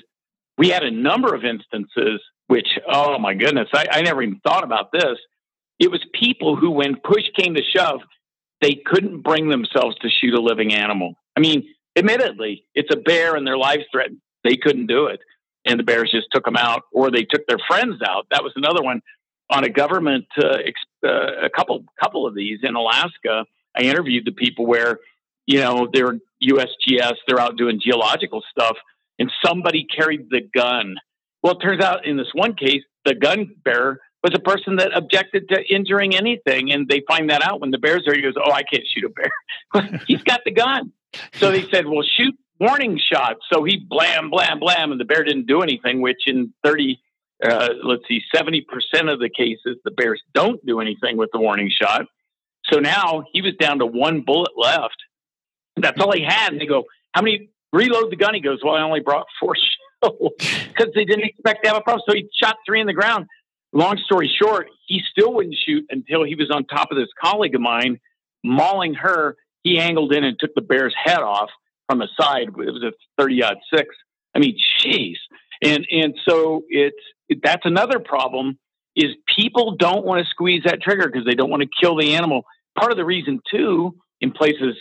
we 0.58 0.70
had 0.70 0.84
a 0.84 0.92
number 0.92 1.34
of 1.34 1.46
instances 1.46 2.22
which, 2.48 2.68
oh 2.90 3.20
my 3.20 3.34
goodness, 3.34 3.68
I, 3.74 3.88
I 3.92 4.02
never 4.02 4.22
even 4.22 4.40
thought 4.40 4.64
about 4.64 4.92
this. 4.92 5.18
It 5.80 5.92
was 5.92 6.04
people 6.14 6.56
who, 6.56 6.72
when 6.72 6.96
push 6.96 7.26
came 7.38 7.56
to 7.56 7.62
shove, 7.62 8.00
they 8.62 8.74
couldn't 8.74 9.22
bring 9.22 9.50
themselves 9.50 9.96
to 10.00 10.10
shoot 10.10 10.34
a 10.34 10.42
living 10.42 10.74
animal. 10.74 11.14
I 11.36 11.42
mean, 11.42 11.68
admittedly, 11.98 12.66
it's 12.76 12.94
a 12.94 12.98
bear 12.98 13.36
and 13.36 13.46
their 13.46 13.58
lives 13.58 13.84
threatened. 13.92 14.20
They 14.44 14.58
couldn't 14.58 14.88
do 14.88 15.08
it. 15.08 15.20
And 15.66 15.80
the 15.80 15.84
bears 15.84 16.12
just 16.12 16.28
took 16.32 16.46
them 16.46 16.56
out, 16.56 16.84
or 16.94 17.12
they 17.12 17.24
took 17.24 17.46
their 17.48 17.60
friends 17.68 18.02
out. 18.08 18.28
That 18.32 18.44
was 18.44 18.54
another 18.56 18.82
one 18.82 19.02
on 19.50 19.64
a 19.64 19.70
government, 19.70 20.26
uh, 20.42 20.60
uh, 21.06 21.10
a 21.44 21.50
couple, 21.50 21.84
couple 22.02 22.26
of 22.26 22.36
these 22.36 22.60
in 22.64 22.76
Alaska. 22.76 23.46
I 23.76 23.82
interviewed 23.82 24.26
the 24.26 24.32
people 24.32 24.66
where, 24.66 25.00
you 25.46 25.60
know, 25.60 25.88
they're 25.92 26.20
USGS, 26.42 27.16
they're 27.28 27.40
out 27.40 27.58
doing 27.58 27.82
geological 27.84 28.44
stuff 28.50 28.78
and 29.20 29.32
somebody 29.44 29.86
carried 29.86 30.30
the 30.30 30.42
gun. 30.42 30.96
Well, 31.42 31.54
it 31.54 31.62
turns 31.62 31.84
out 31.84 32.06
in 32.06 32.18
this 32.18 32.28
one 32.34 32.56
case, 32.56 32.84
the 33.06 33.16
gun 33.16 33.56
bearer 33.64 34.00
was 34.24 34.34
a 34.36 34.40
person 34.40 34.78
that 34.78 34.96
objected 34.96 35.50
to 35.50 35.64
injuring 35.74 36.16
anything. 36.16 36.72
And 36.72 36.88
they 36.88 37.04
find 37.08 37.30
that 37.30 37.44
out 37.44 37.62
when 37.62 37.72
the 37.72 37.78
bear's 37.78 38.04
there. 38.06 38.16
He 38.16 38.22
goes, 38.22 38.36
Oh, 38.38 38.52
I 38.52 38.64
can't 38.64 38.84
shoot 38.88 39.06
a 39.06 39.10
bear. 39.10 40.02
He's 40.08 40.24
got 40.24 40.42
the 40.46 40.52
gun. 40.52 40.92
So 41.34 41.52
they 41.52 41.70
said, 41.70 41.88
Well, 41.88 42.04
shoot 42.04 42.36
warning 42.60 43.00
shots. 43.00 43.42
So 43.52 43.64
he 43.64 43.78
blam, 43.78 44.30
blam, 44.30 44.60
blam, 44.60 44.92
and 44.92 45.00
the 45.00 45.06
bear 45.06 45.24
didn't 45.24 45.48
do 45.48 45.62
anything, 45.62 46.02
which 46.02 46.24
in 46.26 46.54
30, 46.64 47.00
uh, 47.44 47.70
let's 47.84 48.04
see, 48.08 48.22
70% 48.34 48.64
of 49.12 49.20
the 49.20 49.30
cases, 49.30 49.78
the 49.84 49.92
bears 49.92 50.22
don't 50.34 50.64
do 50.66 50.80
anything 50.80 51.18
with 51.18 51.30
the 51.32 51.40
warning 51.40 51.70
shot. 51.70 52.06
So 52.66 52.80
now 52.80 53.24
he 53.32 53.42
was 53.42 53.54
down 53.56 53.80
to 53.80 53.86
one 53.86 54.22
bullet 54.22 54.52
left. 54.58 54.98
That's 55.76 56.00
all 56.02 56.12
he 56.12 56.24
had. 56.24 56.52
And 56.52 56.62
they 56.62 56.66
go, 56.66 56.86
How 57.14 57.22
many 57.22 57.50
reload 57.72 58.12
the 58.12 58.16
gun. 58.16 58.34
He 58.34 58.42
goes, 58.42 58.60
well, 58.64 58.76
I 58.76 58.82
only 58.82 59.00
brought 59.00 59.28
four 59.40 59.56
shells 60.04 60.34
because 60.40 60.94
they 60.96 61.06
didn't 61.06 61.26
expect 61.26 61.64
to 61.64 61.70
have 61.70 61.78
a 61.78 61.82
problem. 61.82 62.04
So 62.08 62.16
he 62.16 62.30
shot 62.34 62.58
three 62.66 62.82
in 62.82 62.88
the 62.88 62.94
ground. 62.94 63.28
Long 63.74 63.98
story 63.98 64.32
short, 64.42 64.70
he 64.88 65.02
still 65.12 65.34
wouldn't 65.34 65.56
shoot 65.56 65.86
until 65.90 66.24
he 66.24 66.36
was 66.36 66.50
on 66.50 66.66
top 66.66 66.90
of 66.92 66.98
this 66.98 67.10
colleague 67.22 67.56
of 67.56 67.62
mine, 67.62 68.00
mauling 68.44 68.94
her. 68.96 69.36
He 69.68 69.80
angled 69.80 70.14
in 70.14 70.24
and 70.24 70.40
took 70.40 70.56
the 70.56 70.62
bear's 70.62 70.96
head 71.02 71.20
off 71.20 71.50
from 71.90 72.00
the 72.00 72.08
side. 72.20 72.48
It 72.48 72.56
was 72.56 72.84
a 72.84 72.94
30 73.22 73.44
odd 73.44 73.58
six. 73.74 73.96
I 74.34 74.40
mean, 74.40 74.58
jeez. 74.82 75.16
And, 75.62 75.86
and 75.92 76.14
so 76.28 76.64
it's, 76.70 76.96
it, 77.28 77.40
that's 77.44 77.66
another 77.66 78.00
problem 78.00 78.58
is 78.96 79.08
people 79.36 79.76
don't 79.76 80.06
want 80.06 80.24
to 80.24 80.30
squeeze 80.30 80.64
that 80.66 80.82
trigger 80.82 81.08
because 81.08 81.26
they 81.26 81.36
don't 81.36 81.50
want 81.50 81.64
to 81.64 81.70
kill 81.82 81.98
the 81.98 82.16
animal. 82.16 82.44
Part 82.78 82.92
of 82.92 82.98
the 82.98 83.06
reason 83.06 83.42
too, 83.52 83.96
in 84.22 84.32
places 84.32 84.76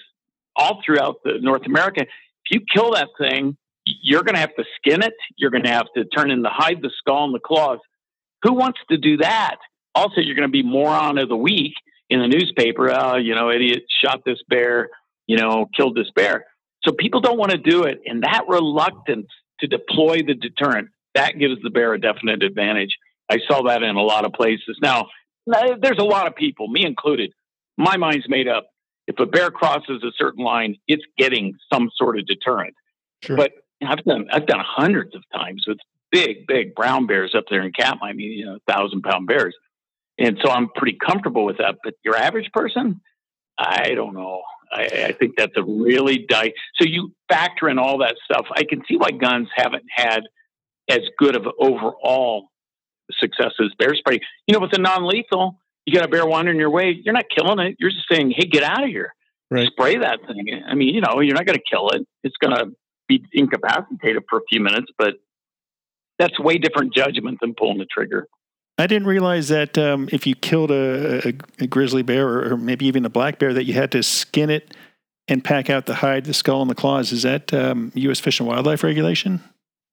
all 0.54 0.80
throughout 0.84 1.16
the 1.24 1.38
North 1.40 1.66
America, 1.66 2.02
if 2.02 2.08
you 2.50 2.60
kill 2.72 2.92
that 2.92 3.08
thing, 3.18 3.56
you're 3.84 4.22
going 4.22 4.34
to 4.34 4.40
have 4.40 4.54
to 4.56 4.64
skin 4.76 5.02
it. 5.02 5.14
You're 5.36 5.50
going 5.50 5.64
to 5.64 5.70
have 5.70 5.86
to 5.96 6.04
turn 6.04 6.30
in 6.30 6.42
the 6.42 6.50
hide, 6.50 6.80
the 6.80 6.90
skull, 6.98 7.24
and 7.24 7.34
the 7.34 7.40
claws. 7.40 7.78
Who 8.42 8.54
wants 8.54 8.78
to 8.90 8.98
do 8.98 9.18
that? 9.18 9.56
Also, 9.94 10.20
you're 10.20 10.34
going 10.34 10.48
to 10.48 10.52
be 10.52 10.62
moron 10.62 11.18
of 11.18 11.28
the 11.28 11.36
week 11.36 11.74
in 12.08 12.20
the 12.20 12.28
newspaper, 12.28 12.90
oh, 12.92 13.16
you 13.16 13.34
know, 13.34 13.50
idiot 13.50 13.84
shot 14.02 14.22
this 14.24 14.38
bear, 14.48 14.90
you 15.26 15.36
know, 15.36 15.66
killed 15.76 15.96
this 15.96 16.10
bear. 16.14 16.46
So 16.84 16.92
people 16.92 17.20
don't 17.20 17.38
want 17.38 17.52
to 17.52 17.58
do 17.58 17.84
it. 17.84 18.00
And 18.06 18.22
that 18.22 18.44
reluctance 18.48 19.26
to 19.60 19.66
deploy 19.66 20.18
the 20.26 20.34
deterrent, 20.34 20.88
that 21.14 21.38
gives 21.38 21.60
the 21.62 21.70
bear 21.70 21.94
a 21.94 22.00
definite 22.00 22.42
advantage. 22.42 22.96
I 23.28 23.38
saw 23.48 23.62
that 23.64 23.82
in 23.82 23.96
a 23.96 24.02
lot 24.02 24.24
of 24.24 24.32
places. 24.32 24.78
Now, 24.80 25.08
uh, 25.52 25.74
there's 25.80 25.98
a 25.98 26.04
lot 26.04 26.26
of 26.26 26.36
people, 26.36 26.68
me 26.68 26.84
included. 26.84 27.32
My 27.76 27.96
mind's 27.96 28.28
made 28.28 28.48
up. 28.48 28.66
If 29.06 29.18
a 29.18 29.26
bear 29.26 29.50
crosses 29.50 30.02
a 30.02 30.10
certain 30.16 30.44
line, 30.44 30.76
it's 30.88 31.04
getting 31.16 31.54
some 31.72 31.90
sort 31.96 32.18
of 32.18 32.26
deterrent. 32.26 32.74
Sure. 33.22 33.36
But 33.36 33.52
I've 33.84 34.02
done 34.04 34.26
I've 34.32 34.46
done 34.46 34.60
hundreds 34.64 35.14
of 35.14 35.22
times 35.32 35.64
with 35.66 35.78
big, 36.10 36.46
big 36.46 36.74
brown 36.74 37.06
bears 37.06 37.34
up 37.36 37.44
there 37.50 37.62
in 37.62 37.72
Katmai. 37.72 38.08
I 38.08 38.12
mean, 38.12 38.32
you 38.32 38.46
know, 38.46 38.58
thousand 38.66 39.02
pound 39.02 39.26
bears, 39.26 39.54
and 40.18 40.38
so 40.42 40.50
I'm 40.50 40.68
pretty 40.74 40.98
comfortable 41.04 41.44
with 41.44 41.58
that. 41.58 41.76
But 41.82 41.94
your 42.04 42.16
average 42.16 42.50
person, 42.52 43.00
I 43.58 43.94
don't 43.94 44.14
know. 44.14 44.42
I, 44.72 44.82
I 45.08 45.12
think 45.12 45.34
that's 45.36 45.56
a 45.56 45.62
really 45.62 46.18
di- 46.28 46.52
so 46.80 46.86
you 46.86 47.12
factor 47.28 47.68
in 47.68 47.78
all 47.78 47.98
that 47.98 48.16
stuff. 48.24 48.46
I 48.50 48.64
can 48.64 48.82
see 48.88 48.96
why 48.96 49.10
guns 49.10 49.48
haven't 49.54 49.84
had 49.94 50.22
as 50.88 51.00
good 51.18 51.36
of 51.36 51.46
overall 51.58 52.48
success 53.12 53.52
as 53.60 53.68
bear 53.78 53.94
spray. 53.94 54.20
You 54.46 54.54
know, 54.54 54.60
with 54.60 54.72
the 54.72 54.78
non-lethal, 54.78 55.58
you 55.84 55.94
got 55.94 56.04
a 56.04 56.08
bear 56.08 56.26
wandering 56.26 56.58
your 56.58 56.70
way. 56.70 56.98
You're 57.04 57.14
not 57.14 57.26
killing 57.34 57.60
it. 57.60 57.76
You're 57.78 57.90
just 57.90 58.06
saying, 58.10 58.32
"Hey, 58.36 58.46
get 58.46 58.62
out 58.62 58.82
of 58.82 58.88
here." 58.88 59.14
Right. 59.50 59.68
Spray 59.68 59.98
that 59.98 60.20
thing. 60.26 60.62
I 60.66 60.74
mean, 60.74 60.92
you 60.94 61.00
know, 61.00 61.20
you're 61.20 61.34
not 61.34 61.46
going 61.46 61.58
to 61.58 61.64
kill 61.70 61.90
it. 61.90 62.04
It's 62.24 62.36
going 62.38 62.56
to 62.56 62.72
be 63.06 63.22
incapacitated 63.32 64.24
for 64.28 64.38
a 64.38 64.42
few 64.50 64.60
minutes, 64.60 64.90
but 64.98 65.14
that's 66.18 66.38
way 66.40 66.58
different 66.58 66.92
judgment 66.92 67.38
than 67.40 67.54
pulling 67.54 67.78
the 67.78 67.86
trigger. 67.86 68.26
I 68.78 68.86
didn't 68.86 69.08
realize 69.08 69.48
that 69.48 69.78
um, 69.78 70.08
if 70.12 70.26
you 70.26 70.34
killed 70.34 70.70
a, 70.70 71.28
a, 71.28 71.32
a 71.60 71.66
grizzly 71.66 72.02
bear 72.02 72.28
or, 72.28 72.56
maybe 72.56 72.86
even 72.86 73.04
a 73.06 73.08
black 73.08 73.38
bear, 73.38 73.54
that 73.54 73.64
you 73.64 73.72
had 73.72 73.92
to 73.92 74.02
skin 74.02 74.50
it 74.50 74.74
and 75.28 75.42
pack 75.42 75.70
out 75.70 75.86
the 75.86 75.94
hide, 75.94 76.26
the 76.26 76.34
skull, 76.34 76.60
and 76.60 76.70
the 76.70 76.74
claws. 76.74 77.10
Is 77.10 77.22
that 77.22 77.52
um, 77.54 77.90
U.S. 77.94 78.20
Fish 78.20 78.38
and 78.38 78.48
Wildlife 78.48 78.84
regulation? 78.84 79.42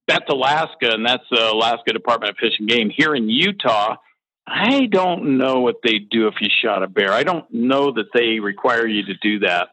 That's 0.07 0.29
Alaska, 0.29 0.91
and 0.91 1.05
that's 1.05 1.23
the 1.31 1.51
Alaska 1.51 1.93
Department 1.93 2.31
of 2.31 2.37
Fish 2.37 2.53
and 2.59 2.67
Game. 2.67 2.89
Here 2.89 3.15
in 3.15 3.29
Utah, 3.29 3.95
I 4.45 4.87
don't 4.87 5.37
know 5.37 5.61
what 5.61 5.77
they 5.81 5.99
do 5.99 6.27
if 6.27 6.35
you 6.41 6.49
shot 6.61 6.83
a 6.83 6.87
bear. 6.87 7.13
I 7.13 7.23
don't 7.23 7.45
know 7.53 7.93
that 7.93 8.07
they 8.13 8.39
require 8.39 8.85
you 8.85 9.05
to 9.05 9.13
do 9.21 9.39
that, 9.39 9.69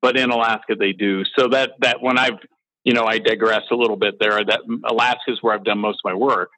but 0.00 0.16
in 0.16 0.30
Alaska 0.30 0.76
they 0.78 0.92
do. 0.92 1.24
So 1.38 1.48
that 1.48 1.72
that 1.80 2.00
when 2.00 2.18
I've 2.18 2.38
you 2.84 2.94
know 2.94 3.04
I 3.04 3.18
digress 3.18 3.64
a 3.70 3.74
little 3.74 3.96
bit 3.96 4.18
there. 4.18 4.42
That 4.42 4.60
Alaska 4.88 5.32
is 5.32 5.42
where 5.42 5.54
I've 5.54 5.64
done 5.64 5.78
most 5.78 6.00
of 6.02 6.10
my 6.10 6.14
work. 6.14 6.48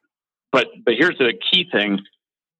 But 0.51 0.67
but 0.83 0.95
here's 0.97 1.17
the 1.17 1.33
key 1.51 1.67
thing: 1.71 1.99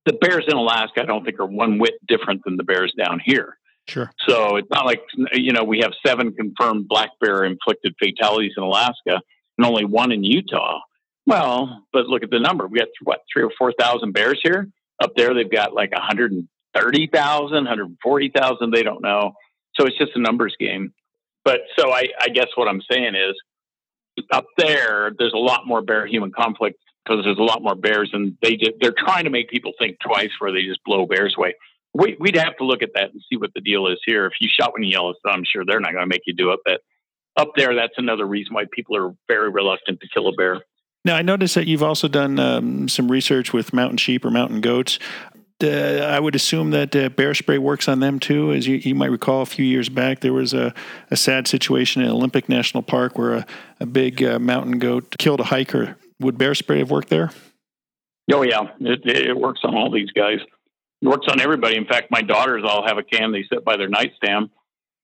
the 0.05 0.13
bears 0.13 0.45
in 0.47 0.55
Alaska, 0.55 1.01
I 1.01 1.05
don't 1.05 1.23
think 1.23 1.39
are 1.39 1.45
one 1.45 1.79
whit 1.79 1.95
different 2.07 2.41
than 2.45 2.57
the 2.57 2.63
bears 2.63 2.93
down 2.97 3.19
here. 3.23 3.57
Sure. 3.87 4.11
So 4.27 4.57
it's 4.57 4.69
not 4.69 4.85
like 4.85 5.01
you 5.33 5.51
know 5.51 5.63
we 5.63 5.79
have 5.79 5.93
seven 6.05 6.33
confirmed 6.33 6.87
black 6.87 7.11
bear 7.19 7.43
inflicted 7.43 7.95
fatalities 8.01 8.53
in 8.55 8.63
Alaska 8.63 9.21
and 9.57 9.65
only 9.65 9.85
one 9.85 10.11
in 10.11 10.23
Utah. 10.23 10.79
Well, 11.25 11.85
but 11.91 12.05
look 12.05 12.23
at 12.23 12.29
the 12.29 12.39
number. 12.39 12.67
We 12.67 12.79
got 12.79 12.87
what 13.03 13.21
three 13.31 13.43
or 13.43 13.51
four 13.57 13.73
thousand 13.79 14.13
bears 14.13 14.39
here. 14.43 14.67
Up 15.01 15.13
there, 15.15 15.33
they've 15.33 15.49
got 15.49 15.73
like 15.73 15.93
130,000, 15.93 17.51
140,000. 17.51 18.73
They 18.73 18.83
don't 18.83 19.01
know. 19.01 19.31
So 19.75 19.85
it's 19.85 19.97
just 19.97 20.11
a 20.15 20.19
numbers 20.19 20.55
game. 20.59 20.93
But 21.45 21.61
so 21.77 21.91
I, 21.91 22.09
I 22.19 22.27
guess 22.27 22.47
what 22.55 22.67
I'm 22.67 22.81
saying 22.91 23.15
is 23.15 23.35
up 24.31 24.45
there, 24.57 25.11
there's 25.17 25.33
a 25.33 25.37
lot 25.37 25.65
more 25.65 25.81
bear 25.81 26.05
human 26.05 26.31
conflict 26.31 26.77
because 27.09 27.25
there's 27.25 27.39
a 27.39 27.43
lot 27.43 27.63
more 27.63 27.75
bears, 27.75 28.11
and 28.13 28.37
they 28.41 28.55
just, 28.55 28.73
they're 28.79 28.93
trying 28.97 29.23
to 29.23 29.29
make 29.29 29.49
people 29.49 29.71
think 29.79 29.97
twice 29.99 30.29
where 30.39 30.51
they 30.51 30.63
just 30.63 30.83
blow 30.83 31.05
bears 31.05 31.33
away. 31.37 31.55
We, 31.93 32.15
would 32.19 32.35
have 32.35 32.55
to 32.57 32.65
look 32.65 32.83
at 32.83 32.89
that 32.93 33.11
and 33.11 33.21
see 33.29 33.37
what 33.37 33.51
the 33.55 33.61
deal 33.61 33.87
is 33.87 33.97
here. 34.05 34.27
If 34.27 34.33
you 34.39 34.47
shot 34.49 34.73
one 34.73 34.83
in 34.83 34.89
Yellowstone, 34.89 35.33
I'm 35.33 35.43
sure 35.43 35.63
they're 35.65 35.79
not 35.79 35.91
going 35.91 36.03
to 36.03 36.07
make 36.07 36.21
you 36.27 36.33
do 36.35 36.51
it. 36.51 36.59
But 36.63 36.81
up 37.35 37.53
there, 37.55 37.73
that's 37.75 37.93
another 37.97 38.25
reason 38.25 38.53
why 38.53 38.65
people 38.71 38.95
are 38.95 39.13
very 39.27 39.49
reluctant 39.49 39.99
to 40.01 40.07
kill 40.13 40.27
a 40.27 40.33
bear. 40.33 40.61
Now, 41.03 41.15
I 41.15 41.23
noticed 41.23 41.55
that 41.55 41.65
you've 41.65 41.81
also 41.81 42.07
done 42.07 42.37
um, 42.37 42.87
some 42.89 43.09
research 43.09 43.53
with 43.53 43.73
mountain 43.73 43.97
sheep 43.97 44.23
or 44.23 44.29
mountain 44.29 44.61
goats. 44.61 44.99
Uh, 45.61 45.67
I 45.67 46.19
would 46.19 46.35
assume 46.35 46.71
that 46.71 46.95
uh, 46.95 47.09
bear 47.09 47.33
spray 47.33 47.57
works 47.57 47.87
on 47.87 48.01
them 48.01 48.19
too. 48.19 48.53
As 48.53 48.67
you, 48.67 48.75
you, 48.75 48.95
might 48.95 49.11
recall, 49.11 49.41
a 49.41 49.45
few 49.45 49.65
years 49.65 49.89
back, 49.89 50.19
there 50.19 50.31
was 50.31 50.53
a, 50.53 50.73
a 51.09 51.17
sad 51.17 51.47
situation 51.47 52.01
in 52.01 52.09
Olympic 52.09 52.47
National 52.47 52.83
Park 52.83 53.17
where 53.17 53.33
a, 53.33 53.45
a 53.79 53.85
big 53.85 54.23
uh, 54.23 54.39
mountain 54.39 54.77
goat 54.79 55.15
killed 55.17 55.39
a 55.39 55.45
hiker 55.45 55.97
would 56.19 56.37
bear 56.37 56.55
spray 56.55 56.79
have 56.79 56.91
worked 56.91 57.09
there? 57.09 57.31
Oh 58.31 58.43
yeah, 58.43 58.67
it, 58.79 59.01
it 59.05 59.37
works 59.37 59.61
on 59.63 59.75
all 59.75 59.91
these 59.91 60.11
guys. 60.11 60.39
It 61.01 61.07
works 61.07 61.27
on 61.29 61.39
everybody. 61.39 61.77
In 61.77 61.85
fact, 61.85 62.11
my 62.11 62.21
daughters 62.21 62.63
all 62.65 62.85
have 62.85 62.97
a 62.97 63.03
can 63.03 63.31
they 63.31 63.43
sit 63.51 63.63
by 63.65 63.77
their 63.77 63.89
nightstand, 63.89 64.49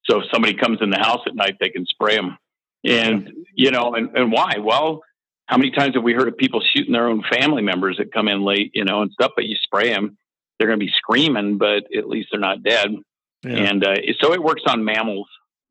so 0.06 0.20
if 0.20 0.26
somebody 0.32 0.54
comes 0.54 0.80
in 0.82 0.90
the 0.90 1.00
house 1.00 1.22
at 1.26 1.36
night, 1.36 1.58
they 1.60 1.70
can 1.70 1.86
spray 1.86 2.16
them. 2.16 2.38
And 2.84 3.32
you 3.54 3.72
know, 3.72 3.96
and, 3.96 4.16
and 4.16 4.32
why? 4.32 4.58
Well, 4.60 5.02
how 5.48 5.58
many 5.58 5.72
times 5.72 5.96
have 5.96 6.04
we 6.04 6.14
heard 6.14 6.28
of 6.28 6.38
people 6.38 6.62
shooting 6.76 6.94
their 6.94 7.08
own 7.08 7.24
family 7.32 7.62
members 7.62 7.98
that 7.98 8.14
come 8.14 8.28
in 8.28 8.44
late, 8.44 8.72
you 8.74 8.84
know, 8.84 9.02
and 9.02 9.12
stuff? 9.12 9.32
But 9.36 9.46
you 9.46 9.56
spray 9.64 9.90
them, 9.90 10.18
they're 10.58 10.68
going 10.68 10.80
to 10.80 10.86
be 10.86 10.92
screaming, 10.96 11.58
but 11.58 11.84
at 11.96 12.08
least 12.08 12.30
they're 12.32 12.40
not 12.40 12.64
dead. 12.64 12.96
Yeah. 13.44 13.52
And 13.52 13.84
uh, 13.84 13.96
so 14.20 14.34
it 14.34 14.42
works 14.42 14.64
on 14.68 14.86
mammals 14.86 15.28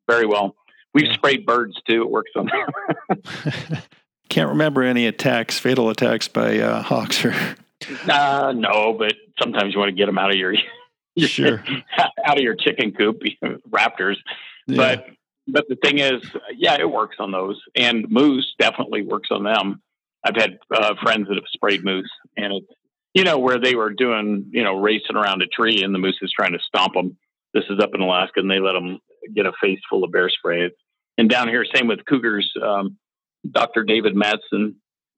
very 0.09 0.27
well. 0.27 0.55
We've 0.93 1.07
yeah. 1.07 1.15
sprayed 1.15 1.47
birds 1.47 1.75
too. 1.89 2.03
It 2.03 2.11
works 2.11 2.31
on. 2.37 2.51
Can't 4.35 4.49
remember 4.49 4.82
any 4.82 5.07
attacks, 5.07 5.61
fatal 5.61 5.91
attacks 5.91 6.26
by 6.26 6.59
uh, 6.59 6.82
hawks 6.82 7.24
or. 7.24 7.35
Uh, 8.09 8.51
no, 8.57 8.95
but 8.99 9.12
sometimes 9.39 9.74
you 9.74 9.78
want 9.78 9.91
to 9.91 9.95
get 9.95 10.07
them 10.07 10.16
out 10.16 10.30
of 10.30 10.37
your, 10.37 10.55
your 11.14 11.28
sure 11.28 11.62
out 12.24 12.39
of 12.39 12.43
your 12.43 12.55
chicken 12.55 12.93
coop, 12.93 13.20
raptors. 13.68 14.16
Yeah. 14.66 14.76
But 14.76 15.07
but 15.47 15.64
the 15.68 15.76
thing 15.76 15.99
is, 15.99 16.22
yeah, 16.57 16.78
it 16.80 16.91
works 16.91 17.16
on 17.18 17.30
those, 17.30 17.61
and 17.76 18.09
moose 18.09 18.55
definitely 18.59 19.03
works 19.03 19.28
on 19.30 19.43
them. 19.45 19.82
I've 20.24 20.37
had 20.37 20.59
uh, 20.74 20.95
friends 21.03 21.28
that 21.28 21.35
have 21.35 21.45
sprayed 21.53 21.85
moose, 21.85 22.11
and 22.39 22.55
it's 22.55 22.66
you 23.12 23.22
know 23.22 23.39
where 23.39 23.61
they 23.61 23.74
were 23.74 23.91
doing 23.91 24.47
you 24.51 24.64
know 24.64 24.78
racing 24.78 25.16
around 25.16 25.43
a 25.43 25.47
tree, 25.47 25.82
and 25.82 25.95
the 25.95 25.99
moose 25.99 26.18
is 26.22 26.32
trying 26.32 26.53
to 26.53 26.61
stomp 26.66 26.95
them. 26.95 27.18
This 27.53 27.64
is 27.68 27.80
up 27.80 27.91
in 27.95 28.01
Alaska, 28.01 28.41
and 28.41 28.51
they 28.51 28.61
let 28.61 28.72
them 28.72 28.99
get 29.35 29.45
a 29.45 29.53
face 29.61 29.80
full 29.91 30.05
of 30.05 30.12
bear 30.12 30.30
spray. 30.30 30.70
And 31.18 31.28
down 31.28 31.49
here, 31.49 31.66
same 31.74 31.87
with 31.87 32.07
cougars. 32.07 32.51
Um, 32.62 32.97
Dr. 33.51 33.85
David 33.85 34.15
Mattson, 34.15 34.75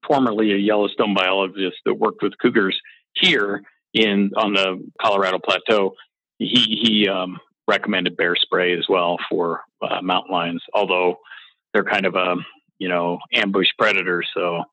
formerly 0.07 0.53
a 0.53 0.57
Yellowstone 0.57 1.15
biologist 1.15 1.77
that 1.85 1.95
worked 1.95 2.23
with 2.23 2.39
cougars 2.39 2.79
here 3.15 3.63
in 3.95 4.31
on 4.37 4.53
the 4.53 4.91
Colorado 5.01 5.39
Plateau. 5.39 5.95
He 6.39 6.79
he 6.83 7.09
um, 7.09 7.39
recommended 7.67 8.17
bear 8.17 8.37
spray 8.37 8.77
as 8.77 8.87
well 8.89 9.17
for 9.31 9.63
uh, 9.83 10.01
mountain 10.03 10.33
lions, 10.33 10.63
although 10.75 11.17
they're 11.73 11.85
kind 11.85 12.07
of 12.07 12.15
a 12.15 12.37
you 12.79 12.89
know 12.89 13.19
ambush 13.33 13.69
predator, 13.79 14.23
so 14.35 14.65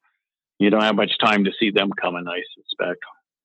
you 0.59 0.69
don't 0.69 0.83
have 0.83 0.95
much 0.95 1.17
time 1.23 1.45
to 1.45 1.51
see 1.59 1.71
them 1.71 1.91
coming. 1.99 2.25
I 2.27 2.41
suspect. 2.55 2.99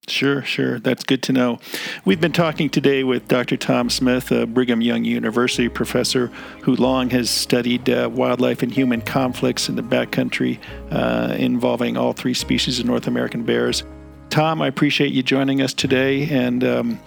Sure, 0.08 0.42
sure. 0.42 0.78
That's 0.78 1.04
good 1.04 1.22
to 1.24 1.32
know. 1.32 1.58
We've 2.04 2.20
been 2.20 2.32
talking 2.32 2.70
today 2.70 3.04
with 3.04 3.28
Dr. 3.28 3.56
Tom 3.56 3.90
Smith, 3.90 4.30
a 4.30 4.46
Brigham 4.46 4.80
Young 4.80 5.04
University 5.04 5.68
professor 5.68 6.28
who 6.62 6.74
long 6.76 7.10
has 7.10 7.30
studied 7.30 7.88
uh, 7.90 8.08
wildlife 8.12 8.62
and 8.62 8.72
human 8.72 9.02
conflicts 9.02 9.68
in 9.68 9.76
the 9.76 9.82
backcountry 9.82 10.58
uh, 10.90 11.34
involving 11.34 11.96
all 11.96 12.12
three 12.12 12.34
species 12.34 12.78
of 12.80 12.86
North 12.86 13.06
American 13.06 13.44
bears. 13.44 13.84
Tom, 14.30 14.60
I 14.62 14.66
appreciate 14.66 15.12
you 15.12 15.22
joining 15.22 15.62
us 15.62 15.72
today, 15.72 16.28
and 16.30 16.64
um, 16.64 17.00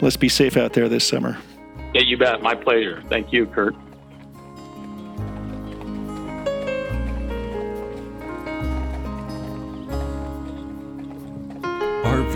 let's 0.00 0.16
be 0.16 0.28
safe 0.28 0.56
out 0.56 0.72
there 0.72 0.88
this 0.88 1.04
summer. 1.04 1.38
Yeah, 1.94 2.02
you 2.02 2.16
bet. 2.16 2.42
My 2.42 2.54
pleasure. 2.54 3.02
Thank 3.08 3.32
you, 3.32 3.46
Kurt. 3.46 3.74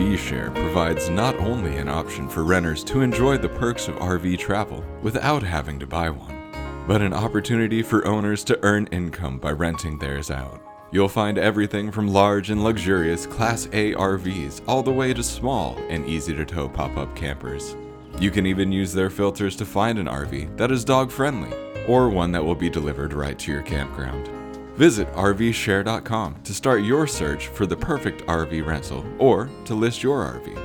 RV 0.03 0.18
Share 0.18 0.50
provides 0.50 1.09
not 1.09 1.36
only 1.36 1.76
an 1.76 1.88
option 1.88 2.28
for 2.28 2.42
renters 2.42 2.82
to 2.84 3.03
enjoy 3.03 3.38
the 3.38 3.48
perks 3.48 3.86
of 3.86 3.94
RV 3.96 4.36
travel 4.36 4.84
without 5.00 5.44
having 5.44 5.78
to 5.78 5.86
buy 5.86 6.11
one, 6.11 6.53
but 6.88 7.00
an 7.00 7.14
opportunity 7.14 7.84
for 7.84 8.05
owners 8.05 8.42
to 8.44 8.59
earn 8.64 8.88
income 8.88 9.38
by 9.38 9.53
renting 9.53 9.96
theirs 10.00 10.28
out. 10.28 10.61
You'll 10.90 11.09
find 11.09 11.38
everything 11.38 11.92
from 11.92 12.09
large 12.09 12.50
and 12.50 12.64
luxurious 12.64 13.26
Class 13.26 13.66
A 13.66 13.94
RVs 13.94 14.62
all 14.66 14.82
the 14.82 14.90
way 14.90 15.14
to 15.14 15.22
small 15.22 15.78
and 15.88 16.05
easy 16.05 16.34
to 16.34 16.44
tow 16.44 16.68
pop 16.68 16.96
up 16.96 17.14
campers. 17.14 17.76
You 18.18 18.32
can 18.32 18.44
even 18.44 18.72
use 18.72 18.92
their 18.92 19.09
filters 19.09 19.55
to 19.55 19.64
find 19.64 20.00
an 20.00 20.07
RV 20.07 20.57
that 20.57 20.72
is 20.72 20.84
dog 20.84 21.12
friendly 21.12 21.53
or 21.86 22.09
one 22.09 22.32
that 22.32 22.44
will 22.44 22.57
be 22.57 22.68
delivered 22.68 23.12
right 23.12 23.38
to 23.38 23.53
your 23.53 23.62
campground. 23.62 24.41
Visit 24.83 25.12
RVshare.com 25.12 26.43
to 26.43 26.53
start 26.53 26.83
your 26.83 27.07
search 27.07 27.47
for 27.47 27.66
the 27.66 27.76
perfect 27.76 28.26
RV 28.26 28.66
rental 28.66 29.07
or 29.20 29.49
to 29.64 29.76
list 29.76 30.03
your 30.03 30.24
RV. 30.24 30.59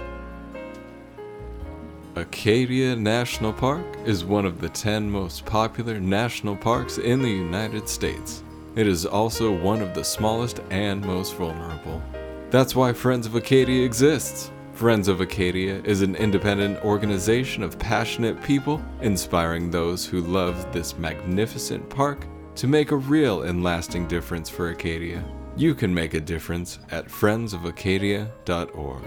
Acadia 2.16 2.96
National 2.96 3.54
Park 3.54 3.86
is 4.06 4.26
one 4.26 4.48
of 4.48 4.60
the 4.60 4.70
10 4.70 5.08
most 5.08 5.46
popular 5.46 6.00
national 6.00 6.56
parks 6.56 6.98
in 6.98 7.22
the 7.22 7.30
United 7.30 7.88
States. 7.88 8.42
It 8.76 8.88
is 8.88 9.06
also 9.06 9.56
one 9.56 9.84
of 9.84 9.94
the 9.94 10.04
smallest 10.04 10.62
and 10.72 11.06
most 11.06 11.36
vulnerable. 11.36 12.02
That's 12.50 12.76
why 12.76 12.94
Friends 12.94 13.28
of 13.28 13.36
Acadia 13.36 13.86
exists 13.86 14.50
Friends 14.74 15.08
of 15.08 15.22
Acadia 15.22 15.80
is 15.84 16.02
an 16.02 16.16
independent 16.16 16.84
organization 16.84 17.62
of 17.62 17.78
passionate 17.78 18.42
people 18.42 18.82
inspiring 19.02 19.70
those 19.70 20.08
who 20.08 20.22
love 20.22 20.74
this 20.74 20.98
magnificent 20.98 21.88
park 21.88 22.26
to 22.58 22.68
make 22.68 22.92
a 22.92 22.96
real 22.96 23.44
and 23.44 23.64
lasting 23.64 24.08
difference 24.08 24.50
for 24.50 24.70
Acadia. 24.70 25.24
You 25.56 25.76
can 25.76 25.94
make 25.94 26.16
a 26.16 26.20
difference 26.20 26.80
at 26.90 27.08
friendsofacadia.org. 27.08 29.04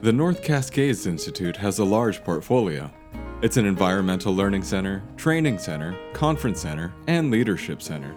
The 0.00 0.12
North 0.12 0.42
Cascades 0.42 1.06
Institute 1.06 1.56
has 1.58 1.78
a 1.78 1.84
large 1.84 2.24
portfolio. 2.24 2.90
It's 3.42 3.58
an 3.58 3.66
environmental 3.66 4.34
learning 4.34 4.62
center, 4.62 5.02
training 5.16 5.58
center, 5.58 5.94
conference 6.14 6.60
center, 6.60 6.92
and 7.06 7.30
leadership 7.30 7.82
center, 7.82 8.14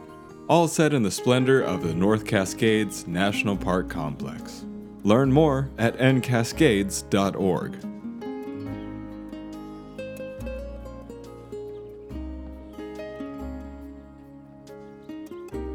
all 0.48 0.70
set 0.70 0.94
in 0.94 1.04
the 1.04 1.12
splendor 1.12 1.62
of 1.62 1.84
the 1.84 1.94
North 1.94 2.26
Cascades 2.26 3.06
National 3.06 3.58
Park 3.58 3.90
Complex. 3.90 4.64
Learn 5.04 5.32
more 5.32 5.70
at 5.78 5.98
ncascades.org. 5.98 7.95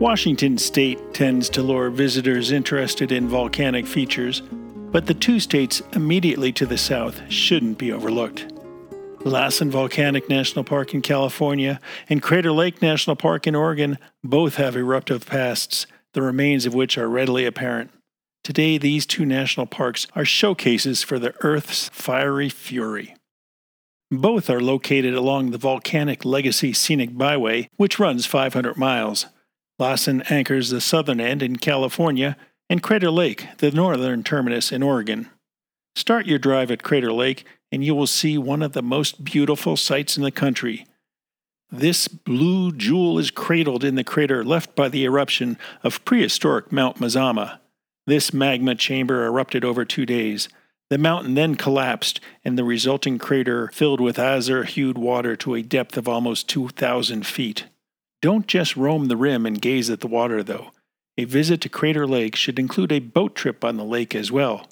Washington 0.01 0.57
state 0.57 1.13
tends 1.13 1.51
to 1.51 1.63
lure 1.63 1.91
visitors 1.91 2.53
interested 2.53 3.13
in 3.13 3.29
volcanic 3.29 3.87
features, 3.87 4.41
but 4.41 5.05
the 5.05 5.13
two 5.13 5.39
states 5.39 5.83
immediately 5.93 6.53
to 6.53 6.65
the 6.65 6.79
south 6.79 7.21
shouldn't 7.31 7.77
be 7.77 7.93
overlooked. 7.93 8.51
Lassen 9.27 9.71
Volcanic 9.71 10.27
National 10.27 10.65
Park 10.65 10.95
in 10.95 11.03
California 11.03 11.79
and 12.09 12.23
Crater 12.23 12.51
Lake 12.51 12.81
National 12.81 13.15
Park 13.15 13.47
in 13.47 13.55
Oregon 13.55 13.99
both 14.25 14.55
have 14.55 14.75
eruptive 14.75 15.27
pasts, 15.27 15.87
the 16.15 16.23
remains 16.23 16.65
of 16.65 16.73
which 16.73 16.97
are 16.97 17.07
readily 17.07 17.45
apparent. 17.45 17.91
Today, 18.43 18.79
these 18.79 19.05
two 19.05 19.27
national 19.27 19.67
parks 19.67 20.07
are 20.17 20.25
showcases 20.25 21.03
for 21.03 21.19
the 21.19 21.35
Earth's 21.43 21.91
fiery 21.91 22.49
fury. 22.49 23.15
Both 24.11 24.49
are 24.49 24.63
located 24.63 25.13
along 25.13 25.51
the 25.51 25.59
volcanic 25.59 26.25
Legacy 26.25 26.73
Scenic 26.73 27.19
Byway, 27.19 27.69
which 27.77 27.99
runs 27.99 28.25
500 28.25 28.79
miles. 28.79 29.27
Lassen 29.81 30.23
anchors 30.29 30.69
the 30.69 30.81
southern 30.81 31.21
end 31.21 31.43
in 31.43 31.57
California, 31.57 32.37
and 32.69 32.83
Crater 32.83 33.11
Lake, 33.11 33.49
the 33.59 33.71
northern 33.71 34.23
terminus 34.23 34.71
in 34.71 34.83
Oregon. 34.83 35.31
Start 35.97 36.27
your 36.27 36.39
drive 36.39 36.71
at 36.71 36.83
Crater 36.83 37.13
Lake, 37.13 37.47
and 37.73 37.83
you 37.83 37.95
will 37.95 38.07
see 38.07 38.37
one 38.37 38.63
of 38.63 38.75
the 38.75 38.83
most 38.83 39.25
beautiful 39.25 39.79
sights 39.79 40.19
in 40.19 40.23
the 40.23 40.31
country. 40.31 40.87
This 41.73 42.09
blue 42.09 42.73
jewel 42.73 43.19
is 43.19 43.31
cradled 43.31 43.83
in 43.83 43.95
the 43.95 44.05
crater 44.05 44.45
left 44.45 44.77
by 44.77 44.89
the 44.89 45.05
eruption 45.05 45.57
of 45.83 46.05
prehistoric 46.05 46.71
Mount 46.71 46.99
Mazama. 46.99 47.61
This 48.07 48.35
magma 48.35 48.75
chamber 48.75 49.25
erupted 49.25 49.65
over 49.65 49.85
two 49.85 50.05
days. 50.05 50.49
The 50.91 50.99
mountain 50.99 51.35
then 51.35 51.55
collapsed, 51.55 52.21
and 52.45 52.59
the 52.59 52.65
resulting 52.65 53.19
crater 53.19 53.69
filled 53.69 54.01
with 54.01 54.19
azure 54.19 54.65
hued 54.65 54.99
water 54.99 55.37
to 55.37 55.55
a 55.55 55.63
depth 55.63 55.97
of 55.97 56.07
almost 56.07 56.49
2,000 56.49 57.27
feet. 57.27 57.65
Don't 58.23 58.47
just 58.47 58.77
roam 58.77 59.09
the 59.09 59.17
rim 59.17 59.47
and 59.47 59.61
gaze 59.61 59.89
at 59.89 60.01
the 60.01 60.07
water, 60.07 60.43
though. 60.43 60.73
A 61.17 61.25
visit 61.25 61.61
to 61.63 61.69
Crater 61.69 62.07
Lake 62.07 62.37
should 62.37 62.59
include 62.59 62.93
a 62.93 62.99
boat 62.99 63.35
trip 63.35 63.65
on 63.65 63.77
the 63.77 63.85
lake 63.85 64.15
as 64.15 64.31
well. 64.31 64.67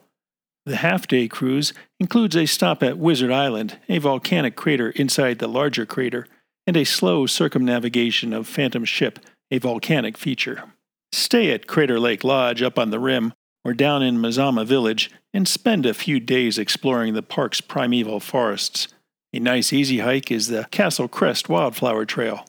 The 0.67 0.77
half 0.77 1.09
day 1.09 1.29
cruise 1.29 1.73
includes 1.99 2.37
a 2.37 2.47
stop 2.47 2.83
at 2.83 2.99
Wizard 2.99 3.31
Island, 3.31 3.79
a 3.89 3.99
volcanic 3.99 4.55
crater 4.55 4.91
inside 4.91 5.39
the 5.39 5.49
larger 5.49 5.87
crater, 5.87 6.27
and 6.67 6.77
a 6.77 6.85
slow 6.85 7.25
circumnavigation 7.25 8.35
of 8.35 8.47
Phantom 8.47 8.85
Ship, 8.85 9.19
a 9.51 9.59
volcanic 9.59 10.19
feature. 10.19 10.65
Stay 11.13 11.51
at 11.51 11.67
Crater 11.67 11.99
Lake 11.99 12.23
Lodge 12.23 12.63
up 12.63 12.79
on 12.79 12.91
the 12.91 12.99
rim 12.99 13.33
or 13.65 13.73
down 13.73 14.03
in 14.03 14.19
Mazama 14.19 14.67
Village 14.67 15.11
and 15.33 15.49
spend 15.49 15.87
a 15.87 15.95
few 15.95 16.21
days 16.21 16.59
exploring 16.59 17.15
the 17.15 17.23
park's 17.23 17.61
primeval 17.61 18.21
forests. 18.21 18.89
A 19.33 19.39
nice 19.39 19.73
easy 19.73 19.99
hike 19.99 20.31
is 20.31 20.49
the 20.49 20.67
Castle 20.71 21.09
Crest 21.09 21.49
Wildflower 21.49 22.05
Trail. 22.05 22.45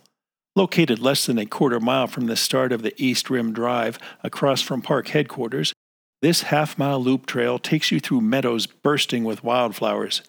Located 0.60 1.00
less 1.00 1.26
than 1.26 1.38
a 1.38 1.46
quarter 1.46 1.80
mile 1.80 2.08
from 2.08 2.26
the 2.26 2.36
start 2.36 2.74
of 2.74 2.82
the 2.82 2.94
East 3.02 3.30
Rim 3.30 3.54
Drive 3.54 3.98
across 4.26 4.62
from 4.62 4.82
park 4.82 5.08
headquarters, 5.08 5.72
this 6.22 6.42
half 6.42 6.78
mile 6.78 7.02
loop 7.02 7.26
trail 7.26 7.58
takes 7.58 7.92
you 7.92 8.02
through 8.02 8.20
meadows 8.20 8.66
bursting 8.66 9.24
with 9.24 9.42
wildflowers. 9.42 10.22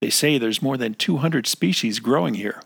They 0.00 0.10
say 0.10 0.38
there's 0.38 0.60
more 0.60 0.76
than 0.76 0.94
200 0.94 1.46
species 1.46 2.00
growing 2.00 2.34
here. 2.34 2.64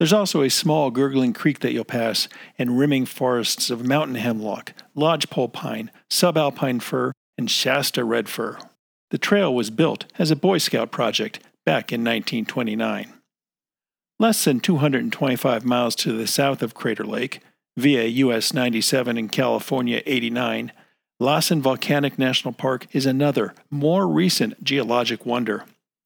There's 0.00 0.12
also 0.12 0.42
a 0.42 0.50
small 0.50 0.90
gurgling 0.90 1.34
creek 1.34 1.60
that 1.60 1.70
you'll 1.70 1.84
pass, 1.84 2.26
and 2.58 2.76
rimming 2.76 3.06
forests 3.06 3.70
of 3.70 3.86
mountain 3.86 4.16
hemlock, 4.16 4.72
lodgepole 4.96 5.50
pine, 5.50 5.92
subalpine 6.10 6.82
fir, 6.82 7.12
and 7.38 7.48
Shasta 7.48 8.02
red 8.02 8.28
fir. 8.28 8.58
The 9.12 9.18
trail 9.18 9.54
was 9.54 9.70
built 9.70 10.06
as 10.18 10.32
a 10.32 10.36
Boy 10.36 10.58
Scout 10.58 10.90
project 10.90 11.38
back 11.64 11.92
in 11.92 12.00
1929. 12.00 13.12
Less 14.18 14.44
than 14.44 14.60
225 14.60 15.64
miles 15.64 15.94
to 15.96 16.16
the 16.16 16.26
south 16.26 16.62
of 16.62 16.72
Crater 16.72 17.04
Lake, 17.04 17.40
via 17.76 18.04
US 18.04 18.54
97 18.54 19.18
and 19.18 19.30
California 19.30 20.02
89, 20.06 20.72
Lassen 21.20 21.60
Volcanic 21.60 22.18
National 22.18 22.54
Park 22.54 22.86
is 22.92 23.04
another, 23.04 23.54
more 23.70 24.08
recent 24.08 24.62
geologic 24.64 25.26
wonder. 25.26 25.64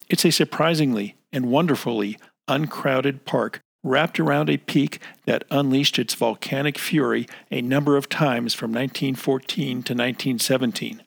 It's 0.09 0.25
a 0.25 0.33
surprisingly 0.33 1.17
and 1.33 1.51
wonderfully 1.51 2.19
uncrowded 2.49 3.25
park 3.25 3.61
wrapped 3.85 4.19
around 4.19 4.51
a 4.51 4.57
peak 4.57 5.01
that 5.27 5.45
unleashed 5.51 5.99
its 5.99 6.15
volcanic 6.15 6.79
fury 6.79 7.29
a 7.51 7.63
number 7.63 7.97
of 7.97 8.09
times 8.09 8.55
from 8.55 8.73
1914 8.73 9.69
to 9.69 9.95
1917. 9.95 11.03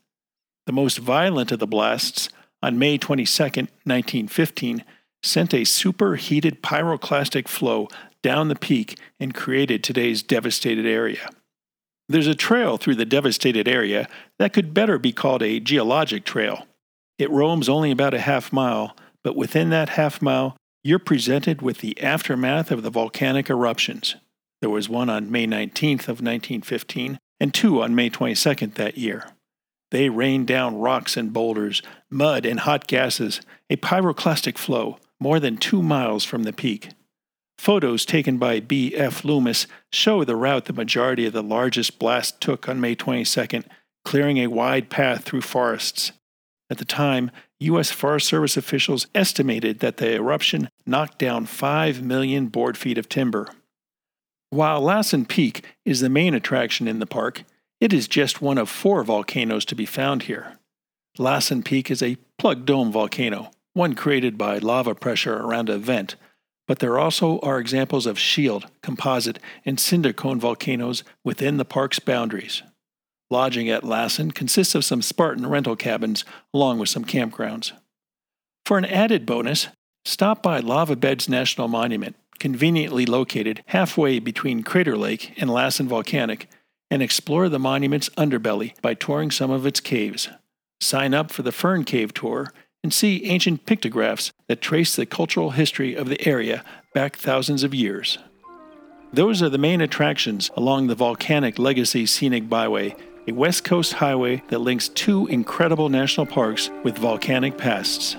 The 0.65 0.71
most 0.71 0.99
violent 0.99 1.51
of 1.51 1.59
the 1.59 1.67
blasts, 1.67 2.29
on 2.61 2.79
May 2.79 2.97
22, 2.97 3.43
1915, 3.43 4.85
sent 5.23 5.53
a 5.53 5.63
superheated 5.63 6.61
pyroclastic 6.61 7.47
flow 7.47 7.87
down 8.21 8.49
the 8.49 8.55
peak 8.55 8.97
and 9.19 9.33
created 9.33 9.83
today's 9.83 10.21
devastated 10.21 10.85
area. 10.85 11.29
There's 12.09 12.27
a 12.27 12.35
trail 12.35 12.77
through 12.77 12.95
the 12.95 13.05
devastated 13.05 13.67
area 13.67 14.07
that 14.37 14.53
could 14.53 14.73
better 14.73 14.99
be 14.99 15.13
called 15.13 15.41
a 15.41 15.59
geologic 15.59 16.25
trail. 16.25 16.67
It 17.17 17.31
roams 17.31 17.69
only 17.69 17.91
about 17.91 18.13
a 18.13 18.19
half 18.19 18.51
mile, 18.51 18.95
but 19.23 19.35
within 19.35 19.69
that 19.69 19.89
half 19.89 20.21
mile, 20.21 20.57
you're 20.83 20.99
presented 20.99 21.61
with 21.61 21.77
the 21.77 21.99
aftermath 22.01 22.71
of 22.71 22.83
the 22.83 22.89
volcanic 22.89 23.49
eruptions. 23.49 24.15
There 24.61 24.69
was 24.69 24.89
one 24.89 25.09
on 25.09 25.31
May 25.31 25.47
19th 25.47 26.03
of 26.03 26.21
1915 26.21 27.17
and 27.39 27.53
two 27.53 27.81
on 27.81 27.95
May 27.95 28.09
22nd 28.09 28.75
that 28.75 28.97
year. 28.97 29.27
They 29.91 30.09
rained 30.09 30.47
down 30.47 30.79
rocks 30.79 31.15
and 31.15 31.31
boulders, 31.31 31.81
mud 32.09 32.45
and 32.45 32.61
hot 32.61 32.87
gases, 32.87 33.41
a 33.69 33.75
pyroclastic 33.77 34.57
flow 34.57 34.97
more 35.23 35.39
than 35.39 35.55
two 35.55 35.81
miles 35.81 36.25
from 36.25 36.43
the 36.43 36.51
peak. 36.51 36.89
Photos 37.57 38.05
taken 38.05 38.37
by 38.37 38.59
B.F. 38.59 39.23
Loomis 39.23 39.67
show 39.89 40.25
the 40.25 40.35
route 40.35 40.65
the 40.65 40.73
majority 40.73 41.25
of 41.25 41.31
the 41.31 41.41
largest 41.41 41.97
blast 41.97 42.41
took 42.41 42.67
on 42.67 42.81
May 42.81 42.93
22nd, 42.93 43.63
clearing 44.03 44.37
a 44.39 44.47
wide 44.47 44.89
path 44.89 45.23
through 45.23 45.39
forests. 45.39 46.11
At 46.69 46.77
the 46.77 46.83
time, 46.83 47.31
U.S. 47.61 47.89
Forest 47.89 48.27
Service 48.27 48.57
officials 48.57 49.07
estimated 49.15 49.79
that 49.79 49.95
the 49.95 50.13
eruption 50.13 50.67
knocked 50.85 51.19
down 51.19 51.45
5 51.45 52.03
million 52.03 52.47
board 52.47 52.77
feet 52.77 52.97
of 52.97 53.07
timber. 53.07 53.47
While 54.49 54.81
Lassen 54.81 55.25
Peak 55.25 55.65
is 55.85 56.01
the 56.01 56.09
main 56.09 56.33
attraction 56.33 56.85
in 56.85 56.99
the 56.99 57.05
park, 57.05 57.45
it 57.79 57.93
is 57.93 58.09
just 58.09 58.41
one 58.41 58.57
of 58.57 58.69
four 58.69 59.05
volcanoes 59.05 59.63
to 59.65 59.75
be 59.75 59.85
found 59.85 60.23
here. 60.23 60.57
Lassen 61.17 61.63
Peak 61.63 61.89
is 61.89 62.03
a 62.03 62.17
plug 62.37 62.65
dome 62.65 62.91
volcano, 62.91 63.51
one 63.73 63.93
created 63.95 64.37
by 64.37 64.57
lava 64.57 64.95
pressure 64.95 65.35
around 65.35 65.69
a 65.69 65.77
vent, 65.77 66.15
but 66.67 66.79
there 66.79 66.97
also 66.97 67.39
are 67.39 67.59
examples 67.59 68.05
of 68.05 68.19
shield, 68.19 68.67
composite, 68.81 69.39
and 69.65 69.79
cinder 69.79 70.13
cone 70.13 70.39
volcanoes 70.39 71.03
within 71.23 71.57
the 71.57 71.65
park's 71.65 71.99
boundaries. 71.99 72.63
Lodging 73.29 73.69
at 73.69 73.83
Lassen 73.83 74.31
consists 74.31 74.75
of 74.75 74.85
some 74.85 75.01
Spartan 75.01 75.47
rental 75.47 75.75
cabins 75.75 76.23
along 76.53 76.79
with 76.79 76.89
some 76.89 77.03
campgrounds. 77.03 77.71
For 78.65 78.77
an 78.77 78.85
added 78.85 79.25
bonus, 79.25 79.67
stop 80.05 80.43
by 80.43 80.59
Lava 80.59 80.95
Beds 80.95 81.27
National 81.27 81.67
Monument, 81.67 82.15
conveniently 82.39 83.05
located 83.05 83.63
halfway 83.67 84.19
between 84.19 84.63
Crater 84.63 84.97
Lake 84.97 85.33
and 85.37 85.49
Lassen 85.49 85.87
Volcanic, 85.87 86.47
and 86.91 87.01
explore 87.01 87.49
the 87.49 87.59
monument's 87.59 88.09
underbelly 88.09 88.79
by 88.81 88.93
touring 88.93 89.31
some 89.31 89.49
of 89.49 89.65
its 89.65 89.79
caves. 89.79 90.29
Sign 90.79 91.13
up 91.13 91.31
for 91.31 91.41
the 91.41 91.51
Fern 91.51 91.83
Cave 91.85 92.13
tour 92.13 92.53
and 92.83 92.93
see 92.93 93.25
ancient 93.25 93.65
pictographs 93.65 94.31
that 94.47 94.61
trace 94.61 94.95
the 94.95 95.05
cultural 95.05 95.51
history 95.51 95.95
of 95.95 96.09
the 96.09 96.27
area 96.27 96.63
back 96.93 97.15
thousands 97.15 97.63
of 97.63 97.73
years. 97.73 98.17
Those 99.13 99.41
are 99.41 99.49
the 99.49 99.57
main 99.57 99.81
attractions 99.81 100.51
along 100.57 100.87
the 100.87 100.95
Volcanic 100.95 101.57
Legacy 101.57 102.05
Scenic 102.05 102.49
Byway 102.49 102.95
a 103.27 103.31
West 103.31 103.63
Coast 103.63 103.93
highway 103.93 104.43
that 104.49 104.59
links 104.59 104.89
two 104.89 105.27
incredible 105.27 105.87
national 105.87 106.25
parks 106.25 106.69
with 106.83 106.97
volcanic 106.97 107.57
pasts. 107.57 108.17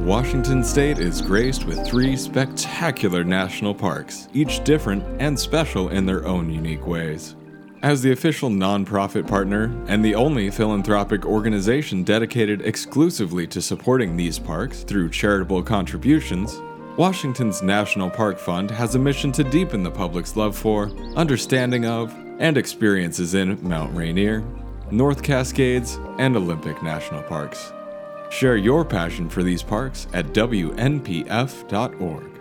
Washington 0.00 0.64
State 0.64 1.00
is 1.00 1.20
graced 1.20 1.64
with 1.64 1.84
three 1.86 2.16
spectacular 2.16 3.24
national 3.24 3.74
parks, 3.74 4.28
each 4.32 4.62
different 4.64 5.04
and 5.20 5.38
special 5.38 5.88
in 5.90 6.06
their 6.06 6.24
own 6.24 6.50
unique 6.50 6.86
ways. 6.86 7.34
As 7.82 8.02
the 8.02 8.10
official 8.10 8.50
nonprofit 8.50 9.28
partner 9.28 9.72
and 9.86 10.04
the 10.04 10.16
only 10.16 10.50
philanthropic 10.50 11.24
organization 11.24 12.02
dedicated 12.02 12.62
exclusively 12.62 13.46
to 13.46 13.62
supporting 13.62 14.16
these 14.16 14.36
parks 14.36 14.82
through 14.82 15.10
charitable 15.10 15.62
contributions, 15.62 16.60
Washington's 16.96 17.62
National 17.62 18.10
Park 18.10 18.36
Fund 18.36 18.72
has 18.72 18.96
a 18.96 18.98
mission 18.98 19.30
to 19.30 19.44
deepen 19.44 19.84
the 19.84 19.90
public's 19.92 20.36
love 20.36 20.56
for, 20.56 20.90
understanding 21.14 21.86
of, 21.86 22.12
and 22.40 22.58
experiences 22.58 23.34
in 23.34 23.62
Mount 23.62 23.94
Rainier, 23.94 24.42
North 24.90 25.22
Cascades, 25.22 26.00
and 26.18 26.36
Olympic 26.36 26.82
National 26.82 27.22
Parks. 27.22 27.72
Share 28.30 28.56
your 28.56 28.84
passion 28.84 29.28
for 29.28 29.44
these 29.44 29.62
parks 29.62 30.08
at 30.12 30.32
WNPF.org. 30.32 32.37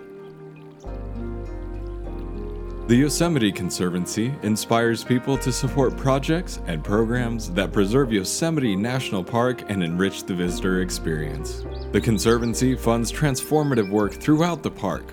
The 2.87 2.95
Yosemite 2.95 3.51
Conservancy 3.51 4.33
inspires 4.43 5.03
people 5.03 5.37
to 5.39 5.51
support 5.51 5.97
projects 5.97 6.61
and 6.67 6.81
programs 6.81 7.51
that 7.51 7.73
preserve 7.73 8.13
Yosemite 8.13 8.77
National 8.77 9.25
Park 9.25 9.69
and 9.69 9.83
enrich 9.83 10.23
the 10.23 10.33
visitor 10.33 10.79
experience. 10.81 11.65
The 11.91 11.99
Conservancy 11.99 12.77
funds 12.77 13.11
transformative 13.11 13.89
work 13.89 14.13
throughout 14.13 14.63
the 14.63 14.71
park. 14.71 15.03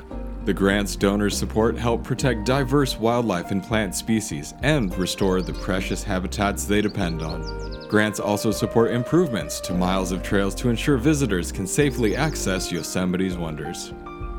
The 0.44 0.54
grants 0.54 0.94
donors 0.94 1.36
support 1.36 1.76
help 1.76 2.04
protect 2.04 2.46
diverse 2.46 2.96
wildlife 2.96 3.50
and 3.50 3.60
plant 3.60 3.96
species 3.96 4.54
and 4.62 4.96
restore 4.96 5.42
the 5.42 5.54
precious 5.54 6.04
habitats 6.04 6.66
they 6.66 6.80
depend 6.80 7.22
on. 7.22 7.88
Grants 7.88 8.20
also 8.20 8.52
support 8.52 8.92
improvements 8.92 9.58
to 9.62 9.74
miles 9.74 10.12
of 10.12 10.22
trails 10.22 10.54
to 10.54 10.68
ensure 10.68 10.96
visitors 10.96 11.50
can 11.50 11.66
safely 11.66 12.14
access 12.14 12.70
Yosemite's 12.70 13.36
wonders. 13.36 13.92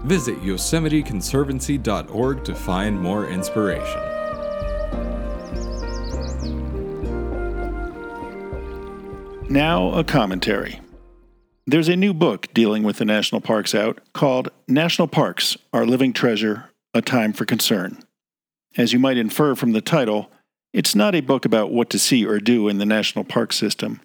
Visit 0.05 0.39
YosemiteConservancy.org 0.41 2.43
to 2.43 2.53
find 2.53 3.01
more 3.01 3.27
inspiration. 3.27 4.01
Now, 9.49 9.91
a 9.93 10.03
commentary. 10.03 10.79
There's 11.65 11.89
a 11.89 11.95
new 11.95 12.13
book 12.13 12.53
dealing 12.53 12.83
with 12.83 12.97
the 12.97 13.05
national 13.05 13.41
parks 13.41 13.73
out 13.73 13.99
called 14.13 14.49
National 14.67 15.07
Parks 15.07 15.57
Our 15.73 15.87
Living 15.87 16.13
Treasure 16.13 16.69
A 16.93 17.01
Time 17.01 17.33
for 17.33 17.45
Concern. 17.45 17.97
As 18.77 18.93
you 18.93 18.99
might 18.99 19.17
infer 19.17 19.55
from 19.55 19.71
the 19.71 19.81
title, 19.81 20.29
it's 20.71 20.93
not 20.93 21.15
a 21.15 21.21
book 21.21 21.45
about 21.45 21.71
what 21.71 21.89
to 21.89 21.97
see 21.97 22.23
or 22.23 22.39
do 22.39 22.67
in 22.67 22.77
the 22.77 22.85
national 22.85 23.25
park 23.25 23.51
system, 23.51 24.01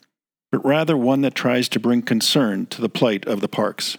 but 0.51 0.65
rather 0.65 0.97
one 0.97 1.21
that 1.21 1.35
tries 1.35 1.69
to 1.69 1.79
bring 1.79 2.01
concern 2.01 2.65
to 2.67 2.81
the 2.81 2.89
plight 2.89 3.27
of 3.27 3.43
the 3.43 3.49
parks. 3.49 3.99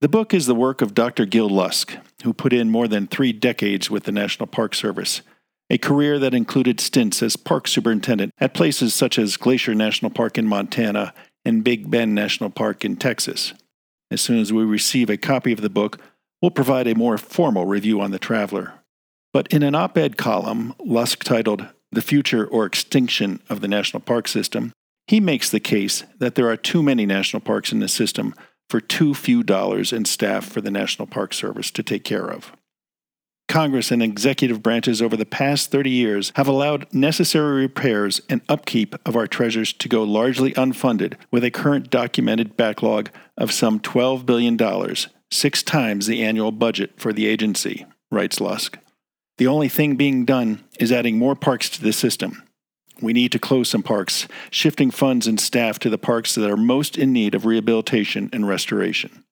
The 0.00 0.08
book 0.08 0.32
is 0.32 0.46
the 0.46 0.54
work 0.54 0.80
of 0.80 0.94
Dr. 0.94 1.26
Gil 1.26 1.48
Lusk, 1.48 1.96
who 2.22 2.32
put 2.32 2.52
in 2.52 2.70
more 2.70 2.86
than 2.86 3.08
three 3.08 3.32
decades 3.32 3.90
with 3.90 4.04
the 4.04 4.12
National 4.12 4.46
Park 4.46 4.76
Service, 4.76 5.22
a 5.70 5.76
career 5.76 6.20
that 6.20 6.34
included 6.34 6.78
stints 6.78 7.20
as 7.20 7.34
park 7.34 7.66
superintendent 7.66 8.32
at 8.38 8.54
places 8.54 8.94
such 8.94 9.18
as 9.18 9.36
Glacier 9.36 9.74
National 9.74 10.10
Park 10.10 10.38
in 10.38 10.46
Montana 10.46 11.12
and 11.44 11.64
Big 11.64 11.90
Bend 11.90 12.14
National 12.14 12.48
Park 12.48 12.84
in 12.84 12.94
Texas. 12.94 13.54
As 14.08 14.20
soon 14.20 14.38
as 14.38 14.52
we 14.52 14.62
receive 14.62 15.10
a 15.10 15.16
copy 15.16 15.50
of 15.50 15.62
the 15.62 15.68
book, 15.68 16.00
we'll 16.40 16.52
provide 16.52 16.86
a 16.86 16.94
more 16.94 17.18
formal 17.18 17.66
review 17.66 18.00
on 18.00 18.12
the 18.12 18.20
traveler. 18.20 18.74
But 19.32 19.48
in 19.48 19.64
an 19.64 19.74
op 19.74 19.98
ed 19.98 20.16
column, 20.16 20.74
Lusk 20.78 21.24
titled 21.24 21.66
The 21.90 22.02
Future 22.02 22.46
or 22.46 22.64
Extinction 22.64 23.40
of 23.48 23.62
the 23.62 23.68
National 23.68 24.00
Park 24.00 24.28
System, 24.28 24.70
he 25.08 25.18
makes 25.18 25.50
the 25.50 25.58
case 25.58 26.04
that 26.20 26.36
there 26.36 26.48
are 26.48 26.56
too 26.56 26.84
many 26.84 27.04
national 27.04 27.40
parks 27.40 27.72
in 27.72 27.80
the 27.80 27.88
system 27.88 28.32
for 28.68 28.80
too 28.80 29.14
few 29.14 29.42
dollars 29.42 29.92
and 29.92 30.06
staff 30.06 30.46
for 30.46 30.60
the 30.60 30.70
National 30.70 31.06
Park 31.06 31.32
Service 31.32 31.70
to 31.70 31.82
take 31.82 32.04
care 32.04 32.30
of. 32.30 32.52
Congress 33.48 33.90
and 33.90 34.02
executive 34.02 34.62
branches 34.62 35.00
over 35.00 35.16
the 35.16 35.24
past 35.24 35.70
30 35.70 35.88
years 35.88 36.32
have 36.36 36.46
allowed 36.46 36.86
necessary 36.92 37.62
repairs 37.62 38.20
and 38.28 38.42
upkeep 38.46 38.94
of 39.06 39.16
our 39.16 39.26
treasures 39.26 39.72
to 39.72 39.88
go 39.88 40.02
largely 40.02 40.52
unfunded, 40.52 41.14
with 41.30 41.42
a 41.42 41.50
current 41.50 41.88
documented 41.88 42.58
backlog 42.58 43.08
of 43.38 43.50
some 43.50 43.80
$12 43.80 44.26
billion, 44.26 44.94
six 45.30 45.62
times 45.62 46.06
the 46.06 46.22
annual 46.22 46.52
budget 46.52 46.92
for 46.98 47.10
the 47.10 47.26
agency, 47.26 47.86
writes 48.10 48.38
Lusk. 48.38 48.78
The 49.38 49.46
only 49.46 49.68
thing 49.68 49.96
being 49.96 50.26
done 50.26 50.64
is 50.78 50.92
adding 50.92 51.16
more 51.16 51.34
parks 51.34 51.70
to 51.70 51.82
the 51.82 51.92
system, 51.94 52.42
we 53.00 53.12
need 53.12 53.32
to 53.32 53.38
close 53.38 53.68
some 53.68 53.82
parks, 53.82 54.26
shifting 54.50 54.90
funds 54.90 55.26
and 55.26 55.40
staff 55.40 55.78
to 55.80 55.90
the 55.90 55.98
parks 55.98 56.34
that 56.34 56.50
are 56.50 56.56
most 56.56 56.96
in 56.96 57.12
need 57.12 57.34
of 57.34 57.44
rehabilitation 57.44 58.30
and 58.32 58.48
restoration. 58.48 59.24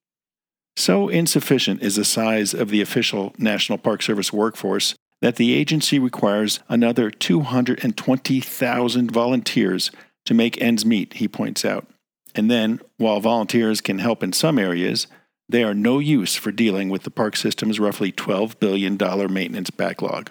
So 0.76 1.08
insufficient 1.08 1.82
is 1.82 1.96
the 1.96 2.04
size 2.04 2.52
of 2.52 2.68
the 2.68 2.82
official 2.82 3.34
National 3.38 3.78
Park 3.78 4.02
Service 4.02 4.32
workforce 4.32 4.94
that 5.22 5.36
the 5.36 5.54
agency 5.54 5.98
requires 5.98 6.60
another 6.68 7.10
220,000 7.10 9.10
volunteers 9.10 9.90
to 10.26 10.34
make 10.34 10.60
ends 10.60 10.84
meet, 10.84 11.14
he 11.14 11.28
points 11.28 11.64
out. 11.64 11.86
And 12.34 12.50
then, 12.50 12.80
while 12.98 13.20
volunteers 13.20 13.80
can 13.80 13.98
help 13.98 14.22
in 14.22 14.34
some 14.34 14.58
areas, 14.58 15.06
they 15.48 15.64
are 15.64 15.74
no 15.74 15.98
use 15.98 16.34
for 16.34 16.52
dealing 16.52 16.90
with 16.90 17.04
the 17.04 17.10
park 17.10 17.36
system's 17.36 17.80
roughly 17.80 18.12
$12 18.12 18.60
billion 18.60 18.98
maintenance 19.32 19.70
backlog. 19.70 20.30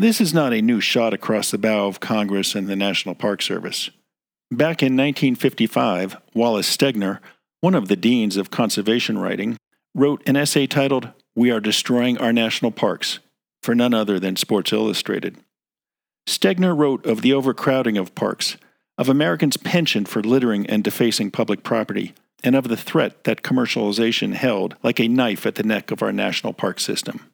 This 0.00 0.18
is 0.18 0.32
not 0.32 0.54
a 0.54 0.62
new 0.62 0.80
shot 0.80 1.12
across 1.12 1.50
the 1.50 1.58
bow 1.58 1.86
of 1.86 2.00
Congress 2.00 2.54
and 2.54 2.66
the 2.66 2.74
National 2.74 3.14
Park 3.14 3.42
Service. 3.42 3.90
Back 4.50 4.82
in 4.82 4.96
1955, 4.96 6.16
Wallace 6.32 6.74
Stegner, 6.74 7.18
one 7.60 7.74
of 7.74 7.88
the 7.88 7.96
deans 7.96 8.38
of 8.38 8.50
conservation 8.50 9.18
writing, 9.18 9.58
wrote 9.94 10.26
an 10.26 10.36
essay 10.36 10.66
titled 10.66 11.10
We 11.36 11.50
Are 11.50 11.60
Destroying 11.60 12.16
Our 12.16 12.32
National 12.32 12.70
Parks 12.70 13.18
for 13.62 13.74
none 13.74 13.92
other 13.92 14.18
than 14.18 14.36
Sports 14.36 14.72
Illustrated. 14.72 15.36
Stegner 16.26 16.74
wrote 16.74 17.04
of 17.04 17.20
the 17.20 17.34
overcrowding 17.34 17.98
of 17.98 18.14
parks, 18.14 18.56
of 18.96 19.10
Americans' 19.10 19.58
penchant 19.58 20.08
for 20.08 20.22
littering 20.22 20.66
and 20.66 20.82
defacing 20.82 21.30
public 21.30 21.62
property, 21.62 22.14
and 22.42 22.56
of 22.56 22.68
the 22.68 22.76
threat 22.78 23.24
that 23.24 23.42
commercialization 23.42 24.32
held 24.32 24.76
like 24.82 24.98
a 24.98 25.08
knife 25.08 25.44
at 25.44 25.56
the 25.56 25.62
neck 25.62 25.90
of 25.90 26.02
our 26.02 26.10
national 26.10 26.54
park 26.54 26.80
system. 26.80 27.29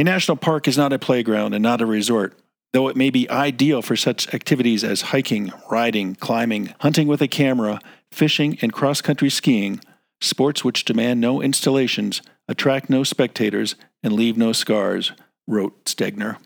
A 0.00 0.02
national 0.02 0.38
park 0.38 0.66
is 0.66 0.78
not 0.78 0.94
a 0.94 0.98
playground 0.98 1.52
and 1.52 1.62
not 1.62 1.82
a 1.82 1.86
resort, 1.86 2.32
though 2.72 2.88
it 2.88 2.96
may 2.96 3.10
be 3.10 3.28
ideal 3.28 3.82
for 3.82 3.96
such 3.96 4.32
activities 4.32 4.82
as 4.82 5.02
hiking, 5.02 5.52
riding, 5.70 6.14
climbing, 6.14 6.72
hunting 6.80 7.06
with 7.06 7.20
a 7.20 7.28
camera, 7.28 7.80
fishing, 8.10 8.56
and 8.62 8.72
cross 8.72 9.02
country 9.02 9.28
skiing, 9.28 9.78
sports 10.22 10.64
which 10.64 10.86
demand 10.86 11.20
no 11.20 11.42
installations, 11.42 12.22
attract 12.48 12.88
no 12.88 13.04
spectators, 13.04 13.74
and 14.02 14.14
leave 14.14 14.38
no 14.38 14.52
scars, 14.52 15.12
wrote 15.46 15.84
Stegner. 15.84 16.38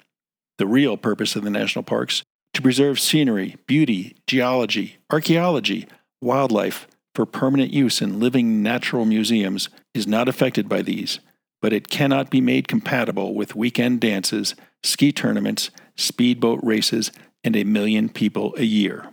The 0.59 0.67
real 0.67 0.97
purpose 0.97 1.37
of 1.37 1.45
the 1.45 1.51
national 1.51 1.85
parks 1.85 2.25
to 2.55 2.63
preserve 2.63 2.99
scenery, 2.99 3.55
beauty, 3.69 4.17
geology, 4.27 4.97
archaeology, 5.13 5.87
wildlife 6.21 6.89
for 7.15 7.25
permanent 7.25 7.73
use 7.73 8.03
in 8.03 8.19
living 8.19 8.65
natural 8.65 9.05
museums 9.05 9.69
is 9.95 10.09
not 10.09 10.29
affected 10.29 10.69
by 10.69 10.83
these 10.83 11.21
but 11.65 11.73
it 11.73 11.89
cannot 11.89 12.29
be 12.29 12.43
made 12.43 12.69
compatible 12.69 13.33
with 13.33 13.57
weekend 13.57 13.99
dances, 13.99 14.55
ski 14.83 15.11
tournaments, 15.11 15.71
speedboat 15.97 16.61
races, 16.63 17.11
and 17.43 17.57
a 17.57 17.65
million 17.65 18.11
people 18.11 18.55
a 18.59 18.65
year. 18.65 19.09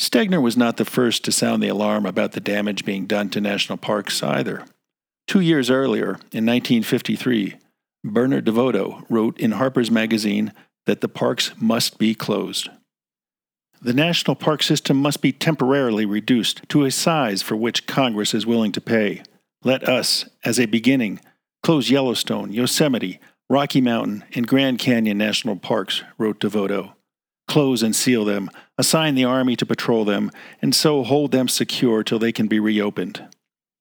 Stegner 0.00 0.40
was 0.40 0.56
not 0.56 0.78
the 0.78 0.86
first 0.86 1.22
to 1.22 1.30
sound 1.30 1.62
the 1.62 1.68
alarm 1.68 2.06
about 2.06 2.32
the 2.32 2.40
damage 2.40 2.86
being 2.86 3.04
done 3.04 3.28
to 3.28 3.42
national 3.42 3.76
parks 3.76 4.22
either. 4.22 4.64
Two 5.26 5.40
years 5.40 5.68
earlier, 5.68 6.12
in 6.32 6.46
1953, 6.46 7.56
Bernard 8.02 8.46
DeVoto 8.46 9.04
wrote 9.10 9.38
in 9.38 9.50
Harper's 9.50 9.90
Magazine 9.90 10.50
that 10.86 11.02
the 11.02 11.10
parks 11.10 11.52
must 11.60 11.98
be 11.98 12.14
closed. 12.14 12.70
The 13.82 13.92
national 13.92 14.36
park 14.36 14.62
system 14.62 14.96
must 14.96 15.20
be 15.20 15.30
temporarily 15.30 16.06
reduced 16.06 16.66
to 16.70 16.86
a 16.86 16.90
size 16.90 17.42
for 17.42 17.54
which 17.54 17.86
Congress 17.86 18.32
is 18.32 18.46
willing 18.46 18.72
to 18.72 18.80
pay. 18.80 19.22
Let 19.62 19.86
us, 19.86 20.26
as 20.42 20.58
a 20.58 20.64
beginning, 20.64 21.20
Close 21.64 21.88
Yellowstone, 21.88 22.52
Yosemite, 22.52 23.18
Rocky 23.48 23.80
Mountain, 23.80 24.22
and 24.34 24.46
Grand 24.46 24.78
Canyon 24.78 25.16
national 25.16 25.56
parks, 25.56 26.02
wrote 26.18 26.38
DeVoto. 26.38 26.92
Close 27.48 27.82
and 27.82 27.96
seal 27.96 28.26
them, 28.26 28.50
assign 28.76 29.14
the 29.14 29.24
Army 29.24 29.56
to 29.56 29.64
patrol 29.64 30.04
them, 30.04 30.30
and 30.60 30.74
so 30.74 31.02
hold 31.02 31.32
them 31.32 31.48
secure 31.48 32.04
till 32.04 32.18
they 32.18 32.32
can 32.32 32.48
be 32.48 32.60
reopened. 32.60 33.26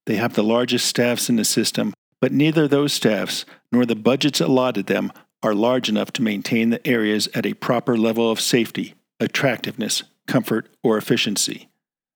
They 0.06 0.16
have 0.16 0.34
the 0.34 0.46
largest 0.46 0.86
staffs 0.86 1.28
in 1.28 1.36
the 1.36 1.44
system, 1.44 1.94
but 2.22 2.32
neither 2.32 2.70
those 2.70 2.94
staffs 2.94 3.44
nor 3.70 3.86
the 3.86 3.98
budgets 3.98 4.40
allotted 4.40 4.88
them 4.88 5.12
are 5.44 5.54
large 5.54 5.90
enough 5.90 6.14
to 6.14 6.22
maintain 6.22 6.70
the 6.70 6.88
areas 6.88 7.28
at 7.34 7.46
a 7.46 7.54
proper 7.54 7.98
level 7.98 8.32
of 8.32 8.40
safety, 8.40 8.94
attractiveness, 9.20 10.04
comfort, 10.26 10.70
or 10.86 10.98
efficiency. 10.98 11.68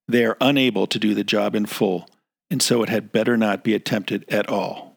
They 0.07 0.24
are 0.24 0.38
unable 0.39 0.88
to 0.88 0.97
do 0.97 1.13
the 1.13 1.26
job 1.26 1.55
in 1.55 1.65
full, 1.65 2.07
and 2.49 2.61
so 2.61 2.84
it 2.84 2.89
had 2.89 3.11
better 3.11 3.36
not 3.36 3.65
be 3.65 3.74
attempted 3.74 4.24
at 4.30 4.47
all. 4.47 4.97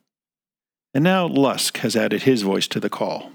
And 0.94 1.04
now 1.04 1.26
Lusk 1.26 1.78
has 1.78 1.96
added 1.96 2.22
his 2.22 2.42
voice 2.42 2.66
to 2.68 2.80
the 2.80 2.90
call. 2.90 3.30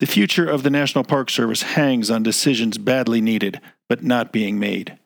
The 0.00 0.06
future 0.06 0.48
of 0.48 0.62
the 0.62 0.70
National 0.70 1.04
Park 1.04 1.30
Service 1.30 1.62
hangs 1.62 2.10
on 2.10 2.22
decisions 2.22 2.76
badly 2.76 3.20
needed, 3.20 3.60
but 3.88 4.02
not 4.02 4.32
being 4.32 4.58
made. 4.58 4.98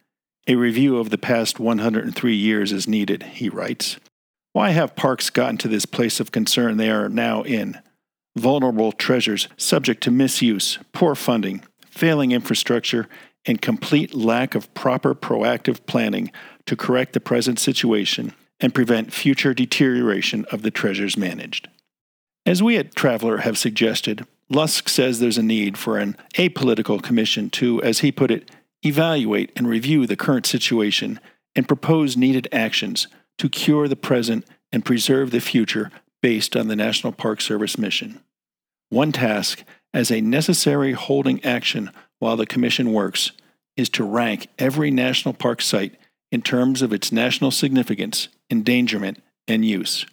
A 0.49 0.57
review 0.57 0.99
of 0.99 1.11
the 1.11 1.19
past 1.19 1.61
103 1.61 2.35
years 2.35 2.73
is 2.73 2.89
needed, 2.89 3.23
he 3.25 3.49
writes. 3.49 3.99
Why 4.53 4.71
have 4.71 4.97
parks 4.97 5.29
gotten 5.29 5.59
to 5.59 5.69
this 5.69 5.87
place 5.87 6.19
of 6.19 6.33
concern 6.33 6.77
they 6.77 6.91
are 6.91 7.09
now 7.09 7.43
in? 7.43 7.79
vulnerable 8.37 8.93
treasures 8.93 9.49
subject 9.57 10.03
to 10.05 10.11
misuse, 10.11 10.79
poor 10.93 11.15
funding, 11.15 11.63
failing 11.87 12.33
infrastructure, 12.33 13.09
and 13.47 13.63
complete 13.63 14.15
lack 14.15 14.55
of 14.55 14.73
proper 14.75 15.15
proactive 15.15 15.85
planning 15.87 16.31
to 16.67 16.77
correct 16.77 17.13
the 17.13 17.21
present 17.21 17.59
situation 17.59 18.33
and 18.61 18.75
prevent 18.75 19.13
future 19.13 19.55
deterioration 19.55 20.45
of 20.51 20.63
the 20.63 20.71
treasures 20.71 21.17
managed. 21.17 21.69
As 22.45 22.63
we 22.63 22.77
at 22.77 22.95
Traveler 22.95 23.39
have 23.39 23.59
suggested, 23.59 24.27
Lusk 24.49 24.89
says 24.89 25.19
there's 25.19 25.39
a 25.39 25.43
need 25.43 25.77
for 25.77 25.99
an 25.99 26.17
apolitical 26.35 27.03
commission 27.03 27.51
to, 27.51 27.83
as 27.83 27.99
he 27.99 28.13
put 28.13 28.31
it, 28.31 28.51
evaluate 28.85 29.51
and 29.57 29.69
review 29.69 30.07
the 30.07 30.17
current 30.17 30.47
situation 30.47 31.19
and 31.55 31.67
propose 31.67 32.17
needed 32.17 32.49
actions 32.53 33.09
to 33.39 33.49
cure 33.49 33.89
the 33.89 33.97
present 33.97 34.47
and 34.73 34.85
preserve 34.85 35.31
the 35.31 35.41
future 35.41 35.91
based 36.23 36.57
on 36.57 36.69
the 36.69 36.77
National 36.77 37.13
Park 37.13 37.41
Service 37.41 37.77
mission. 37.77 38.21
One 38.89 39.13
task, 39.13 39.65
as 39.93 40.11
a 40.11 40.21
necessary 40.21 40.93
holding 40.93 41.45
action 41.45 41.91
while 42.19 42.37
the 42.37 42.47
Commission 42.47 42.93
works, 42.93 43.33
is 43.77 43.89
to 43.91 44.05
rank 44.05 44.47
every 44.59 44.91
national 44.91 45.35
park 45.35 45.61
site 45.61 45.97
in 46.31 46.43
terms 46.43 46.83
of 46.83 46.93
its 46.93 47.13
national 47.13 47.51
significance, 47.51 48.29
endangerment, 48.51 49.23
and 49.49 49.65
use. 49.65 50.07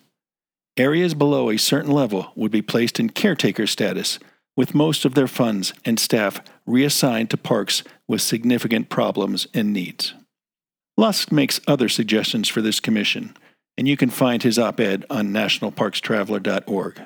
Areas 0.77 1.13
below 1.13 1.49
a 1.49 1.57
certain 1.57 1.91
level 1.91 2.31
would 2.35 2.51
be 2.51 2.61
placed 2.61 2.99
in 2.99 3.09
caretaker 3.09 3.67
status, 3.67 4.19
with 4.55 4.75
most 4.75 5.05
of 5.05 5.15
their 5.15 5.27
funds 5.27 5.73
and 5.85 5.99
staff 5.99 6.41
reassigned 6.65 7.29
to 7.29 7.37
parks 7.37 7.83
with 8.07 8.21
significant 8.21 8.89
problems 8.89 9.47
and 9.53 9.73
needs. 9.73 10.13
Lusk 10.97 11.31
makes 11.31 11.59
other 11.67 11.89
suggestions 11.89 12.47
for 12.47 12.61
this 12.61 12.79
commission, 12.79 13.35
and 13.77 13.87
you 13.87 13.97
can 13.97 14.09
find 14.09 14.43
his 14.43 14.59
op 14.59 14.79
ed 14.79 15.05
on 15.09 15.29
nationalparkstraveler.org. 15.29 17.01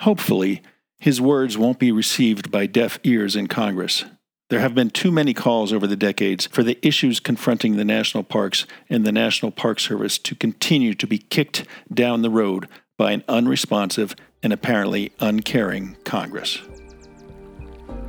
Hopefully, 0.00 0.62
his 0.98 1.20
words 1.20 1.56
won't 1.56 1.78
be 1.78 1.92
received 1.92 2.50
by 2.50 2.66
deaf 2.66 2.98
ears 3.04 3.36
in 3.36 3.46
Congress. 3.46 4.04
There 4.52 4.60
have 4.60 4.74
been 4.74 4.90
too 4.90 5.10
many 5.10 5.32
calls 5.32 5.72
over 5.72 5.86
the 5.86 5.96
decades 5.96 6.46
for 6.46 6.62
the 6.62 6.78
issues 6.86 7.20
confronting 7.20 7.76
the 7.76 7.86
national 7.86 8.22
parks 8.22 8.66
and 8.90 9.02
the 9.02 9.10
National 9.10 9.50
Park 9.50 9.80
Service 9.80 10.18
to 10.18 10.34
continue 10.34 10.92
to 10.92 11.06
be 11.06 11.16
kicked 11.16 11.64
down 11.90 12.20
the 12.20 12.28
road 12.28 12.68
by 12.98 13.12
an 13.12 13.24
unresponsive 13.28 14.14
and 14.42 14.52
apparently 14.52 15.10
uncaring 15.20 15.96
Congress. 16.04 16.60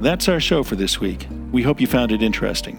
That's 0.01 0.27
our 0.27 0.41
show 0.41 0.63
for 0.63 0.75
this 0.75 0.99
week. 0.99 1.27
We 1.53 1.63
hope 1.63 1.79
you 1.79 1.87
found 1.87 2.11
it 2.11 2.21
interesting. 2.21 2.77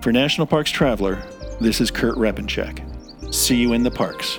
For 0.00 0.12
National 0.12 0.46
Parks 0.46 0.70
Traveler, 0.70 1.20
this 1.60 1.80
is 1.80 1.90
Kurt 1.90 2.14
Repanshek. 2.14 3.34
See 3.34 3.56
you 3.56 3.72
in 3.72 3.82
the 3.82 3.90
parks. 3.90 4.38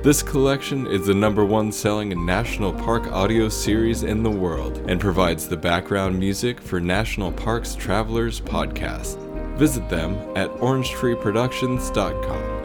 This 0.00 0.22
collection 0.22 0.86
is 0.86 1.06
the 1.06 1.14
number 1.14 1.44
one 1.44 1.72
selling 1.72 2.24
national 2.24 2.72
park 2.72 3.10
audio 3.10 3.48
series 3.48 4.04
in 4.04 4.22
the 4.22 4.30
world 4.30 4.80
and 4.88 5.00
provides 5.00 5.48
the 5.48 5.56
background 5.56 6.16
music 6.16 6.60
for 6.60 6.80
National 6.80 7.32
Parks 7.32 7.74
Travelers 7.74 8.40
podcast. 8.40 9.18
Visit 9.58 9.88
them 9.88 10.14
at 10.36 10.50
orangetreeproductions.com. 10.58 12.57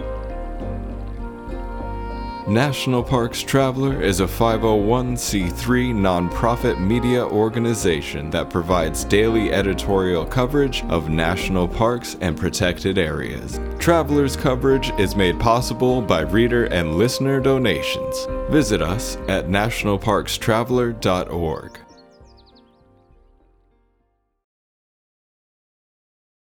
National 2.47 3.01
Parks 3.01 3.41
Traveler 3.41 4.01
is 4.01 4.19
a 4.19 4.25
501c3 4.25 5.93
nonprofit 5.93 6.77
media 6.77 7.25
organization 7.25 8.29
that 8.31 8.49
provides 8.49 9.05
daily 9.05 9.53
editorial 9.53 10.25
coverage 10.25 10.83
of 10.89 11.07
national 11.07 11.69
parks 11.69 12.17
and 12.19 12.37
protected 12.37 12.97
areas. 12.97 13.61
Traveler's 13.79 14.35
coverage 14.35 14.91
is 14.99 15.15
made 15.15 15.39
possible 15.39 16.01
by 16.01 16.19
reader 16.19 16.65
and 16.65 16.95
listener 16.95 17.39
donations. 17.39 18.27
Visit 18.49 18.81
us 18.81 19.15
at 19.29 19.47
nationalparkstraveler.org. 19.47 21.82